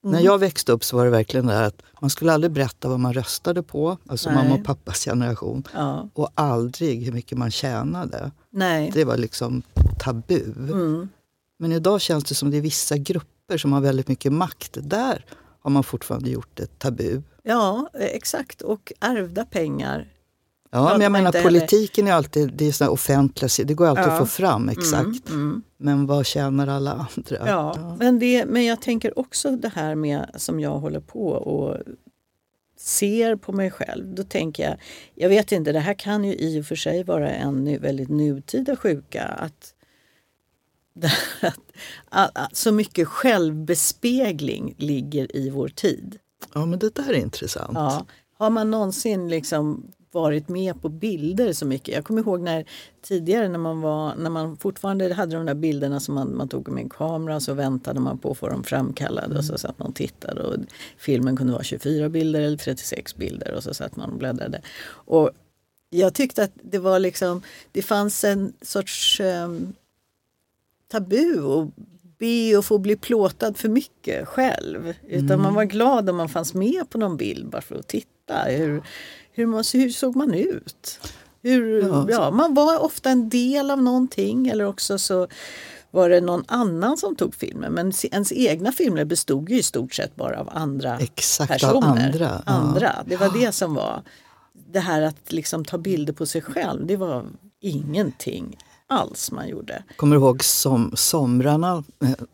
När 0.04 0.20
jag 0.20 0.38
växte 0.38 0.72
upp 0.72 0.84
så 0.84 0.98
var 0.98 1.06
det 1.06 1.12
verkligen 1.12 1.46
det 1.46 1.54
här 1.54 1.64
att 1.64 1.82
man 2.02 2.10
skulle 2.10 2.34
aldrig 2.34 2.52
berätta 2.52 2.90
vad 2.90 3.00
man 3.00 3.14
röstade 3.14 3.64
på, 3.64 3.98
alltså 4.08 4.30
Nej. 4.30 4.44
mamma 4.44 4.56
och 4.56 4.66
pappas 4.66 5.06
generation. 5.06 5.64
Ja. 5.74 6.10
Och 6.14 6.30
aldrig 6.36 7.06
hur 7.06 7.12
mycket 7.12 7.38
man 7.38 7.52
tjänade. 7.52 8.32
Nej. 8.50 8.92
Det 8.94 9.06
var 9.06 9.18
liksom 9.18 9.62
tabu. 10.00 10.54
Mm. 10.58 11.10
Men 11.60 11.72
idag 11.72 12.02
känns 12.02 12.24
det 12.24 12.36
som 12.36 12.52
det 12.52 12.58
är 12.58 12.62
vissa 12.62 12.98
grupper 12.98 13.58
som 13.58 13.74
har 13.74 13.82
väldigt 13.82 14.08
mycket 14.08 14.34
makt. 14.34 14.78
Där 14.82 15.26
har 15.62 15.72
man 15.72 15.84
fortfarande 15.84 16.30
gjort 16.30 16.50
det 16.54 16.80
tabu. 16.80 17.22
Ja, 17.44 17.90
eh, 17.94 18.06
exakt. 18.06 18.62
Och 18.62 18.94
ärvda 19.00 19.46
pengar. 19.46 20.08
Ja, 20.72 20.90
men 20.92 21.02
jag 21.02 21.12
menar 21.12 21.44
politiken 21.44 22.08
är 22.08 22.14
alltid 22.14 22.54
det 22.54 22.68
är 22.68 22.72
såna 22.72 22.90
offentliga, 22.90 23.50
det 23.66 23.74
går 23.74 23.88
alltid 23.88 24.06
Ja. 24.06 24.12
att 24.12 24.20
få 24.20 24.26
fram 24.26 24.70
exakt. 24.70 25.30
Mm. 25.30 25.62
Men 25.78 26.06
vad 26.06 26.26
tjänar 26.26 26.68
alla 26.68 27.08
andra? 27.16 27.48
Ja, 27.50 27.96
Men, 28.00 28.20
det, 28.20 28.46
men 28.46 28.66
jag 28.66 28.82
tänker 28.82 29.20
också 29.20 29.52
det 29.56 29.70
här 29.76 29.96
med 29.96 30.32
som 30.36 30.60
jag 30.60 30.80
håller 30.80 31.00
på 31.00 31.28
och 31.30 31.78
ser 32.78 33.36
på 33.36 33.52
mig 33.52 33.72
själv. 33.72 34.16
Då 34.16 34.24
tänker 34.24 34.64
jag, 34.64 34.78
jag 35.16 35.30
vet 35.30 35.52
inte, 35.52 35.72
det 35.72 35.80
här 35.80 35.94
kan 35.94 36.24
ju 36.24 36.34
i 36.36 36.62
och 36.62 36.66
för 36.66 36.76
sig 36.76 37.04
vara 37.04 37.30
en 37.30 37.64
nu, 37.64 37.78
väldigt 37.78 38.10
nutida 38.10 38.76
sjuka. 38.76 39.24
Att, 39.40 39.74
att, 42.10 42.38
att 42.38 42.56
så 42.56 42.72
mycket 42.72 43.08
självbespegling 43.08 44.76
ligger 44.78 45.36
i 45.36 45.50
vår 45.50 45.68
tid. 45.68 46.18
Ja, 46.54 46.66
men 46.66 46.80
det 46.80 46.96
där 46.96 47.10
är 47.10 47.14
intressant. 47.14 47.72
Ja. 47.74 48.06
Har 48.38 48.50
man 48.50 48.72
någonsin 48.72 49.30
liksom 49.30 49.92
varit 50.12 50.50
med 50.50 50.82
på 50.82 50.90
bilder 50.90 51.54
så 51.54 51.66
mycket? 51.66 51.96
Jag 51.96 52.06
kommer 52.06 52.22
ihåg 52.22 52.42
när 52.42 52.66
tidigare 53.02 53.50
när 53.50 53.60
man, 53.60 53.82
var, 53.82 54.16
när 54.16 54.30
man 54.30 54.58
fortfarande 54.58 55.14
hade 55.14 55.36
de 55.36 55.46
där 55.46 55.54
bilderna 55.54 56.00
som 56.00 56.16
man, 56.16 56.38
man 56.38 56.50
tog 56.50 56.68
med 56.68 56.84
en 56.84 56.90
kamera 56.90 57.40
så 57.40 57.54
väntade 57.54 58.00
man 58.00 58.18
på 58.18 58.32
att 58.32 58.38
få 58.38 58.50
dem 58.50 58.64
framkallade 58.64 59.38
och 59.38 59.46
så 59.46 59.58
satt 59.58 59.80
man 59.80 59.88
och 59.88 59.96
tittade 59.96 60.42
och 60.42 60.56
filmen 60.98 61.38
kunde 61.38 61.54
vara 61.54 61.64
24 61.64 62.10
bilder 62.10 62.42
eller 62.42 62.58
36 62.58 63.16
bilder 63.16 63.54
och 63.54 63.64
så 63.64 63.74
satt 63.74 63.96
man 63.96 64.10
och 64.10 64.18
bläddrade. 64.18 64.62
Och 64.90 65.32
jag 65.90 66.14
tyckte 66.14 66.44
att 66.44 66.52
det 66.54 66.80
var 66.80 67.00
liksom, 67.00 67.42
det 67.72 67.82
fanns 67.82 68.24
en 68.24 68.54
sorts 68.62 69.20
ehm, 69.20 69.74
tabu 70.88 71.42
och 71.42 71.68
be 72.18 72.58
och 72.58 72.66
få 72.66 72.78
bli 72.78 72.96
plåtad 72.96 73.58
för 73.58 73.70
mycket 73.70 74.28
själv. 74.28 74.94
Utan 75.08 75.42
man 75.42 75.54
var 75.54 75.64
glad 75.64 76.10
om 76.10 76.18
man 76.18 76.30
fanns 76.30 76.54
med 76.54 76.90
på 76.90 76.98
någon 76.98 77.18
bild 77.18 77.50
bara 77.50 77.62
för 77.62 77.76
att 77.76 77.88
titta. 77.88 78.44
Hur, 78.48 78.84
hur, 79.40 79.48
man, 79.48 79.64
hur 79.74 79.90
såg 79.90 80.16
man 80.16 80.34
ut? 80.34 81.00
Hur, 81.42 81.82
Ja. 81.88 82.06
ja. 82.10 82.32
man 82.32 82.54
var 82.54 82.80
ofta 82.84 83.10
en 83.10 83.30
del 83.30 83.72
av 83.72 83.82
någonting 83.84 84.48
eller 84.48 84.66
också 84.66 85.00
så 85.00 85.28
var 85.92 86.10
det 86.10 86.22
någon 86.22 86.44
annan 86.48 86.98
som 86.98 87.16
tog 87.16 87.36
filmen. 87.36 87.74
Men 87.74 87.94
ens 88.12 88.32
egna 88.32 88.72
filmer 88.72 89.06
bestod 89.06 89.50
ju 89.50 89.60
i 89.60 89.64
stort 89.64 89.94
sett 89.94 90.16
bara 90.16 90.40
av 90.40 90.50
andra 90.54 91.00
Exakt, 91.00 91.52
av 91.52 91.56
personer. 91.72 92.06
andra, 92.08 92.42
ja. 92.46 92.54
andra. 92.54 93.04
Det 93.06 93.16
var 93.18 93.40
det 93.40 93.52
som 93.52 93.74
var 93.74 94.04
det 94.72 94.80
här 94.80 95.02
att 95.02 95.32
liksom 95.32 95.66
ta 95.66 95.78
bilder 95.78 96.14
på 96.14 96.26
sig 96.26 96.42
själv. 96.42 96.86
Det 96.88 96.96
var 96.98 97.26
ingenting 97.62 98.58
alls 98.88 99.32
man 99.32 99.48
gjorde. 99.48 99.84
Kommer 99.96 100.16
du 100.16 100.22
ihåg 100.22 100.44
som, 100.44 100.92
somrarna? 100.96 101.84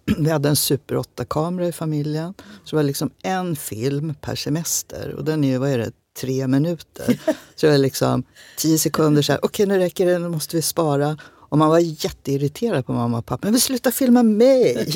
Vi 0.17 0.29
hade 0.29 0.49
en 0.49 0.55
Super 0.55 0.95
8-kamera 0.95 1.67
i 1.67 1.71
familjen. 1.71 2.33
Så 2.63 2.69
det 2.69 2.75
var 2.75 2.83
liksom 2.83 3.09
en 3.23 3.55
film 3.55 4.15
per 4.21 4.35
semester. 4.35 5.13
Och 5.17 5.23
den 5.25 5.43
är 5.43 5.59
vad 5.59 5.69
är 5.69 5.77
det, 5.77 5.91
tre 6.19 6.47
minuter. 6.47 7.19
Så 7.55 7.65
det 7.65 7.71
var 7.71 7.77
liksom 7.77 8.23
tio 8.57 8.77
sekunder 8.77 9.21
så 9.21 9.31
här, 9.31 9.45
okej 9.45 9.65
nu 9.65 9.77
räcker 9.77 10.05
det, 10.05 10.19
nu 10.19 10.29
måste 10.29 10.55
vi 10.55 10.61
spara. 10.61 11.17
Och 11.49 11.57
man 11.57 11.69
var 11.69 11.79
jätteirriterad 11.79 12.85
på 12.85 12.93
mamma 12.93 13.17
och 13.17 13.25
pappa. 13.25 13.51
Men 13.51 13.59
sluta 13.59 13.91
filma 13.91 14.23
mig! 14.23 14.87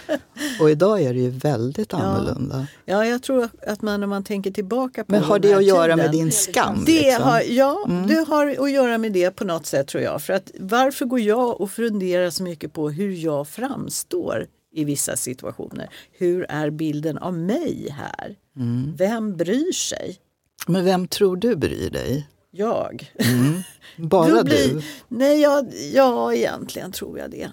och 0.60 0.70
idag 0.70 1.02
är 1.02 1.14
det 1.14 1.20
ju 1.20 1.30
väldigt 1.30 1.94
annorlunda. 1.94 2.66
Ja, 2.84 3.06
jag 3.06 3.22
tror 3.22 3.48
att 3.66 3.82
man 3.82 4.00
när 4.00 4.06
man 4.06 4.24
tänker 4.24 4.50
tillbaka 4.50 5.04
på 5.04 5.12
Men 5.12 5.22
har 5.22 5.38
det 5.38 5.54
att 5.54 5.64
göra 5.64 5.82
tiden, 5.82 5.98
med 5.98 6.10
din 6.10 6.32
skam? 6.32 6.84
Det 6.86 6.92
liksom? 6.92 7.22
har, 7.22 7.40
ja, 7.40 7.88
det 8.08 8.28
har 8.28 8.46
att 8.46 8.70
göra 8.70 8.98
med 8.98 9.12
det 9.12 9.30
på 9.30 9.44
något 9.44 9.66
sätt 9.66 9.88
tror 9.88 10.02
jag. 10.02 10.22
För 10.22 10.32
att 10.32 10.50
varför 10.60 11.04
går 11.04 11.20
jag 11.20 11.60
och 11.60 11.70
funderar 11.70 12.30
så 12.30 12.42
mycket 12.42 12.72
på 12.72 12.90
hur 12.90 13.12
jag 13.12 13.48
framstår 13.48 14.46
i 14.74 14.84
vissa 14.84 15.16
situationer? 15.16 15.88
Hur 16.12 16.46
är 16.48 16.70
bilden 16.70 17.18
av 17.18 17.34
mig 17.34 17.88
här? 17.98 18.36
Mm. 18.56 18.96
Vem 18.96 19.36
bryr 19.36 19.72
sig? 19.72 20.18
Men 20.66 20.84
vem 20.84 21.08
tror 21.08 21.36
du 21.36 21.56
bryr 21.56 21.90
dig? 21.90 22.28
Jag. 22.50 23.12
Bara 23.96 24.30
Då 24.30 24.44
blir- 24.44 24.74
du? 24.74 24.82
Nej, 25.08 25.40
jag, 25.40 25.66
ja, 25.94 26.34
egentligen 26.34 26.92
tror 26.92 27.18
jag 27.18 27.30
det. 27.30 27.50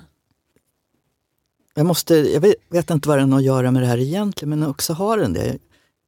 Jag, 1.74 1.86
måste, 1.86 2.16
jag 2.16 2.42
vet, 2.42 2.56
vet 2.70 2.90
inte 2.90 3.10
vad 3.10 3.18
den 3.18 3.32
har 3.32 3.40
att 3.40 3.46
göra 3.46 3.72
med 3.72 3.82
det 3.84 3.88
här 3.88 3.98
egentligen, 3.98 4.50
men 4.60 4.70
också 4.70 4.94
har 4.94 5.18
den 5.18 5.34
det. 5.34 5.58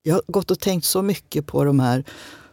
Jag 0.04 0.14
har 0.14 0.22
gått 0.28 0.52
och 0.52 0.60
tänkt 0.60 0.86
så 0.86 1.02
mycket 1.02 1.46
på 1.46 1.64
de 1.64 1.80
här 1.80 2.04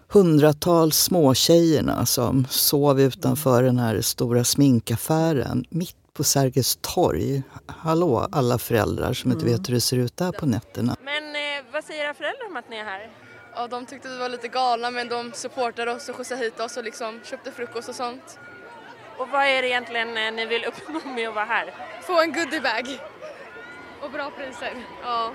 hundratals 0.09 0.99
småtjejerna 0.99 2.07
som 2.07 2.47
sov 2.51 3.01
utanför 3.01 3.63
den 3.63 3.79
här 3.79 4.01
stora 4.01 4.45
sminkaffären 4.45 5.65
mitt 5.71 5.97
på 6.13 6.25
Sergels 6.25 6.79
torg. 6.81 7.43
Hallå 7.67 8.29
alla 8.33 8.59
föräldrar 8.59 9.13
som 9.13 9.33
inte 9.33 9.45
vet 9.45 9.69
hur 9.69 9.75
det 9.75 9.81
ser 9.81 9.97
ut 9.97 10.17
där 10.17 10.33
på 10.33 10.47
nätterna. 10.47 10.97
Men 11.05 11.25
eh, 11.37 11.73
vad 11.73 11.85
säger 11.85 12.05
era 12.05 12.15
föräldrar 12.15 12.47
om 12.51 12.57
att 12.57 12.71
ni 12.71 12.77
är 12.77 12.85
här? 12.85 13.11
Ja, 13.57 13.67
de 13.67 13.87
tyckte 13.87 14.09
vi 14.09 14.19
var 14.19 14.29
lite 14.29 14.49
galna 14.49 14.91
men 14.91 15.09
de 15.09 15.33
supportade 15.33 15.93
oss 15.93 16.09
och 16.09 16.17
skjutsade 16.17 16.41
hit 16.41 16.61
oss 16.61 16.77
och 16.77 16.85
liksom 16.85 17.21
köpte 17.25 17.53
frukost 17.53 17.89
och 17.89 17.95
sånt. 17.95 18.39
Och 19.19 19.29
vad 19.29 19.47
är 19.47 19.63
det 19.63 19.69
egentligen 19.69 20.17
eh, 20.17 20.33
ni 20.33 20.47
vill 20.47 20.65
uppnå 20.65 21.01
med 21.13 21.29
att 21.29 21.35
vara 21.35 21.45
här? 21.45 21.75
Få 22.03 22.21
en 22.21 22.33
goodiebag. 22.33 23.01
Och 24.03 24.11
bra 24.11 24.31
priser. 24.31 24.75
Ja. 25.03 25.33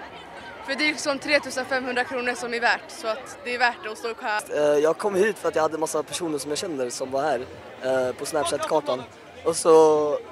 För 0.65 0.75
det 0.75 0.83
är 0.83 0.87
liksom 0.87 1.19
3500 1.19 2.03
kronor 2.03 2.33
som 2.33 2.53
är 2.53 2.59
värt 2.59 2.81
så 2.87 3.07
att 3.07 3.37
det 3.43 3.55
är 3.55 3.59
värt 3.59 3.85
att 3.91 3.97
stå 3.97 4.13
kö. 4.13 4.39
Eh, 4.49 4.61
Jag 4.79 4.97
kom 4.97 5.15
hit 5.15 5.37
för 5.37 5.47
att 5.47 5.55
jag 5.55 5.61
hade 5.61 5.77
massa 5.77 6.03
personer 6.03 6.37
som 6.37 6.51
jag 6.51 6.57
känner 6.57 6.89
som 6.89 7.11
var 7.11 7.21
här 7.21 7.45
eh, 7.81 8.15
på 8.15 8.25
Snapchat-kartan. 8.25 9.03
Och 9.45 9.55
så, 9.55 9.71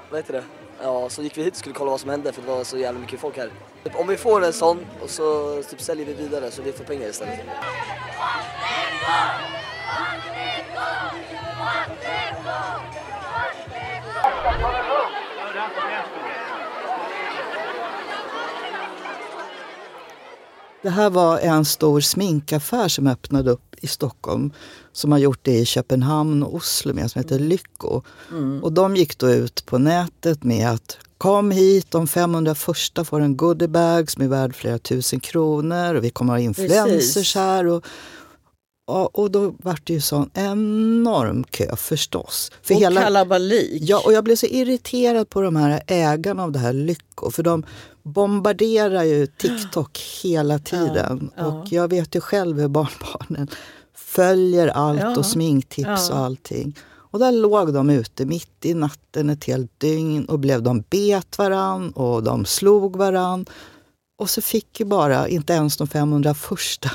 vad 0.09 0.19
heter 0.19 0.33
det? 0.33 0.43
Ja, 0.81 1.09
så 1.09 1.23
gick 1.23 1.37
vi 1.37 1.43
hit 1.43 1.53
och 1.53 1.57
skulle 1.59 1.75
kolla 1.75 1.91
vad 1.91 1.99
som 1.99 2.09
hände 2.09 2.31
för 2.31 2.41
det 2.41 2.47
var 2.47 2.63
så 2.63 2.77
jävla 2.77 2.99
mycket 2.99 3.19
folk 3.19 3.37
här. 3.37 3.49
Typ, 3.83 3.99
Om 3.99 4.07
vi 4.07 4.17
får 4.17 4.45
en 4.45 4.53
sån 4.53 4.85
och 5.01 5.09
så 5.09 5.63
typ, 5.63 5.81
säljer 5.81 6.05
vi 6.05 6.13
vidare 6.13 6.51
så 6.51 6.61
vi 6.61 6.71
får 6.71 6.83
pengar 6.83 7.09
istället. 7.09 7.39
Det 20.87 20.91
här 20.91 21.09
var 21.09 21.39
en 21.39 21.65
stor 21.65 22.01
sminkaffär 22.01 22.87
som 22.87 23.07
öppnade 23.07 23.51
upp 23.51 23.75
i 23.81 23.87
Stockholm. 23.87 24.51
Som 24.91 25.11
har 25.11 25.19
gjort 25.19 25.39
det 25.41 25.57
i 25.57 25.65
Köpenhamn 25.65 26.43
och 26.43 26.55
Oslo 26.55 26.93
med, 26.93 27.11
som 27.11 27.21
heter 27.21 27.39
Lycko. 27.39 28.01
Mm. 28.31 28.63
Och 28.63 28.73
de 28.73 28.95
gick 28.95 29.17
då 29.17 29.29
ut 29.29 29.65
på 29.65 29.77
nätet 29.77 30.43
med 30.43 30.69
att 30.69 30.97
kom 31.17 31.51
hit, 31.51 31.91
de 31.91 32.07
500 32.07 32.55
första 32.55 33.05
får 33.05 33.19
en 33.19 33.37
goodiebag 33.37 34.11
som 34.11 34.23
är 34.23 34.27
värd 34.27 34.55
flera 34.55 34.79
tusen 34.79 35.19
kronor 35.19 35.95
och 35.95 36.03
vi 36.03 36.09
kommer 36.09 36.33
ha 36.33 36.39
influencers 36.39 37.13
Precis. 37.13 37.35
här. 37.35 37.67
Och, 37.67 37.85
och, 38.89 39.31
då 39.31 39.53
var 39.63 39.79
det 39.83 39.93
ju 39.93 40.01
sån 40.01 40.29
enorm 40.33 41.43
kö 41.43 41.75
förstås. 41.75 42.51
För 42.61 42.75
och 42.75 42.81
kalabalik. 42.93 43.81
Ja, 43.81 44.01
och 44.05 44.13
jag 44.13 44.23
blev 44.23 44.35
så 44.35 44.45
irriterad 44.45 45.29
på 45.29 45.41
de 45.41 45.55
här 45.55 45.81
ägarna 45.87 46.43
av 46.43 46.51
det 46.51 46.59
här 46.59 46.73
Lycko. 46.73 47.31
För 47.31 47.43
de 47.43 47.63
bombarderar 48.03 49.03
ju 49.03 49.27
TikTok 49.27 49.99
hela 50.23 50.59
tiden. 50.59 51.31
ja. 51.37 51.45
Och 51.45 51.71
jag 51.71 51.87
vet 51.87 52.15
ju 52.15 52.21
själv 52.21 52.59
hur 52.59 52.67
barnbarnen 52.67 53.47
följer 53.95 54.67
allt 54.67 55.01
Ja, 55.01 55.17
och 55.17 55.25
sminktips 55.25 56.09
ja. 56.09 56.13
och 56.13 56.25
allting. 56.25 56.75
Och 57.11 57.19
där 57.19 57.31
låg 57.31 57.73
de 57.73 57.89
ute 57.89 58.25
mitt 58.25 58.65
i 58.65 58.73
natten 58.73 59.29
ett 59.29 59.43
helt 59.43 59.79
dygn 59.79 60.25
och 60.25 60.39
blev 60.39 60.61
de 60.63 60.83
bet 60.89 61.37
varann 61.37 61.91
och 61.91 62.23
de 62.23 62.45
slog 62.45 62.95
varann. 62.95 63.45
Och 64.19 64.29
så 64.29 64.41
fick 64.41 64.79
ju 64.79 64.85
bara, 64.85 65.27
inte 65.27 65.53
ens 65.53 65.77
de 65.77 65.87
500 65.87 66.33
första, 66.33 66.89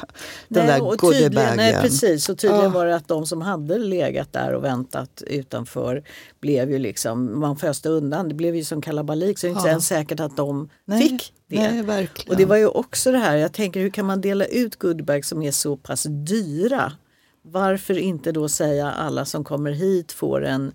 den 0.49 0.67
Nej, 0.67 0.81
där 0.81 0.97
goodiebagen. 0.97 1.57
nej, 1.57 1.75
precis. 1.83 2.29
Och 2.29 2.39
tydligen 2.39 2.65
Ja. 2.65 2.71
var 2.71 2.87
det 2.87 2.95
att 2.97 3.09
de 3.09 3.27
som 3.27 3.41
hade 3.43 3.79
legat 3.79 4.33
där 4.33 4.53
och 4.55 4.65
väntat 4.65 5.23
utanför 5.27 6.03
blev 6.41 6.71
ju 6.71 6.79
liksom, 6.79 7.41
man 7.41 7.57
föste 7.57 7.89
undan. 7.89 8.29
Det 8.29 8.35
blev 8.35 8.57
ju 8.57 8.65
som 8.65 8.83
kalabalik 8.83 9.39
så 9.39 9.47
det 9.47 9.49
är 9.49 9.55
inte 9.57 9.63
Ja. 9.63 9.69
ens 9.71 9.87
säkert 9.87 10.21
att 10.21 10.37
de 10.37 10.69
Nej, 10.85 11.03
fick 11.09 11.33
det. 11.49 11.57
nej, 11.71 11.83
verkligen. 11.83 12.31
Och 12.31 12.37
det 12.37 12.45
var 12.45 12.57
ju 12.57 12.67
också 12.67 13.13
det 13.13 13.19
här, 13.19 13.37
jag 13.37 13.53
tänker 13.53 13.81
hur 13.81 13.91
kan 13.91 14.07
man 14.07 14.21
dela 14.21 14.45
ut 14.45 14.77
goodiebags 14.77 15.29
som 15.29 15.43
är 15.43 15.51
så 15.53 15.77
pass 15.77 16.07
dyra? 16.09 16.93
Varför 17.45 17.99
inte 17.99 18.33
då 18.33 18.49
säga 18.49 18.91
alla 18.93 19.25
som 19.25 19.45
kommer 19.45 19.71
hit 19.71 20.13
får 20.13 20.45
en 20.45 20.73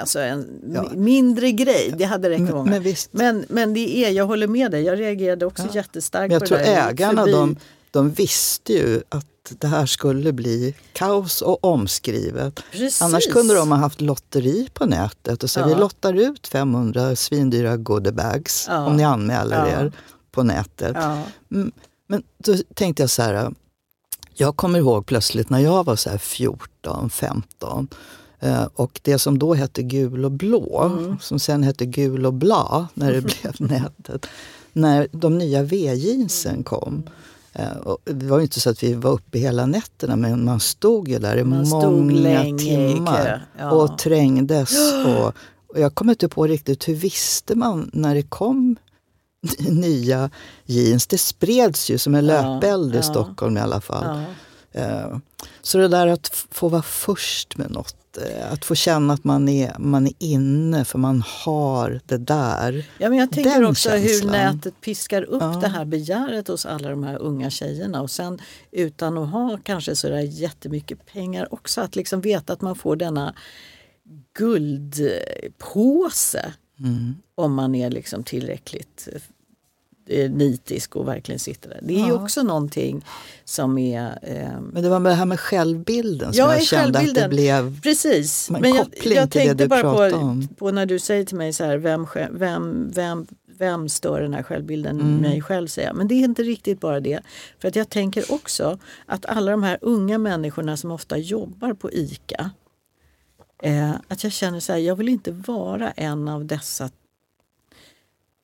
Alltså 0.00 0.18
en 0.20 0.60
Ja. 0.74 0.82
mi- 0.82 0.96
mindre 0.96 1.52
grej, 1.52 1.94
det 1.98 2.04
hade 2.04 2.30
räckt 2.30 2.40
Men- 2.42 2.54
många. 2.54 2.70
men 2.70 2.82
visst. 2.82 3.12
men, 3.12 3.44
men 3.48 3.74
det 3.74 3.96
är, 4.04 4.10
jag 4.10 4.26
håller 4.26 4.46
med 4.48 4.70
dig, 4.70 4.82
jag 4.82 4.98
reagerade 5.00 5.46
också 5.46 5.62
Ja. 5.62 5.74
jättestarkt 5.74 6.22
Men 6.28 6.32
jag 6.32 6.40
på 6.42 6.46
tror 6.46 6.58
det 6.58 6.64
där. 6.64 6.88
ägarna 6.90 7.26
de, 7.26 7.56
de 7.90 8.10
visste 8.10 8.72
ju 8.72 9.02
att 9.08 9.26
det 9.58 9.66
här 9.66 9.86
skulle 9.86 10.32
bli 10.32 10.74
kaos 10.92 11.42
och 11.42 11.64
omskrivet. 11.64 12.60
Precis. 12.70 13.02
Annars 13.02 13.26
kunde 13.26 13.54
de 13.54 13.70
ha 13.70 13.78
haft 13.78 14.00
lotteri 14.00 14.68
på 14.74 14.86
nätet 14.86 15.42
och 15.42 15.50
så 15.50 15.60
Ja. 15.60 15.66
vi 15.66 15.74
lottar 15.74 16.14
ut 16.14 16.48
500 16.48 17.16
svindyra 17.16 17.76
goodiebags 17.76 18.66
Ja. 18.68 18.86
om 18.86 18.96
ni 18.96 19.04
anmäler 19.04 19.56
Ja. 19.56 19.80
er 19.80 19.92
på 20.30 20.42
nätet. 20.42 20.96
Mm, 21.52 21.72
Men 22.08 22.22
då 22.38 22.56
tänkte 22.74 23.02
jag 23.02 23.10
så 23.10 23.22
här, 23.22 23.52
jag 24.34 24.56
kommer 24.56 24.78
ihåg 24.78 25.06
plötsligt 25.06 25.50
när 25.50 25.58
jag 25.58 25.84
var 25.84 25.96
så 25.96 26.10
här 26.10 26.18
14, 26.18 27.10
15 27.10 27.88
eh, 27.90 27.96
och 28.74 29.00
det 29.02 29.18
som 29.18 29.38
då 29.38 29.54
hette 29.54 29.82
gul 29.82 30.24
och 30.24 30.30
blå, 30.32 30.82
Mm. 30.98 31.18
som 31.20 31.38
sen 31.38 31.62
hette 31.62 31.86
gul 31.86 32.26
och 32.26 32.34
bla 32.34 32.88
när 32.94 33.12
det 33.12 33.20
blev 33.20 33.54
nätet. 33.58 34.26
När 34.72 35.08
de 35.12 35.38
nya 35.38 35.62
V-jeansen 35.62 36.62
kom. 36.62 37.02
Eh, 37.52 37.76
och 37.76 37.98
det 38.04 38.26
var 38.26 38.38
ju 38.38 38.42
inte 38.42 38.60
så 38.60 38.70
att 38.70 38.82
vi 38.82 38.94
var 38.94 39.10
uppe 39.10 39.38
hela 39.38 39.66
nätterna 39.66 40.16
men 40.16 40.44
man 40.44 40.60
stod 40.60 41.08
ju 41.08 41.18
där 41.18 41.36
i 41.36 41.44
Man 41.44 41.68
många 41.68 42.42
timmar 42.58 43.46
ja. 43.58 43.70
och 43.70 43.98
trängdes. 43.98 44.70
Och, 45.06 45.32
och 45.66 45.80
jag 45.80 45.94
kommer 45.94 46.12
inte 46.12 46.28
på 46.28 46.46
riktigt 46.46 46.88
hur 46.88 46.94
visste 46.94 47.54
man 47.54 47.90
när 47.92 48.14
det 48.14 48.22
kom 48.22 48.76
nya 49.68 50.30
jeans. 50.64 51.06
Det 51.06 51.18
spreds 51.18 51.90
ju 51.90 51.98
som 51.98 52.14
en 52.14 52.26
Ja, 52.26 52.32
löpeld 52.54 52.94
i 52.94 52.96
ja. 52.96 53.02
Stockholm 53.02 53.56
i 53.56 53.60
alla 53.60 53.80
fall. 53.80 54.22
Eh, 54.72 55.16
Så 55.62 55.78
det 55.78 55.88
där 55.88 56.06
att 56.06 56.28
få 56.50 56.68
vara 56.68 56.82
först 56.82 57.56
med 57.56 57.70
något, 57.70 57.96
eh, 58.16 58.52
att 58.52 58.64
få 58.64 58.74
känna 58.74 59.14
att 59.14 59.24
man 59.24 59.48
är, 59.48 59.76
man 59.78 60.06
är 60.06 60.12
inne 60.18 60.84
för 60.84 60.98
man 60.98 61.22
har 61.44 62.00
det 62.06 62.18
där. 62.18 62.86
Ja, 62.98 63.08
men 63.08 63.18
jag 63.18 63.32
tänker 63.32 63.50
Den 63.50 63.66
också 63.66 63.90
hur 63.90 64.08
känslan. 64.08 64.32
nätet 64.32 64.80
piskar 64.80 65.22
upp 65.22 65.42
Ja. 65.42 65.58
det 65.60 65.68
här 65.68 65.84
begäret 65.84 66.48
hos 66.48 66.66
alla 66.66 66.90
de 66.90 67.04
här 67.04 67.16
unga 67.18 67.50
tjejerna 67.50 68.02
och 68.02 68.10
sen 68.10 68.38
utan 68.70 69.18
att 69.18 69.30
ha 69.30 69.58
kanske 69.62 69.96
sådär 69.96 70.20
jättemycket 70.20 71.06
pengar 71.06 71.54
också 71.54 71.80
att 71.80 71.96
liksom 71.96 72.20
veta 72.20 72.52
att 72.52 72.60
man 72.60 72.76
får 72.76 72.96
denna 72.96 73.34
guldpåse 74.38 76.52
Mm. 76.80 77.14
om 77.34 77.54
man 77.54 77.74
är 77.74 77.90
liksom 77.90 78.24
tillräckligt 78.24 79.08
eh, 80.06 80.30
nitisk 80.30 80.96
och 80.96 81.08
verkligen 81.08 81.38
sitter 81.38 81.68
där. 81.68 81.78
Det 81.82 81.94
är 82.02 82.08
Ja. 82.08 82.12
också 82.14 82.42
någonting 82.42 83.04
som 83.44 83.78
är... 83.78 84.18
ehm, 84.22 84.64
Men 84.72 84.82
det 84.82 84.88
var 84.88 85.00
med 85.00 85.12
det 85.12 85.16
här 85.16 85.24
med 85.26 85.40
självbilden 85.40 86.32
som 86.32 86.38
Ja, 86.38 86.54
jag 86.54 86.62
kände 86.62 86.98
att 86.98 87.14
det 87.14 87.28
blev 87.28 87.80
Precis, 87.80 88.50
en 88.50 88.60
men 88.60 88.74
jag, 88.74 88.84
koppling 88.84 89.14
jag 89.16 89.30
till 89.30 89.48
det 89.48 89.54
du 89.54 89.68
pratade 89.68 90.10
på, 90.10 90.16
om. 90.16 90.48
på 90.58 90.70
när 90.70 90.86
du 90.86 90.98
säger 90.98 91.24
till 91.24 91.36
mig 91.36 91.52
så 91.52 91.64
här, 91.64 91.76
vem, 91.76 92.06
vem, 92.32 92.90
vem, 92.94 93.26
vem 93.58 93.88
stör 93.88 94.20
den 94.20 94.34
här 94.34 94.42
självbilden? 94.42 95.00
Mm. 95.00 95.16
Mig 95.16 95.40
själv 95.42 95.66
säger 95.68 95.88
jag. 95.88 95.96
Men 95.96 96.08
det 96.08 96.14
är 96.14 96.24
inte 96.24 96.42
riktigt 96.42 96.80
bara 96.80 97.00
det. 97.00 97.20
För 97.58 97.68
att 97.68 97.76
jag 97.76 97.88
tänker 97.88 98.32
också 98.32 98.78
att 99.06 99.26
alla 99.26 99.50
de 99.50 99.62
här 99.62 99.78
unga 99.80 100.18
människorna 100.18 100.76
som 100.76 100.90
ofta 100.90 101.18
jobbar 101.18 101.72
på 101.74 101.92
ICA. 101.92 102.50
Eh, 103.62 103.90
att 104.08 104.24
jag 104.24 104.32
känner 104.32 104.60
så 104.60 104.72
här, 104.72 104.78
jag 104.78 104.96
vill 104.96 105.08
inte 105.08 105.30
vara 105.32 105.90
en 105.90 106.28
av 106.28 106.44
dessa 106.44 106.90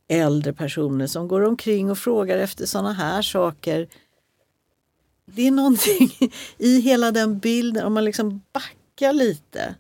äldre 0.08 0.52
personer 0.52 1.06
som 1.06 1.28
går 1.28 1.44
omkring 1.44 1.90
och 1.90 1.98
frågar 1.98 2.38
efter 2.38 2.66
sådana 2.66 2.92
här 2.92 3.22
saker. 3.22 3.88
Det 5.26 5.46
är 5.46 5.50
någonting 5.50 6.10
i 6.58 6.80
hela 6.80 7.12
den 7.12 7.38
bilden, 7.38 7.86
om 7.86 7.92
man 7.94 8.04
liksom 8.04 8.42
backar 8.52 9.12
lite. 9.12 9.74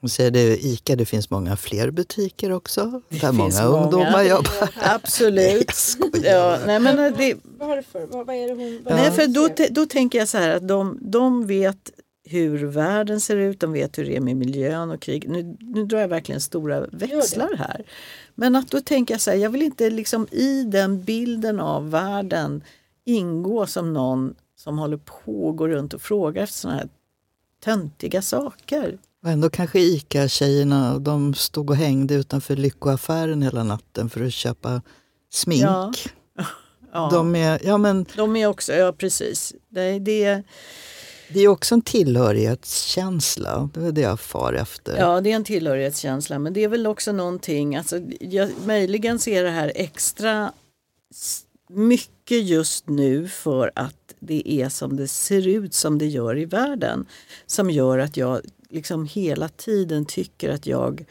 Hon 0.00 0.10
säger 0.10 0.30
det 0.30 0.66
ICA, 0.66 0.96
det 0.96 1.04
finns 1.06 1.30
många 1.30 1.56
fler 1.56 1.90
butiker 1.90 2.52
också. 2.52 3.02
där 3.08 3.32
många 3.32 3.68
många. 3.68 3.82
ungdomar 3.82 4.22
jobbar. 4.22 4.68
Absolut. 4.94 5.72
ja, 6.22 6.58
nej, 6.66 6.80
men 6.80 6.96
det, 6.96 7.34
Varför? 7.58 8.06
Vad, 8.06 8.26
vad 8.26 8.36
är 8.36 8.48
det 8.48 8.54
hon... 8.54 8.80
nej, 8.84 9.10
för 9.10 9.26
då, 9.26 9.48
då 9.70 9.86
tänker 9.86 10.18
jag 10.18 10.28
så 10.28 10.38
här 10.38 10.56
att 10.56 10.68
de, 10.68 10.98
de 11.00 11.46
vet 11.46 11.90
hur 12.24 12.66
världen 12.66 13.20
ser 13.20 13.36
ut, 13.36 13.60
de 13.60 13.72
vet 13.72 13.98
hur 13.98 14.04
det 14.04 14.16
är 14.16 14.20
med 14.20 14.36
miljön 14.36 14.90
och 14.90 15.00
krig. 15.00 15.28
Nu, 15.28 15.56
nu 15.60 15.84
drar 15.84 16.00
jag 16.00 16.08
verkligen 16.08 16.40
stora 16.40 16.86
växlar 16.92 17.56
här. 17.56 17.84
Men 18.38 18.56
att 18.56 18.70
då 18.70 18.80
tänker 18.80 19.14
jag 19.14 19.20
så 19.20 19.30
här, 19.30 19.38
jag 19.38 19.50
vill 19.50 19.62
inte 19.62 19.90
liksom 19.90 20.26
i 20.30 20.62
den 20.62 21.04
bilden 21.04 21.60
av 21.60 21.90
världen 21.90 22.64
ingå 23.04 23.66
som 23.66 23.92
någon 23.92 24.34
som 24.56 24.78
håller 24.78 24.96
på 24.96 25.46
och 25.46 25.56
går 25.56 25.68
runt 25.68 25.94
och 25.94 26.02
frågar 26.02 26.42
efter 26.42 26.58
sådana 26.58 26.78
här 26.78 26.88
töntiga 27.64 28.22
saker. 28.22 28.98
Och 29.22 29.30
ändå 29.30 29.50
kanske 29.50 29.78
ICA-tjejerna, 29.78 30.98
de 30.98 31.34
stod 31.34 31.70
och 31.70 31.76
hängde 31.76 32.14
utanför 32.14 32.56
Lyckoaffären 32.56 33.42
hela 33.42 33.64
natten 33.64 34.10
för 34.10 34.24
att 34.24 34.32
köpa 34.32 34.82
smink. 35.30 35.62
Ja. 35.62 35.92
Ja. 36.92 37.08
De 37.12 37.34
är, 37.36 37.60
ja, 37.64 37.78
men, 37.78 38.06
De 38.16 38.36
är 38.36 38.46
också, 38.46 38.72
ja 38.72 38.92
precis. 38.92 39.54
Det, 39.68 39.98
det, 39.98 40.42
det 41.28 41.40
är 41.40 41.48
också 41.48 41.74
en 41.74 41.82
tillhörighetskänsla. 41.82 43.70
Det 43.74 43.80
är 43.80 43.92
det 43.92 44.00
jag 44.00 44.20
far 44.20 44.52
efter. 44.52 44.96
Ja, 44.98 45.20
det 45.20 45.32
är 45.32 45.36
en 45.36 45.44
tillhörighetskänsla. 45.44 46.38
Men 46.38 46.52
det 46.52 46.64
är 46.64 46.68
väl 46.68 46.86
också 46.86 47.12
någonting, 47.12 47.76
alltså, 47.76 48.00
jag, 48.20 48.50
möjligen 48.66 49.18
ser 49.18 49.44
det 49.44 49.50
här 49.50 49.72
extra 49.74 50.52
mycket 51.68 52.44
just 52.44 52.88
nu 52.88 53.28
för 53.28 53.72
att 53.74 54.14
det 54.20 54.52
är 54.52 54.68
som 54.68 54.96
det 54.96 55.08
ser 55.08 55.48
ut 55.48 55.74
som 55.74 55.98
det 55.98 56.06
gör 56.06 56.38
i 56.38 56.44
världen. 56.44 57.06
Som 57.46 57.70
gör 57.70 57.98
att 57.98 58.16
jag 58.16 58.40
liksom 58.70 59.06
hela 59.06 59.48
tiden 59.48 60.04
tycker 60.04 60.50
att 60.50 60.66
jag 60.66 61.04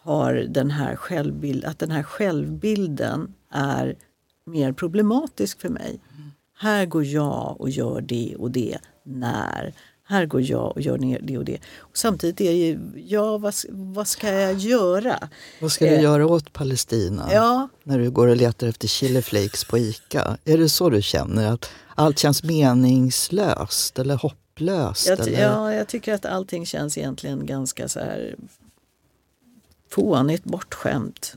har 0.00 0.34
den 0.34 0.70
här 0.70 0.96
självbild, 0.96 1.64
att 1.64 1.78
den 1.78 1.90
här 1.90 2.02
självbilden 2.02 3.34
är 3.50 3.96
mer 4.44 4.72
problematisk 4.72 5.60
för 5.60 5.68
mig. 5.68 6.00
Här 6.58 6.86
går 6.86 7.04
jag 7.04 7.60
och 7.60 7.70
gör 7.70 8.00
det 8.00 8.36
och 8.38 8.50
det. 8.50 8.78
När? 9.08 9.74
Här 10.04 10.26
går 10.26 10.40
jag 10.42 10.72
och 10.76 10.80
gör 10.80 11.18
det 11.22 11.38
och 11.38 11.44
det. 11.44 11.58
Och 11.78 11.98
samtidigt 11.98 12.40
är 12.40 12.50
det 12.50 12.56
ju, 12.56 12.78
ja 13.06 13.38
vad, 13.38 13.54
vad 13.68 14.08
ska 14.08 14.32
jag 14.32 14.54
göra? 14.54 15.28
Vad 15.60 15.72
ska 15.72 15.84
du 15.84 15.90
Eh, 15.90 16.02
göra 16.02 16.26
åt 16.26 16.52
Palestina? 16.52 17.28
Ja, 17.32 17.68
När 17.82 17.98
du 17.98 18.10
går 18.10 18.26
och 18.28 18.36
letar 18.36 18.66
efter 18.66 18.88
chiliflakes 18.88 19.64
på 19.64 19.78
ICA. 19.78 20.38
Är 20.44 20.58
det 20.58 20.68
så 20.68 20.90
du 20.90 21.02
känner? 21.02 21.52
Att 21.52 21.70
allt 21.94 22.18
känns 22.18 22.42
meningslöst 22.42 23.98
eller 23.98 24.16
hopplöst? 24.16 25.08
jag, 25.08 25.20
eller? 25.20 25.42
ja, 25.42 25.74
jag 25.74 25.88
tycker 25.88 26.14
att 26.14 26.26
allting 26.26 26.66
känns 26.66 26.98
egentligen 26.98 27.46
ganska 27.46 27.88
så 27.88 28.00
här 28.00 28.36
fånigt, 29.90 30.44
bortskämt. 30.44 31.36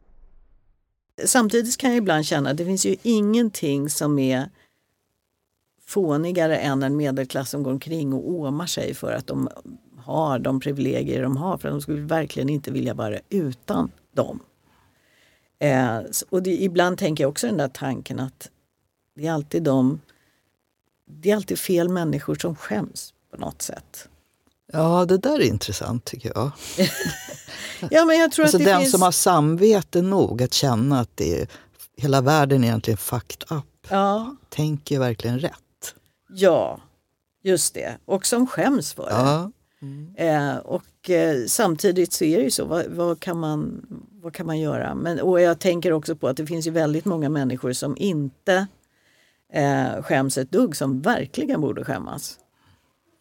Samtidigt 1.25 1.77
kan 1.77 1.89
jag 1.89 1.97
ibland 1.97 2.25
känna 2.25 2.49
att 2.49 2.57
det 2.57 2.65
finns 2.65 2.85
ju 2.85 2.95
ingenting 3.03 3.89
som 3.89 4.19
är 4.19 4.49
fånigare 5.85 6.57
än 6.57 6.83
en 6.83 6.97
medelklass 6.97 7.49
som 7.49 7.63
går 7.63 7.71
omkring 7.71 8.13
och 8.13 8.31
åmar 8.31 8.65
sig 8.65 8.93
för 8.93 9.13
att 9.13 9.27
de 9.27 9.49
har 9.97 10.39
de 10.39 10.59
privilegier 10.59 11.23
de 11.23 11.37
har. 11.37 11.57
För 11.57 11.69
de 11.69 11.81
skulle 11.81 12.01
verkligen 12.01 12.49
inte 12.49 12.71
vilja 12.71 12.93
vara 12.93 13.19
utan 13.29 13.91
dem. 14.11 14.39
Eh, 15.59 15.99
och 16.29 16.43
det, 16.43 16.51
ibland 16.51 16.97
tänker 16.97 17.23
jag 17.23 17.29
också 17.29 17.47
den 17.47 17.57
där 17.57 17.67
tanken 17.67 18.19
att 18.19 18.49
det 19.15 19.27
är 19.27 19.31
alltid 19.31 19.63
de 19.63 19.99
det 21.05 21.31
är 21.31 21.35
alltid 21.35 21.59
fel 21.59 21.89
människor 21.89 22.35
som 22.35 22.55
skäms 22.55 23.13
på 23.31 23.37
något 23.37 23.61
sätt. 23.61 24.09
Ja, 24.71 25.05
det 25.05 25.17
där 25.17 25.39
är 25.39 25.43
intressant 25.43 26.05
tycker 26.05 26.31
jag. 26.35 26.51
ja, 27.91 28.05
men 28.05 28.17
jag 28.17 28.31
tror 28.31 28.45
alltså 28.45 28.57
att 28.57 28.63
det 28.63 28.69
den 28.69 28.79
finns... 28.79 28.91
som 28.91 29.01
har 29.01 29.11
samvete 29.11 30.01
nog 30.01 30.43
att 30.43 30.53
känna 30.53 30.99
att 30.99 31.09
det 31.15 31.41
är, 31.41 31.47
hela 31.97 32.21
världen 32.21 32.63
är 32.63 32.67
egentligen 32.67 32.97
fucked 32.97 33.57
up, 33.57 33.87
ja. 33.89 34.35
tänker 34.49 34.99
verkligen 34.99 35.39
rätt. 35.39 35.95
Ja, 36.29 36.79
just 37.43 37.73
det. 37.73 37.97
Och 38.05 38.25
som 38.25 38.47
skäms 38.47 38.93
för 38.93 39.03
det. 39.03 39.11
Ja. 39.11 39.51
Mm. 39.81 40.15
Eh, 40.15 40.57
och 40.57 41.09
eh, 41.09 41.45
samtidigt 41.47 42.13
så 42.13 42.23
är 42.23 42.37
det 42.37 42.43
ju 42.43 42.51
så, 42.51 42.65
vad, 42.65 42.85
vad, 42.85 43.19
kan, 43.19 43.39
man, 43.39 43.85
vad 44.21 44.33
kan 44.33 44.45
man 44.45 44.59
göra? 44.59 44.95
Men, 44.95 45.19
och 45.19 45.41
jag 45.41 45.59
tänker 45.59 45.93
också 45.93 46.15
på 46.15 46.27
att 46.27 46.37
det 46.37 46.45
finns 46.45 46.67
ju 46.67 46.71
väldigt 46.71 47.05
många 47.05 47.29
människor 47.29 47.73
som 47.73 47.97
inte 47.97 48.67
eh, 49.53 50.01
skäms 50.01 50.37
ett 50.37 50.51
dugg, 50.51 50.75
som 50.75 51.01
verkligen 51.01 51.61
borde 51.61 51.83
skämmas. 51.83 52.39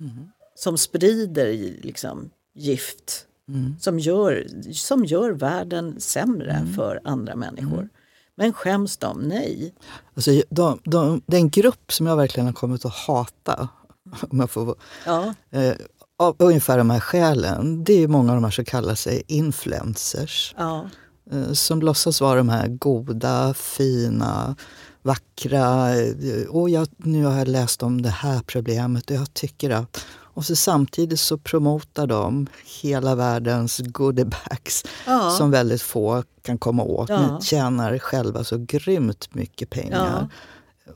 Mm. 0.00 0.30
Som 0.60 0.78
sprider 0.78 1.52
liksom, 1.82 2.30
gift, 2.54 3.26
Mm. 3.48 3.76
som, 3.80 3.98
gör, 3.98 4.46
som 4.72 5.04
gör 5.04 5.30
världen 5.32 6.00
sämre 6.00 6.50
Mm. 6.52 6.74
för 6.74 7.00
andra 7.04 7.36
människor. 7.36 7.88
Men 8.36 8.52
skäms 8.52 8.96
de? 8.96 9.20
Nej. 9.20 9.74
Alltså, 10.14 10.30
de, 10.50 10.80
de, 10.84 11.22
den 11.26 11.50
grupp 11.50 11.92
som 11.92 12.06
jag 12.06 12.16
verkligen 12.16 12.46
har 12.46 12.52
kommit 12.52 12.84
att 12.84 12.92
hata, 12.94 13.68
om 14.30 14.40
jag 14.40 14.50
får, 14.50 14.74
Ja. 15.06 15.34
eh, 15.50 15.74
av 16.18 16.36
ungefär 16.38 16.78
de 16.78 16.90
här 16.90 17.00
skälen, 17.00 17.84
det 17.84 17.92
är 17.92 18.08
många 18.08 18.30
av 18.32 18.36
de 18.36 18.44
här 18.44 18.50
som 18.50 18.64
kallar 18.64 18.94
sig 18.94 19.22
influencers. 19.26 20.54
Ja. 20.58 20.90
Eh, 21.32 21.52
som 21.52 21.80
låtsas 21.80 22.20
vara 22.20 22.34
de 22.38 22.48
här 22.48 22.68
goda, 22.68 23.54
fina, 23.54 24.56
vackra. 25.02 25.94
eh, 25.96 26.46
Och 26.48 26.70
jag, 26.70 26.88
nu 26.96 27.24
har 27.24 27.38
jag 27.38 27.48
läst 27.48 27.82
om 27.82 28.02
det 28.02 28.08
här 28.08 28.40
problemet 28.46 29.10
och 29.10 29.16
jag 29.16 29.34
tycker 29.34 29.70
att... 29.70 30.04
Och 30.40 30.46
så 30.46 30.56
samtidigt 30.56 31.20
så 31.20 31.38
promotar 31.38 32.06
de 32.06 32.46
hela 32.82 33.14
världens 33.14 33.78
goodiebags 33.78 34.84
Ja. 35.06 35.30
som 35.30 35.50
väldigt 35.50 35.82
få 35.82 36.24
kan 36.42 36.58
komma 36.58 36.82
åt. 36.82 37.08
Ja. 37.08 37.40
Tjänar 37.42 37.98
själva 37.98 38.44
så 38.44 38.58
grymt 38.58 39.34
mycket 39.34 39.70
pengar. 39.70 40.28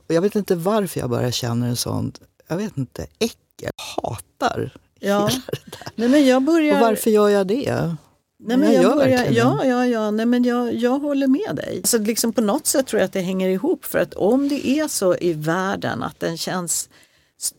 Och 0.07 0.13
jag 0.13 0.21
vet 0.21 0.35
inte 0.35 0.55
varför 0.55 0.99
jag 0.99 1.09
bara 1.09 1.31
känner 1.31 1.67
en 1.67 1.75
sån, 1.75 2.11
jag 2.47 2.57
vet 2.57 2.77
inte, 2.77 3.05
äckel. 3.19 3.71
Hatar 3.95 4.73
Ja. 4.99 5.19
hela 5.29 5.41
det 5.51 5.71
där. 5.77 5.87
Nej, 5.95 6.09
men 6.09 6.25
jag 6.25 6.43
börjar... 6.43 6.75
Och 6.75 6.81
varför 6.81 7.09
gör 7.09 7.29
jag 7.29 7.47
det? 7.47 7.95
Nej, 8.39 8.57
men 8.57 8.73
jag 8.73 8.83
gör 8.83 8.95
börjar, 8.95 9.25
ja, 9.31 9.65
ja, 9.65 9.85
ja, 9.85 10.11
nej, 10.11 10.25
men 10.25 10.43
jag, 10.43 10.73
jag 10.75 10.99
håller 10.99 11.27
med 11.27 11.55
dig. 11.55 11.81
Så 11.83 11.97
liksom 11.97 12.33
på 12.33 12.41
något 12.41 12.67
sätt 12.67 12.87
tror 12.87 12.99
jag 12.99 13.05
att 13.05 13.13
det 13.13 13.21
hänger 13.21 13.49
ihop. 13.49 13.85
För 13.85 13.99
att 13.99 14.13
om 14.13 14.49
det 14.49 14.67
är 14.67 14.87
så 14.87 15.15
i 15.15 15.33
världen 15.33 16.03
att, 16.03 16.19
den 16.19 16.37
känns, 16.37 16.89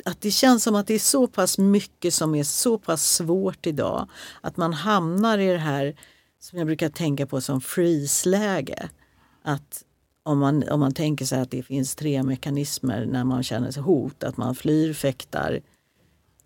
att 0.05 0.21
det 0.21 0.31
känns 0.31 0.63
som 0.63 0.75
att 0.75 0.87
det 0.87 0.95
är 0.95 0.99
så 0.99 1.27
pass 1.27 1.59
mycket 1.59 2.15
som 2.15 2.35
är 2.35 2.45
så 2.45 2.79
pass 2.79 3.13
svårt 3.13 3.67
idag. 3.67 4.09
Att 4.41 4.57
man 4.57 4.73
hamnar 4.73 5.39
i 5.39 5.47
det 5.47 5.59
här 5.59 5.97
som 6.41 6.59
jag 6.59 6.67
brukar 6.67 6.89
tänka 6.89 7.27
på 7.27 7.41
som 7.41 7.61
freeze-läge. 7.61 8.89
Att 9.43 9.85
om 10.23 10.39
man, 10.39 10.69
om 10.69 10.81
man 10.81 10.95
tänker 10.95 11.25
sig 11.25 11.41
att 11.41 11.51
det 11.51 11.63
finns 11.63 11.95
tre 11.95 12.23
mekanismer 12.23 13.07
när 13.07 13.25
man 13.25 13.43
känner 13.43 13.71
sig 13.71 13.83
hot. 13.83 14.25
Att 14.25 14.37
man 14.37 14.55
flyr, 14.55 14.93
fäktar 14.93 15.61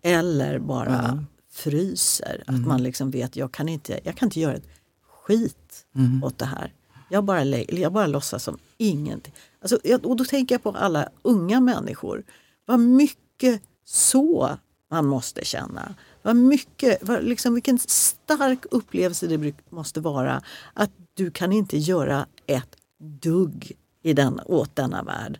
eller 0.01 0.59
bara 0.59 1.25
fryser. 1.51 2.43
Att 2.47 2.67
man 2.67 2.83
liksom 2.83 3.11
vet, 3.11 3.35
jag 3.35 3.51
kan 3.51 3.69
inte, 3.69 3.99
jag 4.03 4.15
kan 4.15 4.27
inte 4.27 4.39
göra 4.39 4.53
ett 4.53 4.67
skit 5.07 5.85
åt 6.23 6.37
det 6.37 6.45
här. 6.45 6.73
Jag 7.09 7.23
bara, 7.23 7.45
jag 7.45 7.93
bara 7.93 8.07
låtsas 8.07 8.43
som 8.43 8.57
ingenting. 8.77 9.33
Alltså, 9.61 9.79
och 10.03 10.15
då 10.15 10.25
tänker 10.25 10.55
jag 10.55 10.63
på 10.63 10.71
alla 10.71 11.09
unga 11.21 11.61
människor. 11.61 12.23
Vad 12.65 12.79
mycket 12.79 13.20
mycket 13.41 13.61
så 13.85 14.57
man 14.91 15.05
måste 15.05 15.45
känna. 15.45 15.95
Vad 16.21 16.35
mycket, 16.35 16.97
vad, 17.01 17.23
liksom, 17.23 17.53
vilken 17.53 17.79
stark 17.79 18.65
upplevelse 18.71 19.27
det 19.27 19.53
måste 19.69 19.99
vara 19.99 20.41
att 20.73 20.91
du 21.13 21.31
kan 21.31 21.51
inte 21.51 21.77
göra 21.77 22.25
ett 22.47 22.75
dugg 22.99 23.71
i 24.03 24.13
den, 24.13 24.41
åt 24.45 24.75
denna 24.75 25.03
värld. 25.03 25.39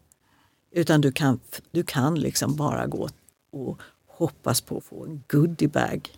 Utan 0.72 1.02
du 1.02 1.12
kan, 1.12 1.40
du 1.72 1.84
kan 1.84 2.20
liksom 2.20 2.56
bara 2.56 2.88
gå 2.88 3.10
och 3.52 3.82
hoppas 4.08 4.62
på 4.62 4.78
att 4.78 4.84
få 4.84 5.06
en 5.06 5.24
goodiebag. 5.28 6.10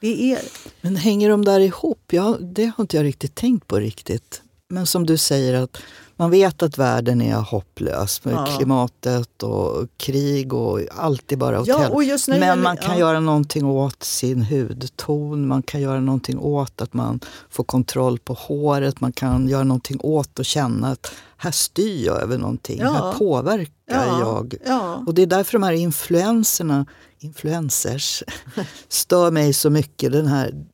Det 0.00 0.32
är, 0.32 0.40
Men 0.80 0.96
hänger 0.96 1.30
de 1.30 1.44
där 1.44 1.60
ihop? 1.60 2.12
Ja, 2.12 2.38
det 2.40 2.66
har 2.76 2.84
inte 2.84 2.96
jag 2.96 3.04
riktigt 3.04 3.34
tänkt 3.34 3.66
på 3.66 3.76
riktigt. 3.76 4.42
Men 4.68 4.86
som 4.86 5.06
du 5.06 5.16
säger 5.16 5.54
att 5.54 5.76
man 6.16 6.30
vet 6.30 6.62
att 6.62 6.78
världen 6.78 7.20
är 7.22 7.34
hopplös 7.36 8.24
med 8.24 8.34
Ja. 8.34 8.46
klimatet 8.56 9.42
och 9.42 9.86
krig 9.96 10.52
och 10.52 10.80
allt 10.96 11.32
är 11.32 11.36
bara 11.36 11.60
åt 11.60 11.66
Ja, 11.68 11.90
Men 12.28 12.62
man 12.62 12.76
kan 12.76 12.92
ja. 12.94 12.98
göra 12.98 13.20
någonting 13.20 13.64
åt 13.66 14.02
sin 14.02 14.42
hudton, 14.42 15.46
man 15.48 15.62
kan 15.62 15.80
göra 15.80 16.00
någonting 16.00 16.38
åt 16.38 16.80
att 16.82 16.94
man 16.94 17.20
får 17.50 17.64
kontroll 17.64 18.18
på 18.18 18.32
håret, 18.34 19.00
man 19.00 19.12
kan 19.12 19.48
göra 19.48 19.64
någonting 19.64 20.00
åt 20.00 20.40
att 20.40 20.46
känna 20.46 20.90
att 20.90 21.12
här 21.36 21.50
styr 21.50 22.06
jag 22.06 22.22
över 22.22 22.38
någonting, 22.38 22.78
Ja. 22.80 22.92
här 22.92 23.12
påverkar 23.12 23.72
Ja, 23.86 24.18
jag. 24.20 24.54
ja. 24.66 25.02
Och 25.06 25.14
det 25.14 25.22
är 25.22 25.26
därför 25.26 25.52
de 25.52 25.62
här 25.62 25.72
influenserna, 25.72 26.86
influencers 27.18 28.22
stör 28.88 29.30
mig 29.30 29.52
så 29.52 29.70
mycket. 29.70 30.12
Den 30.12 30.26
här 30.26 30.64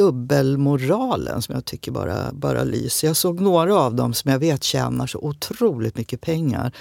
dubbelmoralen 0.00 1.42
som 1.42 1.54
jag 1.54 1.64
tycker 1.64 1.92
bara, 1.92 2.32
bara 2.32 2.64
lyser. 2.64 3.06
Jag 3.06 3.16
såg 3.16 3.40
några 3.40 3.76
av 3.76 3.94
dem 3.94 4.14
som 4.14 4.30
jag 4.32 4.38
vet 4.38 4.64
tjänar 4.64 5.06
så 5.06 5.18
otroligt 5.18 5.96
mycket 5.96 6.20
pengar. 6.20 6.72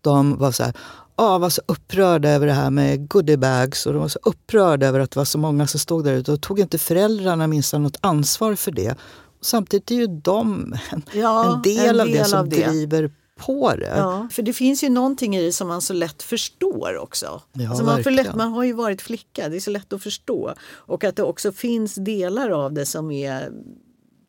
De 0.00 0.38
var 0.38 0.52
så 0.52 0.62
här, 0.62 0.72
ah, 1.16 1.38
var 1.38 1.50
så 1.50 1.62
upprörda 1.66 2.28
över 2.28 2.46
det 2.46 2.52
här 2.52 2.70
med 2.70 3.08
goodiebags 3.08 3.86
och 3.86 3.92
de 3.92 3.98
var 4.02 4.08
så 4.08 4.18
upprörda 4.22 4.86
över 4.86 5.00
att 5.00 5.10
det 5.10 5.20
var 5.20 5.24
så 5.24 5.38
många 5.38 5.66
som 5.66 5.80
stod 5.80 6.04
där 6.04 6.12
ute 6.12 6.32
och 6.32 6.40
tog 6.40 6.60
inte 6.60 6.78
föräldrarna 6.78 7.46
minsann 7.46 7.82
något 7.82 7.98
ansvar 8.00 8.54
för 8.54 8.72
det. 8.72 8.90
Och 9.38 9.46
samtidigt 9.46 9.90
är 9.90 9.94
ju 9.94 10.06
de 10.06 10.74
en, 10.90 11.02
Ja, 11.12 11.54
en, 11.54 11.62
del, 11.62 12.00
av 12.00 12.06
det 12.06 12.24
som 12.24 12.38
av 12.38 12.48
det. 12.48 12.66
driver 12.68 13.10
på 13.38 13.74
det. 13.76 13.94
Ja, 13.96 14.28
för 14.32 14.42
det 14.42 14.52
finns 14.52 14.84
ju 14.84 14.88
någonting 14.88 15.36
i 15.36 15.42
det 15.44 15.52
som 15.52 15.68
man 15.68 15.82
så 15.82 15.92
lätt 15.92 16.22
förstår 16.22 16.96
också. 16.96 17.42
Ja, 17.52 17.68
alltså 17.68 17.84
man, 17.84 18.02
lätt, 18.02 18.34
man 18.34 18.52
har 18.52 18.64
ju 18.64 18.72
varit 18.72 19.02
flicka, 19.02 19.48
det 19.48 19.56
är 19.56 19.60
så 19.60 19.70
lätt 19.70 19.92
att 19.92 20.02
förstå. 20.02 20.54
Och 20.70 21.04
att 21.04 21.16
det 21.16 21.22
också 21.22 21.52
finns 21.52 21.94
delar 21.94 22.50
av 22.50 22.72
det 22.72 22.86
som 22.86 23.10
är 23.10 23.50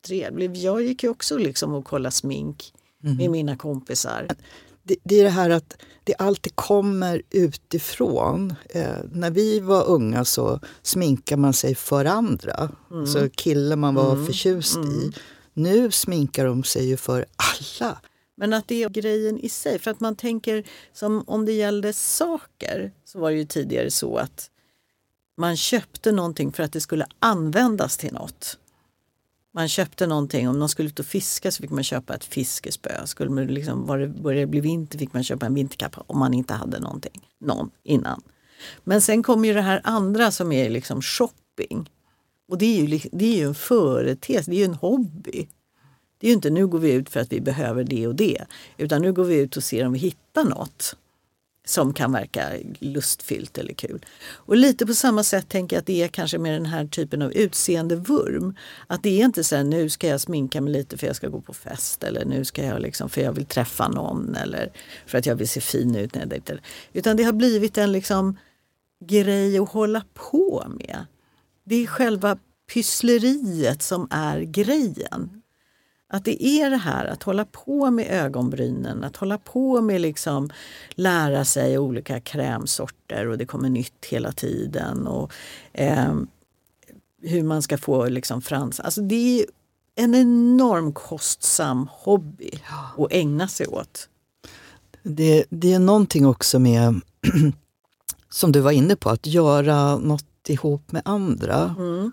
trevligt. 0.06 0.56
Jag 0.56 0.82
gick 0.82 1.02
ju 1.02 1.08
också 1.08 1.38
liksom 1.38 1.74
och 1.74 1.84
kollade 1.84 2.12
smink 2.12 2.72
Mhm. 3.02 3.16
med 3.16 3.30
mina 3.30 3.56
kompisar. 3.56 4.28
det, 4.82 4.96
det 5.04 5.20
är 5.20 5.24
det 5.24 5.30
här 5.30 5.50
att 5.50 5.76
det 6.04 6.14
alltid 6.18 6.56
kommer 6.56 7.22
utifrån. 7.30 8.54
Eh, 8.70 8.86
när 9.12 9.30
vi 9.30 9.60
var 9.60 9.84
unga 9.88 10.24
så 10.24 10.60
sminkade 10.82 11.40
man 11.40 11.52
sig 11.52 11.74
för 11.74 12.04
andra. 12.04 12.70
Mm. 12.90 13.06
Så 13.06 13.28
killen 13.28 13.78
man 13.80 13.94
var 13.94 14.12
Mm. 14.12 14.26
förtjust 14.26 14.76
i. 14.76 15.12
Nu 15.54 15.90
sminkar 15.90 16.46
de 16.46 16.64
sig 16.64 16.88
ju 16.88 16.96
för 16.96 17.26
alla. 17.80 17.98
Men 18.40 18.52
att 18.52 18.68
det 18.68 18.82
är 18.82 18.88
grejen 18.88 19.38
i 19.38 19.48
sig. 19.48 19.78
För 19.78 19.90
att 19.90 20.00
man 20.00 20.16
tänker 20.16 20.64
som 20.92 21.24
om 21.26 21.46
det 21.46 21.52
gällde 21.52 21.92
saker 21.92 22.92
så 23.04 23.20
var 23.20 23.30
det 23.30 23.36
ju 23.36 23.44
tidigare 23.44 23.90
så 23.90 24.16
att 24.16 24.50
man 25.36 25.56
köpte 25.56 26.12
någonting 26.12 26.52
för 26.52 26.62
att 26.62 26.72
det 26.72 26.80
skulle 26.80 27.06
användas 27.18 27.96
till 27.96 28.12
något. 28.12 28.58
Man 29.54 29.68
köpte 29.68 30.06
någonting, 30.06 30.48
om 30.48 30.58
någon 30.58 30.68
skulle 30.68 30.88
ut 30.88 30.98
och 30.98 31.06
fiska 31.06 31.50
så 31.50 31.62
fick 31.62 31.70
man 31.70 31.84
köpa 31.84 32.14
ett 32.14 32.24
fiskespö. 32.24 33.06
Skulle 33.06 33.30
man 33.30 33.46
liksom, 33.46 33.86
var 33.86 33.98
det 33.98 34.08
började 34.08 34.46
bli 34.46 34.60
vinter 34.60 34.98
fick 34.98 35.12
man 35.12 35.24
köpa 35.24 35.46
en 35.46 35.54
vinterkappa 35.54 36.04
om 36.06 36.18
man 36.18 36.34
inte 36.34 36.54
hade 36.54 36.80
någonting 36.80 37.28
någon 37.40 37.70
innan. 37.82 38.22
Men 38.84 39.00
sen 39.00 39.22
kommer 39.22 39.48
ju 39.48 39.54
det 39.54 39.62
här 39.62 39.80
andra 39.84 40.30
som 40.30 40.52
är 40.52 40.70
liksom 40.70 41.02
shopping. 41.02 41.90
Och 42.48 42.58
det 42.58 42.66
är, 42.66 42.84
ju, 42.84 43.00
det 43.12 43.24
är 43.24 43.36
ju 43.36 43.44
en 43.44 43.54
företeelse, 43.54 44.50
det 44.50 44.56
är 44.56 44.58
ju 44.58 44.64
en 44.64 44.74
hobby. 44.74 45.48
Det 46.20 46.26
är 46.26 46.28
ju 46.28 46.34
inte 46.34 46.50
nu 46.50 46.66
går 46.66 46.78
vi 46.78 46.92
ut 46.92 47.10
för 47.10 47.20
att 47.20 47.32
vi 47.32 47.40
behöver 47.40 47.84
det 47.84 48.06
och 48.06 48.14
det. 48.14 48.44
Utan 48.76 49.02
nu 49.02 49.12
går 49.12 49.24
vi 49.24 49.36
ut 49.36 49.56
och 49.56 49.64
ser 49.64 49.86
om 49.86 49.92
vi 49.92 49.98
hittar 49.98 50.44
något 50.44 50.96
som 51.64 51.92
kan 51.92 52.12
verka 52.12 52.48
lustfyllt 52.78 53.58
eller 53.58 53.72
kul. 53.72 54.06
Och 54.32 54.56
lite 54.56 54.86
på 54.86 54.94
samma 54.94 55.22
sätt 55.24 55.48
tänker 55.48 55.76
jag 55.76 55.80
att 55.80 55.86
det 55.86 56.02
är 56.02 56.08
kanske 56.08 56.38
med 56.38 56.52
den 56.52 56.66
här 56.66 56.86
typen 56.86 57.22
av 57.22 57.32
utseendevurm. 57.32 58.54
Att 58.86 59.02
det 59.02 59.20
är 59.20 59.24
inte 59.24 59.44
så 59.44 59.56
här, 59.56 59.64
nu 59.64 59.90
ska 59.90 60.06
jag 60.06 60.20
sminka 60.20 60.60
mig 60.60 60.72
lite 60.72 60.98
för 60.98 61.06
jag 61.06 61.16
ska 61.16 61.28
gå 61.28 61.40
på 61.40 61.54
fest 61.54 62.04
eller 62.04 62.24
nu 62.24 62.44
ska 62.44 62.64
jag 62.64 62.80
liksom 62.82 63.08
för 63.08 63.20
jag 63.20 63.32
vill 63.32 63.46
träffa 63.46 63.88
någon 63.88 64.34
eller 64.34 64.72
för 65.06 65.18
att 65.18 65.26
jag 65.26 65.36
vill 65.36 65.48
se 65.48 65.60
fin 65.60 65.96
ut 65.96 66.14
när 66.14 66.22
jag 66.22 66.28
dejtar. 66.28 66.60
Utan 66.92 67.16
det 67.16 67.22
har 67.22 67.32
blivit 67.32 67.78
en 67.78 67.92
liksom 67.92 68.38
grej 69.04 69.58
att 69.58 69.70
hålla 69.70 70.04
på 70.14 70.66
med. 70.68 71.06
Det 71.64 71.74
är 71.82 71.86
själva 71.86 72.38
pyssleriet 72.74 73.82
som 73.82 74.08
är 74.10 74.40
grejen. 74.40 75.39
Att 76.12 76.24
det 76.24 76.44
är 76.44 76.70
det 76.70 76.76
här 76.76 77.04
att 77.06 77.22
hålla 77.22 77.44
på 77.44 77.90
med 77.90 78.06
ögonbrynen, 78.10 79.04
att 79.04 79.16
hålla 79.16 79.38
på 79.38 79.80
med 79.80 80.00
liksom 80.00 80.50
lära 80.90 81.44
sig 81.44 81.78
olika 81.78 82.20
krämsorter 82.20 83.26
och 83.26 83.38
det 83.38 83.46
kommer 83.46 83.68
nytt 83.68 84.06
hela 84.08 84.32
tiden. 84.32 85.06
Och 85.06 85.32
eh, 85.72 86.14
Hur 87.22 87.42
man 87.42 87.62
ska 87.62 87.78
få 87.78 88.08
liksom 88.08 88.42
frans. 88.42 88.80
Alltså 88.80 89.00
det 89.00 89.40
är 89.40 89.46
en 89.94 90.14
enorm 90.14 90.92
kostsam 90.92 91.88
hobby 91.92 92.50
att 92.98 93.12
ägna 93.12 93.48
sig 93.48 93.66
åt. 93.66 94.08
Det, 95.02 95.44
det 95.50 95.72
är 95.72 95.78
någonting 95.78 96.26
också 96.26 96.58
med, 96.58 97.00
som 98.28 98.52
du 98.52 98.60
var 98.60 98.70
inne 98.70 98.96
på, 98.96 99.10
att 99.10 99.26
göra 99.26 99.98
något 99.98 100.29
ihop 100.50 100.92
med 100.92 101.02
andra. 101.04 101.74
Mm. 101.78 102.10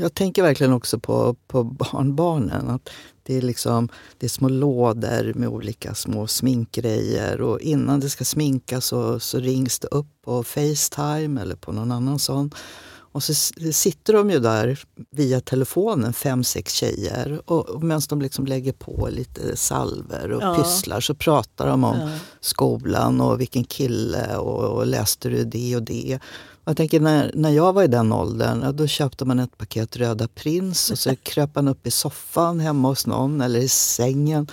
Jag 0.00 0.14
tänker 0.14 0.42
verkligen 0.42 0.72
också 0.72 0.98
på, 0.98 1.36
på 1.46 1.64
barnbarnen. 1.64 2.68
Att 2.70 2.88
det, 3.22 3.36
är 3.36 3.42
liksom, 3.42 3.88
det 4.18 4.26
är 4.26 4.30
små 4.30 4.48
lådor 4.48 5.32
med 5.34 5.48
olika 5.48 5.94
små 5.94 6.26
sminkgrejer 6.26 7.40
och 7.40 7.60
innan 7.60 8.00
det 8.00 8.08
ska 8.10 8.24
sminkas 8.24 8.84
så, 8.86 9.20
så 9.20 9.38
rings 9.38 9.78
det 9.78 9.88
upp 9.88 10.06
på 10.24 10.42
Facetime 10.42 11.40
eller 11.40 11.56
på 11.56 11.72
någon 11.72 11.92
annan 11.92 12.18
sån. 12.18 12.50
Och 13.16 13.22
så 13.22 13.34
sitter 13.72 14.12
de 14.12 14.30
ju 14.30 14.38
där 14.38 14.78
via 15.10 15.40
telefonen, 15.40 16.12
fem, 16.12 16.44
sex 16.44 16.72
tjejer. 16.72 17.40
Och, 17.44 17.68
och 17.68 17.82
medan 17.82 18.02
de 18.08 18.20
liksom 18.22 18.46
lägger 18.46 18.72
på 18.72 19.08
lite 19.12 19.56
salver 19.56 20.32
och 20.32 20.42
Ja. 20.42 20.54
pysslar 20.54 21.00
så 21.00 21.14
pratar 21.14 21.66
de 21.66 21.84
om 21.84 21.96
Ja. 22.00 22.08
skolan 22.40 23.20
och 23.20 23.40
vilken 23.40 23.64
kille 23.64 24.36
och, 24.36 24.64
och 24.78 24.86
läste 24.86 25.28
du 25.28 25.44
det 25.44 25.76
och 25.76 25.82
det. 25.82 26.18
Jag 26.68 26.76
tänker 26.76 27.00
när, 27.00 27.30
när 27.34 27.50
jag 27.50 27.72
var 27.72 27.82
i 27.82 27.86
den 27.86 28.12
åldern, 28.12 28.76
då 28.76 28.86
köpte 28.86 29.24
man 29.24 29.38
ett 29.38 29.58
paket 29.58 29.96
Röda 29.96 30.28
Prins 30.28 30.90
och 30.90 30.98
så 30.98 31.16
kröp 31.22 31.54
man 31.54 31.68
upp 31.68 31.86
i 31.86 31.90
soffan 31.90 32.60
hemma 32.60 32.88
hos 32.88 33.06
någon 33.06 33.40
eller 33.40 33.60
i 33.60 33.68
sängen. 33.68 34.46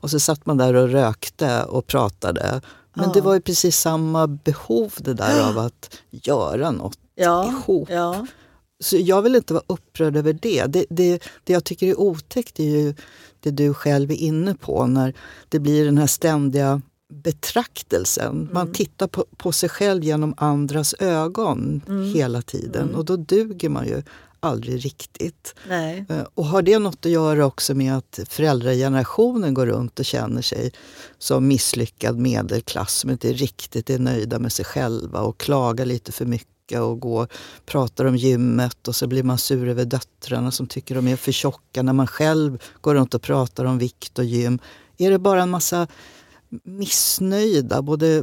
Och 0.00 0.10
så 0.10 0.20
satt 0.20 0.46
man 0.46 0.56
där 0.56 0.74
och 0.74 0.88
rökte 0.88 1.62
och 1.64 1.86
pratade. 1.86 2.60
Men 2.94 3.04
Ja. 3.06 3.12
det 3.14 3.20
var 3.20 3.34
ju 3.34 3.40
precis 3.40 3.78
samma 3.78 4.26
behov 4.26 4.92
det 4.98 5.14
där 5.14 5.48
av 5.48 5.58
att 5.66 5.90
göra 6.10 6.70
något 6.70 6.98
Ja, 7.14 7.48
ihop. 7.48 7.88
ja. 7.90 8.26
Så 8.84 8.96
jag 8.96 9.22
vill 9.22 9.36
inte 9.36 9.54
vara 9.54 9.64
upprörd 9.66 10.16
över 10.16 10.32
det. 10.42 10.64
Det, 10.66 10.86
det. 10.90 11.22
det 11.44 11.52
jag 11.52 11.64
tycker 11.64 11.86
är 11.86 12.00
otäckt 12.00 12.60
är 12.60 12.64
ju 12.64 12.94
det 13.40 13.50
du 13.50 13.74
själv 13.74 14.10
är 14.10 14.14
inne 14.16 14.54
på 14.54 14.86
när 14.86 15.14
det 15.48 15.58
blir 15.58 15.84
den 15.84 15.98
här 15.98 16.06
ständiga 16.06 16.82
betraktelsen. 17.22 18.48
Man 18.52 18.72
tittar 18.72 19.06
på, 19.06 19.24
på 19.36 19.52
sig 19.52 19.68
själv 19.68 20.04
genom 20.04 20.34
andras 20.36 20.94
ögon 20.98 21.82
hela 22.14 22.42
tiden 22.42 22.94
och 22.94 23.04
då 23.04 23.16
duger 23.16 23.68
man 23.68 23.86
ju 23.86 24.02
aldrig 24.40 24.84
riktigt. 24.84 25.54
Nej. 25.68 26.04
Eh, 26.08 26.22
Och 26.34 26.44
har 26.46 26.62
det 26.62 26.78
något 26.78 27.06
att 27.06 27.12
göra 27.12 27.46
också 27.46 27.74
med 27.74 27.96
att 27.96 28.20
föräldragenerationen 28.28 29.54
går 29.54 29.66
runt 29.66 29.98
och 29.98 30.04
känner 30.04 30.42
sig 30.42 30.72
som 31.18 31.48
misslyckad 31.48 32.18
medelklass 32.18 32.94
som 32.94 33.10
inte 33.10 33.32
riktigt 33.32 33.90
är 33.90 33.98
nöjda 33.98 34.38
med 34.38 34.52
sig 34.52 34.64
själva 34.64 35.20
och 35.20 35.38
klagar 35.38 35.84
lite 35.86 36.12
för 36.12 36.24
mycket 36.26 36.80
och 36.80 37.00
går, 37.00 37.28
pratar 37.66 38.04
om 38.04 38.16
gymmet 38.16 38.88
och 38.88 38.96
så 38.96 39.06
blir 39.06 39.22
man 39.22 39.38
sur 39.38 39.68
över 39.68 39.84
döttrarna 39.84 40.50
som 40.50 40.66
tycker 40.66 40.94
de 40.94 41.08
är 41.08 41.16
för 41.16 41.32
tjocka 41.32 41.82
när 41.82 41.92
man 41.92 42.06
själv 42.06 42.62
går 42.80 42.94
runt 42.94 43.14
och 43.14 43.22
pratar 43.22 43.64
om 43.64 43.78
vikt 43.78 44.18
och 44.18 44.24
gym. 44.24 44.58
Är 44.98 45.10
det 45.10 45.18
bara 45.18 45.42
en 45.42 45.50
massa 45.50 45.86
missnöjda, 46.64 47.82
både 47.82 48.20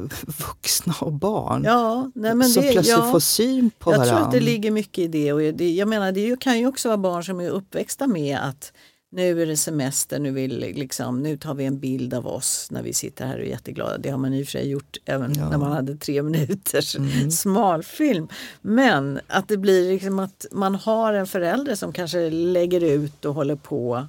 vuxna 0.48 0.96
och 1.02 1.14
barn, 1.14 1.64
Ja, 1.64 2.12
nej 2.16 2.32
som 2.32 2.40
det, 2.40 2.72
plötsligt 2.72 2.88
ja. 2.98 3.12
får 3.12 3.20
syn 3.20 3.72
på 3.80 3.92
jag 3.92 3.98
varandra? 3.98 4.16
tror 4.18 4.26
att 4.28 4.32
det 4.34 4.40
ligger 4.40 4.72
mycket 4.72 4.98
i 5.04 5.08
det. 5.08 5.34
Och 5.34 5.40
det 5.42 5.72
jag 5.72 5.88
menar, 5.88 6.12
det 6.12 6.40
kan 6.40 6.60
ju 6.60 6.68
också 6.68 6.88
vara 6.88 6.98
barn 6.98 7.24
som 7.24 7.40
är 7.42 7.50
uppväxta 7.50 8.08
med 8.08 8.38
att 8.44 8.74
nu 9.14 9.42
är 9.42 9.46
det 9.46 9.58
semester, 9.58 10.20
nu, 10.20 10.32
vill, 10.32 10.60
liksom, 10.60 11.24
nu 11.24 11.38
tar 11.38 11.54
vi 11.54 11.66
en 11.66 11.80
bild 11.80 12.14
av 12.14 12.28
oss 12.28 12.68
när 12.72 12.84
vi 12.84 12.94
sitter 12.94 13.26
här 13.26 13.36
och 13.36 13.42
är 13.42 13.46
jätteglada. 13.50 13.98
Det 13.98 14.10
har 14.10 14.18
man 14.18 14.34
i 14.34 14.42
och 14.44 14.46
för 14.48 14.52
sig 14.52 14.70
gjort 14.70 14.98
även 15.06 15.34
Ja. 15.38 15.50
när 15.50 15.58
man 15.58 15.72
hade 15.72 15.96
tre 15.96 16.24
minuters 16.24 16.96
Mm. 16.96 17.32
smalfilm. 17.32 18.28
Men 18.62 19.20
att 19.28 19.48
det 19.48 19.58
blir 19.58 19.92
liksom 19.92 20.20
att 20.20 20.46
man 20.52 20.76
har 20.76 21.14
en 21.14 21.28
förälder 21.28 21.76
som 21.76 21.94
kanske 21.94 22.30
lägger 22.30 22.84
ut 22.84 23.26
och 23.26 23.34
håller 23.36 23.56
på 23.56 24.08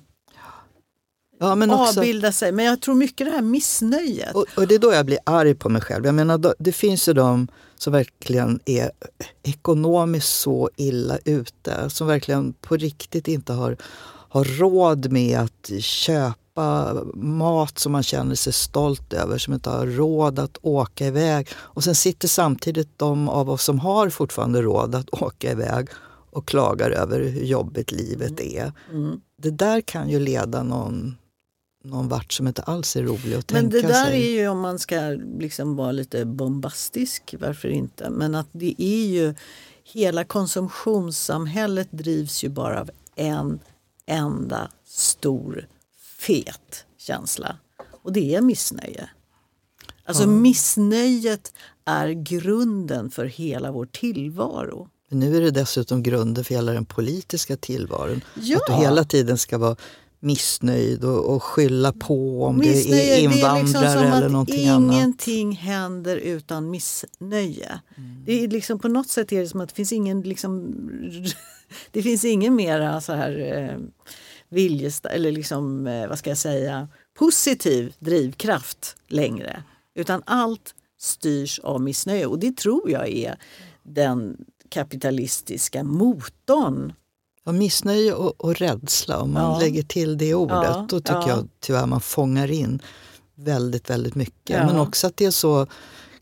Ja, 1.43 1.55
men 1.55 1.71
också- 1.71 2.01
avbilda 2.01 2.33
sig. 2.33 2.53
Men 2.53 2.65
jag 2.65 2.81
tror 2.81 2.95
mycket 2.95 3.27
det 3.27 3.31
här 3.31 3.43
missnöjet. 3.43 4.35
Och, 4.35 4.47
och 4.57 4.67
det 4.67 4.75
är 4.75 4.79
då 4.79 4.93
jag 4.93 5.07
blir 5.07 5.19
arg 5.27 5.55
på 5.55 5.69
mig 5.69 5.83
själv. 5.83 6.07
Jag 6.07 6.15
menar, 6.15 6.55
det 6.59 6.73
finns 6.73 7.09
ju 7.09 7.13
de 7.13 7.49
som 7.77 7.93
verkligen 7.93 8.61
är 8.65 8.91
ekonomiskt 9.43 10.41
så 10.41 10.71
illa 10.77 11.19
ute. 11.25 11.91
Som 11.91 12.07
verkligen 12.07 12.53
på 12.53 12.77
riktigt 12.77 13.29
inte 13.29 13.53
har, 13.53 13.77
har 14.29 14.45
råd 14.45 15.13
med 15.13 15.39
att 15.39 15.71
köpa 15.81 16.95
mat 17.15 17.79
som 17.79 17.93
man 17.93 18.03
känner 18.03 18.35
sig 18.35 18.53
stolt 18.53 19.13
över. 19.13 19.39
Som 19.39 19.55
inte 19.55 19.71
har 19.71 19.87
råd 19.87 20.39
att 20.39 20.59
åka 20.63 21.07
iväg. 21.07 21.49
Och 21.55 21.85
sen 21.85 21.95
sitter 21.95 22.29
samtidigt 22.29 22.99
de 22.99 23.29
av 23.29 23.51
oss 23.51 23.65
som 23.65 23.79
har 23.79 24.11
fortfarande 24.11 24.63
råd 24.63 24.95
att 24.95 25.23
åka 25.23 25.51
iväg 25.51 25.89
och 26.31 26.49
klagar 26.49 26.91
över 26.91 27.21
hur 27.21 27.45
jobbigt 27.45 27.93
livet 27.93 28.41
är. 28.41 28.73
Mm. 28.91 29.21
Det 29.43 29.51
där 29.51 29.81
kan 29.81 30.09
ju 30.09 30.19
leda 30.19 30.63
någon, 30.63 31.17
någon 31.85 32.09
vart 32.09 32.33
som 32.33 32.47
inte 32.49 32.63
alls 32.63 32.97
är 32.97 33.03
rolig 33.03 33.35
att 33.35 33.53
Men 33.53 33.71
tänka 33.71 33.87
det 33.87 33.93
där 33.95 34.05
sig. 34.05 34.27
är 34.37 34.41
ju 34.41 34.49
om 34.49 34.61
man 34.61 34.79
ska 34.79 35.01
liksom 35.39 35.77
vara 35.77 35.93
lite 35.93 36.25
bombastisk, 36.25 37.35
varför 37.41 37.69
inte? 37.69 38.11
Men 38.11 38.35
att 38.35 38.49
det 38.53 38.75
är 38.83 39.07
ju, 39.07 39.35
hela 39.85 40.25
konsumtionssamhället 40.25 41.89
drivs 41.91 42.45
ju 42.45 42.49
bara 42.49 42.81
av 42.81 42.91
en 43.17 43.61
enda 44.07 44.71
stor 44.87 45.69
fet 46.19 46.85
känsla. 46.99 47.57
Och 48.03 48.13
det 48.13 48.35
är 48.35 48.41
missnöje. 48.41 49.11
Alltså 50.05 50.23
Ja. 50.23 50.27
missnöjet 50.27 51.53
är 51.85 52.09
grunden 52.09 53.11
för 53.11 53.25
hela 53.25 53.73
vår 53.73 53.87
tillvaro. 53.87 54.89
Men 55.09 55.21
nu 55.21 55.37
är 55.37 55.41
det 55.41 55.51
dessutom 55.51 56.03
grunden 56.03 56.45
för 56.45 56.55
hela 56.55 56.73
den 56.73 56.85
politiska 56.85 57.57
tillvaron. 57.57 58.21
Ja. 58.35 58.57
Att 58.57 58.63
du 58.67 58.73
hela 58.85 59.05
tiden 59.05 59.39
ska 59.39 59.59
vara 59.59 59.77
missnöjd 60.23 61.05
och, 61.05 61.35
och 61.35 61.43
skylla 61.43 61.93
på 61.93 62.45
om 62.45 62.59
det 62.59 62.69
Missnöje, 62.69 63.17
är 63.17 63.21
invandrare 63.21 63.55
det 63.55 63.59
är 63.59 63.63
liksom 63.63 63.83
som 63.83 64.13
eller 64.13 64.29
någonting 64.29 64.69
annat. 64.69 64.95
ingenting 64.95 65.53
händer 65.53 66.17
utan 66.17 66.71
missnöje. 66.71 67.81
Mm. 67.97 68.25
Det 68.25 68.45
är 68.45 68.49
liksom 68.49 68.79
på 68.79 68.89
något 68.89 69.09
sätt 69.09 69.33
är 69.33 69.41
det 69.41 69.49
som 69.49 69.61
att 69.61 69.69
det 69.69 69.75
finns 69.75 69.93
ingen 69.93 70.21
liksom, 70.21 70.75
det 71.91 72.03
finns 72.03 72.25
ingen 72.25 72.55
mera 72.55 73.01
så 73.01 73.13
här 73.13 73.39
eh, 73.39 73.79
viljesta, 74.49 75.09
eller 75.09 75.33
liksom, 75.33 75.87
eh, 75.87 76.09
vad 76.09 76.19
ska 76.19 76.31
jag 76.31 76.39
säga, 76.39 76.89
positiv 77.19 77.95
drivkraft 77.99 78.97
längre. 79.09 79.63
Utan 79.95 80.23
allt 80.27 80.75
styrs 81.01 81.59
av 81.59 81.81
missnöje 81.81 82.27
och 82.27 82.39
det 82.39 82.57
tror 82.57 82.91
jag 82.91 83.09
är 83.09 83.37
den 83.83 84.37
kapitalistiska 84.69 85.85
motorn. 85.85 86.93
Ja, 87.45 87.53
missnöje 87.53 88.13
och, 88.15 88.45
och 88.45 88.55
rädsla, 88.57 89.19
om 89.21 89.33
man 89.33 89.43
Ja. 89.53 89.59
lägger 89.59 89.83
till 89.83 90.19
det 90.19 90.35
ordet, 90.35 90.57
Ja, 90.65 90.87
då 90.89 91.01
tycker 91.01 91.13
ja. 91.15 91.29
jag 91.29 91.49
tyvärr 91.61 91.87
man 91.87 92.01
fångar 92.01 92.51
in 92.51 92.83
väldigt, 93.35 93.91
väldigt 93.91 94.15
mycket. 94.15 94.57
Ja. 94.61 94.67
Men 94.67 94.79
också 94.79 95.07
att 95.07 95.17
det 95.17 95.25
är 95.25 95.31
så 95.31 95.67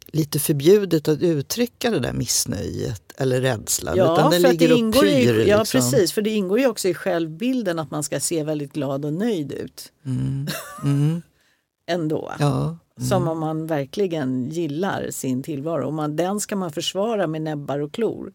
lite 0.07 0.39
förbjudet 0.39 1.09
att 1.09 1.23
uttrycka 1.23 1.91
det 1.91 1.99
där 1.99 2.13
missnöjet 2.13 3.03
eller 3.17 3.41
rädslan. 3.41 3.95
utan 3.95 4.31
den 4.31 4.43
för 4.43 4.49
ligger 4.49 4.69
det 4.69 4.75
ingår 4.75 5.01
pyr. 5.03 5.35
i, 5.39 5.49
ja 5.49 5.59
liksom. 5.59 5.81
precis, 5.81 6.13
för 6.13 6.23
det 6.23 6.31
ingår 6.31 6.59
ju 6.61 6.67
också 6.67 6.89
i 6.89 6.95
självbilden 6.95 7.79
att 7.79 7.91
man 7.91 8.03
ska 8.03 8.21
se 8.21 8.45
väldigt 8.45 8.73
glad 8.73 9.05
och 9.05 9.13
nöjd 9.13 9.53
ut. 9.53 9.93
Mm. 10.07 10.47
Mm. 10.85 11.23
ändå. 11.87 12.33
Ja. 12.39 12.77
Som 13.09 13.29
om 13.29 13.41
man 13.41 13.67
verkligen 13.67 14.49
gillar 14.51 15.11
sin 15.11 15.43
tillvaro. 15.43 15.87
Och 15.87 15.93
man, 15.93 16.17
den 16.17 16.41
ska 16.41 16.57
man 16.57 16.73
försvara 16.73 17.27
med 17.27 17.43
näbbar 17.43 17.79
och 17.79 17.93
klor. 17.93 18.33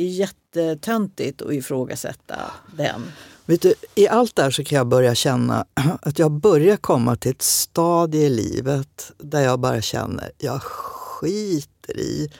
Det 0.00 0.04
är 0.04 0.08
jättetöntigt 0.08 1.42
att 1.42 1.52
ifrågasätta 1.52 2.36
den. 2.76 3.02
Vet 3.46 3.62
du, 3.62 3.74
I 3.94 4.08
allt 4.08 4.36
det 4.36 4.42
här 4.42 4.50
så 4.50 4.64
kan 4.64 4.76
jag 4.76 4.86
börja 4.86 5.14
känna 5.14 5.66
att 6.02 6.18
jag 6.18 6.30
börjar 6.32 6.76
komma 6.76 7.16
till 7.16 7.30
ett 7.30 7.42
stadie 7.42 8.26
i 8.26 8.30
livet 8.30 9.12
där 9.18 9.40
jag 9.40 9.60
bara 9.60 9.80
känner 9.80 10.30
jag 10.38 10.62
skiter 10.62 11.96
i 11.96 12.32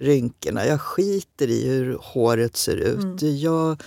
rynkorna. 0.00 0.66
Jag 0.66 0.80
skiter 0.80 1.48
i 1.50 1.68
hur 1.68 1.98
håret 2.00 2.56
ser 2.56 2.76
ut. 2.76 3.22
Mm. 3.22 3.38
Jag, 3.38 3.82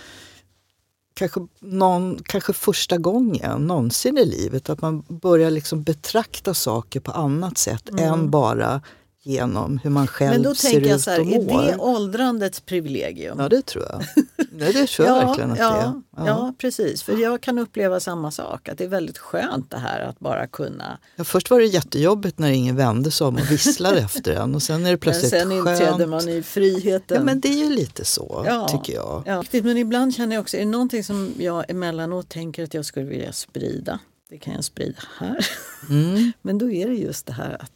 kanske, 1.14 1.40
någon, 1.60 2.18
kanske 2.24 2.52
första 2.52 2.96
gången 2.96 3.66
någonsin 3.66 4.18
i 4.18 4.24
livet 4.24 4.70
att 4.70 4.80
man 4.80 5.04
börjar 5.08 5.50
liksom 5.50 5.82
betrakta 5.82 6.54
saker 6.54 7.00
på 7.00 7.12
annat 7.12 7.58
sätt 7.58 7.88
Mm. 7.88 8.04
än 8.12 8.30
bara 8.30 8.80
genom 9.22 9.78
hur 9.78 9.90
man 9.90 10.06
själv 10.06 10.32
Men 10.32 10.42
då 10.42 10.54
ser 10.54 10.70
tänker 10.70 10.88
jag 10.88 10.96
ut 10.96 11.02
så 11.02 11.10
här, 11.10 11.20
och 11.20 11.26
är 11.26 11.40
mår. 11.40 11.62
det 11.62 11.76
åldrandets 11.76 12.60
privilegium? 12.60 13.40
Ja, 13.40 13.48
det 13.48 13.62
tror 13.66 13.84
jag. 13.90 14.04
Nej, 14.52 14.72
det 14.72 14.86
tror 14.86 15.08
jag 15.08 15.14
verkligen 15.26 15.50
att 15.50 15.58
ja, 15.58 15.70
det 15.72 15.78
är. 15.78 16.26
Ja. 16.26 16.26
ja, 16.26 16.54
precis. 16.58 17.02
För 17.02 17.16
jag 17.16 17.40
kan 17.40 17.58
uppleva 17.58 18.00
samma 18.00 18.30
sak, 18.30 18.68
att 18.68 18.78
det 18.78 18.84
är 18.84 18.88
väldigt 18.88 19.18
skönt 19.18 19.70
det 19.70 19.78
här 19.78 20.00
att 20.00 20.18
bara 20.20 20.46
kunna... 20.46 20.98
Ja, 21.16 21.24
först 21.24 21.50
var 21.50 21.60
det 21.60 21.66
jättejobbigt 21.66 22.38
när 22.38 22.50
ingen 22.50 22.76
vände 22.76 23.10
sig 23.10 23.26
om 23.26 23.34
och 23.34 23.50
visslade 23.50 23.98
efter 24.04 24.32
en 24.32 24.54
och 24.54 24.62
sen 24.62 24.80
är 24.80 24.84
det 24.84 24.90
Men 24.90 24.98
plötsligt 24.98 25.30
sen 25.30 25.52
inträder 25.52 25.86
skönt. 25.98 26.08
man 26.08 26.28
i 26.28 26.42
friheten. 26.42 27.16
Ja, 27.16 27.22
men 27.22 27.40
det 27.40 27.48
är 27.48 27.64
ju 27.64 27.70
lite 27.76 28.04
så, 28.04 28.42
Ja. 28.46 28.68
tycker 28.68 28.94
jag. 28.98 29.22
Ja, 29.26 29.44
men 29.62 29.76
ibland 29.76 30.14
känner 30.14 30.36
jag 30.36 30.40
också, 30.42 30.56
är 30.56 30.60
det 30.60 30.66
någonting 30.66 31.04
som 31.04 31.32
jag 31.38 31.70
emellanåt 31.70 32.28
tänker 32.28 32.64
att 32.64 32.74
jag 32.74 32.84
skulle 32.84 33.06
vilja 33.06 33.32
sprida? 33.32 33.98
Det 34.30 34.38
kan 34.38 34.54
jag 34.54 34.64
sprida 34.64 34.98
här. 35.18 35.46
Mm. 35.90 36.32
Men 36.42 36.58
då 36.58 36.70
är 36.70 36.88
det 36.88 36.94
just 36.94 37.26
det 37.26 37.32
här 37.32 37.56
att 37.60 37.72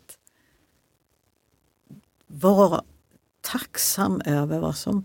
vara 2.33 2.83
tacksam 3.41 4.23
över 4.25 4.59
vad 4.59 4.77
som 4.77 5.05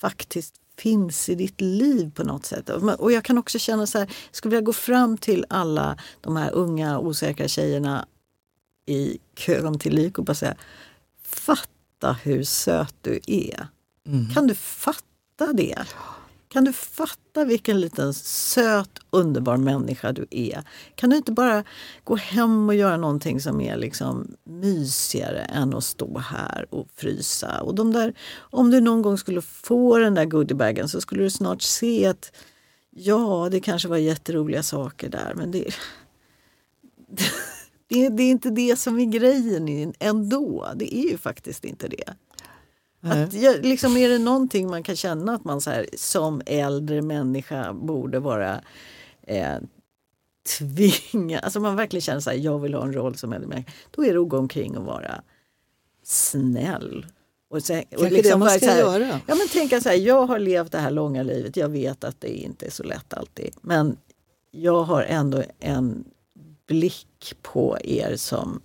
faktiskt 0.00 0.54
finns 0.78 1.28
i 1.28 1.34
ditt 1.34 1.60
liv 1.60 2.10
på 2.14 2.24
något 2.24 2.46
sätt. 2.46 2.68
Och 2.68 3.12
jag 3.12 3.24
kan 3.24 3.38
också 3.38 3.58
känna 3.58 3.86
så 3.86 3.98
här, 3.98 4.06
jag 4.06 4.36
skulle 4.36 4.50
vilja 4.50 4.64
gå 4.64 4.72
fram 4.72 5.18
till 5.18 5.46
alla 5.48 5.98
de 6.20 6.36
här 6.36 6.50
unga 6.50 6.98
osäkra 6.98 7.48
tjejerna 7.48 8.06
i 8.86 9.18
kön 9.36 9.78
till 9.78 9.94
lik 9.94 10.18
och 10.18 10.24
bara 10.24 10.34
säga 10.34 10.54
Fatta 11.22 12.12
hur 12.22 12.44
söt 12.44 12.94
du 13.00 13.20
är. 13.26 13.66
Kan 14.34 14.46
du 14.46 14.54
fatta 14.54 15.52
det? 15.54 15.84
Kan 16.52 16.64
du 16.64 16.72
fatta 16.72 17.44
vilken 17.44 17.80
liten 17.80 18.14
söt 18.14 18.98
underbar 19.10 19.56
människa 19.56 20.12
du 20.12 20.26
är? 20.30 20.62
Kan 20.94 21.10
du 21.10 21.16
inte 21.16 21.32
bara 21.32 21.64
gå 22.04 22.16
hem 22.16 22.68
och 22.68 22.74
göra 22.74 22.96
någonting 22.96 23.40
som 23.40 23.60
är 23.60 23.76
liksom 23.76 24.36
mysigare 24.44 25.40
än 25.40 25.74
att 25.74 25.84
stå 25.84 26.18
här 26.18 26.66
och 26.70 26.88
frysa? 26.94 27.60
Och 27.60 27.74
de 27.74 27.92
där, 27.92 28.14
om 28.38 28.70
du 28.70 28.80
någon 28.80 29.02
gång 29.02 29.18
skulle 29.18 29.42
få 29.42 29.98
den 29.98 30.14
där 30.14 30.24
goodiebagen 30.24 30.88
så 30.88 31.00
skulle 31.00 31.22
du 31.22 31.30
snart 31.30 31.62
se 31.62 32.06
att 32.06 32.32
ja, 32.90 33.48
det 33.50 33.60
kanske 33.60 33.88
var 33.88 33.96
jätteroliga 33.96 34.62
saker 34.62 35.08
där 35.08 35.32
men 35.36 35.50
det, 35.50 35.64
det, 37.88 38.08
det 38.08 38.22
är 38.22 38.30
inte 38.30 38.50
det 38.50 38.78
som 38.78 38.98
är 38.98 39.04
grejen 39.04 39.94
ändå. 39.98 40.72
Det 40.76 40.94
är 40.96 41.10
ju 41.10 41.18
faktiskt 41.18 41.64
inte 41.64 41.88
det. 41.88 42.14
Att, 43.02 43.32
jag, 43.32 43.64
liksom, 43.64 43.96
är 43.96 44.08
det 44.08 44.18
någonting 44.18 44.70
man 44.70 44.82
kan 44.82 44.96
känna 44.96 45.34
att 45.34 45.44
man 45.44 45.60
så 45.60 45.70
här, 45.70 45.86
som 45.96 46.42
äldre 46.46 47.02
människa 47.02 47.72
borde 47.72 48.18
vara 48.18 48.60
eh, 49.22 49.56
tvingad, 50.58 51.44
alltså 51.44 51.60
man 51.60 51.76
verkligen 51.76 52.02
känner 52.02 52.20
så 52.20 52.30
här, 52.30 52.36
jag 52.36 52.58
vill 52.58 52.74
ha 52.74 52.82
en 52.82 52.92
roll 52.92 53.16
som 53.16 53.32
äldre 53.32 53.48
människa, 53.48 53.72
då 53.90 54.04
är 54.04 54.12
det 54.12 54.20
att 54.20 54.28
gå 54.28 54.38
omkring 54.38 54.76
och 54.76 54.84
vara 54.84 55.22
snäll. 56.04 57.06
Och 57.50 57.62
sen, 57.62 57.84
och 57.92 58.00
Kanske 58.00 58.22
det 58.22 58.36
man 58.36 58.50
ska 58.50 58.66
här, 58.66 58.78
göra. 58.78 59.20
Ja, 59.26 59.34
men 59.34 59.48
tänka 59.48 59.80
så 59.80 59.88
här, 59.88 59.96
jag 59.96 60.26
har 60.26 60.38
levt 60.38 60.72
det 60.72 60.78
här 60.78 60.90
långa 60.90 61.22
livet, 61.22 61.56
jag 61.56 61.68
vet 61.68 62.04
att 62.04 62.20
det 62.20 62.42
inte 62.42 62.66
är 62.66 62.70
så 62.70 62.82
lätt 62.82 63.14
alltid, 63.14 63.54
men 63.60 63.96
jag 64.50 64.82
har 64.82 65.02
ändå 65.02 65.42
en 65.58 66.04
blick 66.66 67.34
på 67.42 67.78
er 67.84 68.16
som 68.16 68.60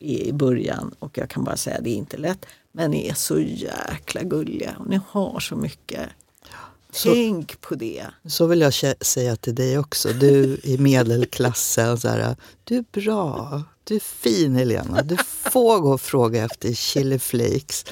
är 0.00 0.22
i 0.22 0.32
början 0.32 0.94
och 0.98 1.18
jag 1.18 1.30
kan 1.30 1.44
bara 1.44 1.56
säga 1.56 1.80
det 1.80 1.90
är 1.90 1.94
inte 1.94 2.16
lätt. 2.16 2.46
Men 2.72 2.94
är 2.94 3.14
så 3.14 3.38
jäkla 3.38 4.22
gulliga 4.22 4.76
och 4.78 4.86
ni 4.90 5.00
har 5.08 5.40
så 5.40 5.56
mycket. 5.56 6.08
Tänk 7.02 7.60
på 7.60 7.74
det. 7.74 8.04
Så 8.26 8.46
vill 8.46 8.60
jag 8.60 8.72
säga 9.00 9.36
till 9.36 9.54
dig 9.54 9.78
också. 9.78 10.08
Du 10.12 10.60
i 10.62 10.78
medelklassen, 10.78 11.98
så 11.98 12.08
här, 12.08 12.36
du 12.64 12.76
är 12.76 12.84
bra. 12.92 13.62
Du 13.84 13.94
är 13.94 14.00
fin 14.00 14.54
Helena. 14.56 15.02
Du 15.02 15.16
får 15.26 15.78
gå 15.80 15.92
och 15.92 16.00
fråga 16.00 16.44
efter 16.44 16.72
chili 16.72 17.18
flakes 17.18 17.84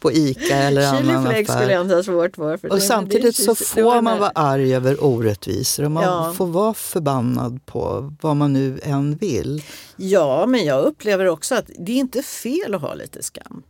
på 0.00 0.12
Ica 0.12 0.56
eller 0.56 0.86
annan 0.86 1.02
Chili 1.02 1.12
flakes 1.12 1.46
skulle 1.52 1.72
jag 1.72 1.72
affär. 1.72 1.80
inte 1.82 1.94
ha 1.94 2.02
svårt 2.02 2.36
för. 2.36 2.70
Och 2.70 2.76
det- 2.76 2.80
samtidigt 2.80 3.36
så 3.36 3.54
får 3.54 4.02
man 4.02 4.18
vara 4.18 4.30
arg 4.34 4.74
över 4.74 5.04
orättvisor 5.04 5.84
och 5.84 5.90
man 5.90 6.02
Ja. 6.02 6.32
får 6.36 6.46
vara 6.46 6.74
förbannad 6.74 7.66
på 7.66 8.12
vad 8.20 8.36
man 8.36 8.52
nu 8.52 8.80
än 8.82 9.16
vill. 9.16 9.62
Ja, 9.96 10.46
men 10.46 10.64
jag 10.64 10.84
upplever 10.84 11.26
också 11.28 11.54
att 11.54 11.70
det 11.78 11.92
är 11.92 11.96
inte 11.96 12.22
fel 12.22 12.74
att 12.74 12.80
ha 12.80 12.94
lite 12.94 13.22
skam. 13.22 13.62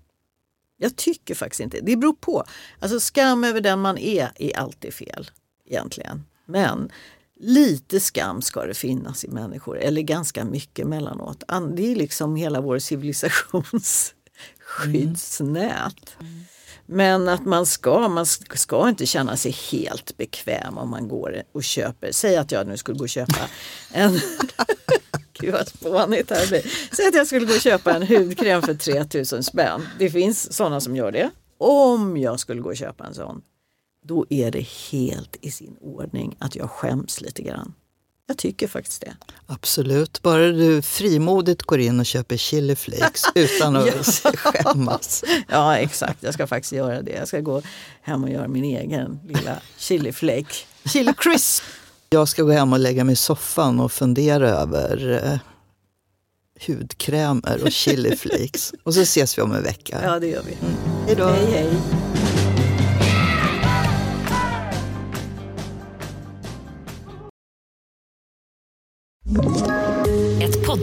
Jag 0.78 0.96
tycker 0.96 1.34
faktiskt 1.34 1.60
inte 1.60 1.80
det. 1.80 1.96
beror 1.96 2.12
på. 2.12 2.44
Alltså 2.78 3.00
skam 3.00 3.44
över 3.44 3.60
den 3.60 3.80
man 3.80 3.98
är 3.98 4.30
är 4.38 4.58
alltid 4.58 4.94
fel 4.94 5.30
egentligen. 5.66 6.24
Men 6.46 6.90
lite 7.40 8.00
skam 8.00 8.42
ska 8.42 8.64
det 8.66 8.74
finnas 8.74 9.24
i 9.24 9.28
människor, 9.28 9.78
eller 9.78 10.02
ganska 10.02 10.44
mycket 10.44 10.86
mellanåt. 10.86 11.42
An- 11.48 11.74
Det 11.76 11.92
är 11.92 11.96
liksom 11.96 12.36
hela 12.36 12.60
vår 12.60 12.78
civilisations 12.78 14.14
skyddsnät. 14.60 16.16
Men 16.86 17.28
att 17.28 17.44
man 17.44 17.66
ska, 17.66 18.08
man 18.08 18.26
ska 18.26 18.88
inte 18.88 19.06
känna 19.06 19.36
sig 19.36 19.52
helt 19.72 20.16
bekväm 20.16 20.78
om 20.78 20.90
man 20.90 21.08
går 21.08 21.42
och 21.52 21.64
köper, 21.64 22.12
säg 22.12 22.36
att 22.36 22.52
jag 22.52 22.66
nu 22.66 22.76
skulle 22.76 22.98
gå 22.98 23.04
och 23.04 23.08
köpa 23.08 23.38
en 23.92 24.20
Gud 25.40 25.52
vad 25.52 25.68
spånigt 25.68 26.28
det 26.28 26.34
här 26.34 26.46
blir. 26.48 26.62
Säg 26.96 27.06
att 27.08 27.14
jag 27.14 27.26
skulle 27.26 27.46
gå 27.46 27.54
och 27.54 27.60
köpa 27.60 27.94
en 27.94 28.06
hudkräm 28.06 28.62
för 28.62 28.74
3000 28.74 29.42
spänn. 29.42 29.88
Det 29.98 30.10
finns 30.10 30.52
sådana 30.52 30.80
som 30.80 30.96
gör 30.96 31.12
det. 31.12 31.30
Om 31.58 32.16
jag 32.16 32.40
skulle 32.40 32.60
gå 32.60 32.68
och 32.68 32.76
köpa 32.76 33.06
en 33.06 33.14
sån, 33.14 33.42
då 34.04 34.26
är 34.30 34.50
det 34.50 34.66
helt 34.90 35.36
i 35.40 35.50
sin 35.50 35.76
ordning 35.80 36.36
att 36.38 36.56
jag 36.56 36.70
skäms 36.70 37.20
lite 37.20 37.42
grann. 37.42 37.74
Jag 38.26 38.38
tycker 38.38 38.68
faktiskt 38.68 39.00
det. 39.00 39.16
Absolut, 39.46 40.22
bara 40.22 40.46
du 40.48 40.82
frimodigt 40.82 41.62
går 41.62 41.80
in 41.80 42.00
och 42.00 42.06
köper 42.06 42.36
chili 42.36 42.76
flakes 42.76 43.22
utan 43.34 43.76
att 43.76 43.86
Ja. 44.24 44.32
skämmas. 44.36 45.24
Ja 45.48 45.76
exakt, 45.76 46.22
jag 46.22 46.34
ska 46.34 46.46
faktiskt 46.46 46.72
göra 46.72 47.02
det. 47.02 47.10
Jag 47.12 47.28
ska 47.28 47.40
gå 47.40 47.62
hem 48.02 48.24
och 48.24 48.30
göra 48.30 48.48
min 48.48 48.64
egen 48.64 49.20
lilla 49.28 49.58
chili 49.76 50.12
flake. 50.12 50.54
Chili 50.92 51.12
crisp. 51.18 51.64
Jag 52.10 52.28
ska 52.28 52.42
gå 52.42 52.50
hem 52.50 52.72
och 52.72 52.78
lägga 52.78 53.04
mig 53.04 53.12
i 53.12 53.16
soffan 53.16 53.80
och 53.80 53.92
fundera 53.92 54.48
över 54.48 55.20
eh, 55.24 55.38
hudkrämer 56.66 57.60
och 57.62 57.72
chili 57.72 58.16
flakes. 58.16 58.72
och 58.84 58.94
så 58.94 59.00
ses 59.00 59.38
vi 59.38 59.42
om 59.42 59.52
en 59.52 59.62
vecka. 59.62 60.00
Ja 60.02 60.18
det 60.18 60.26
gör 60.26 60.42
vi. 60.46 60.56
Hej 61.06 61.16
då. 61.16 61.26
Hej 61.26 61.46
hej. 61.52 61.68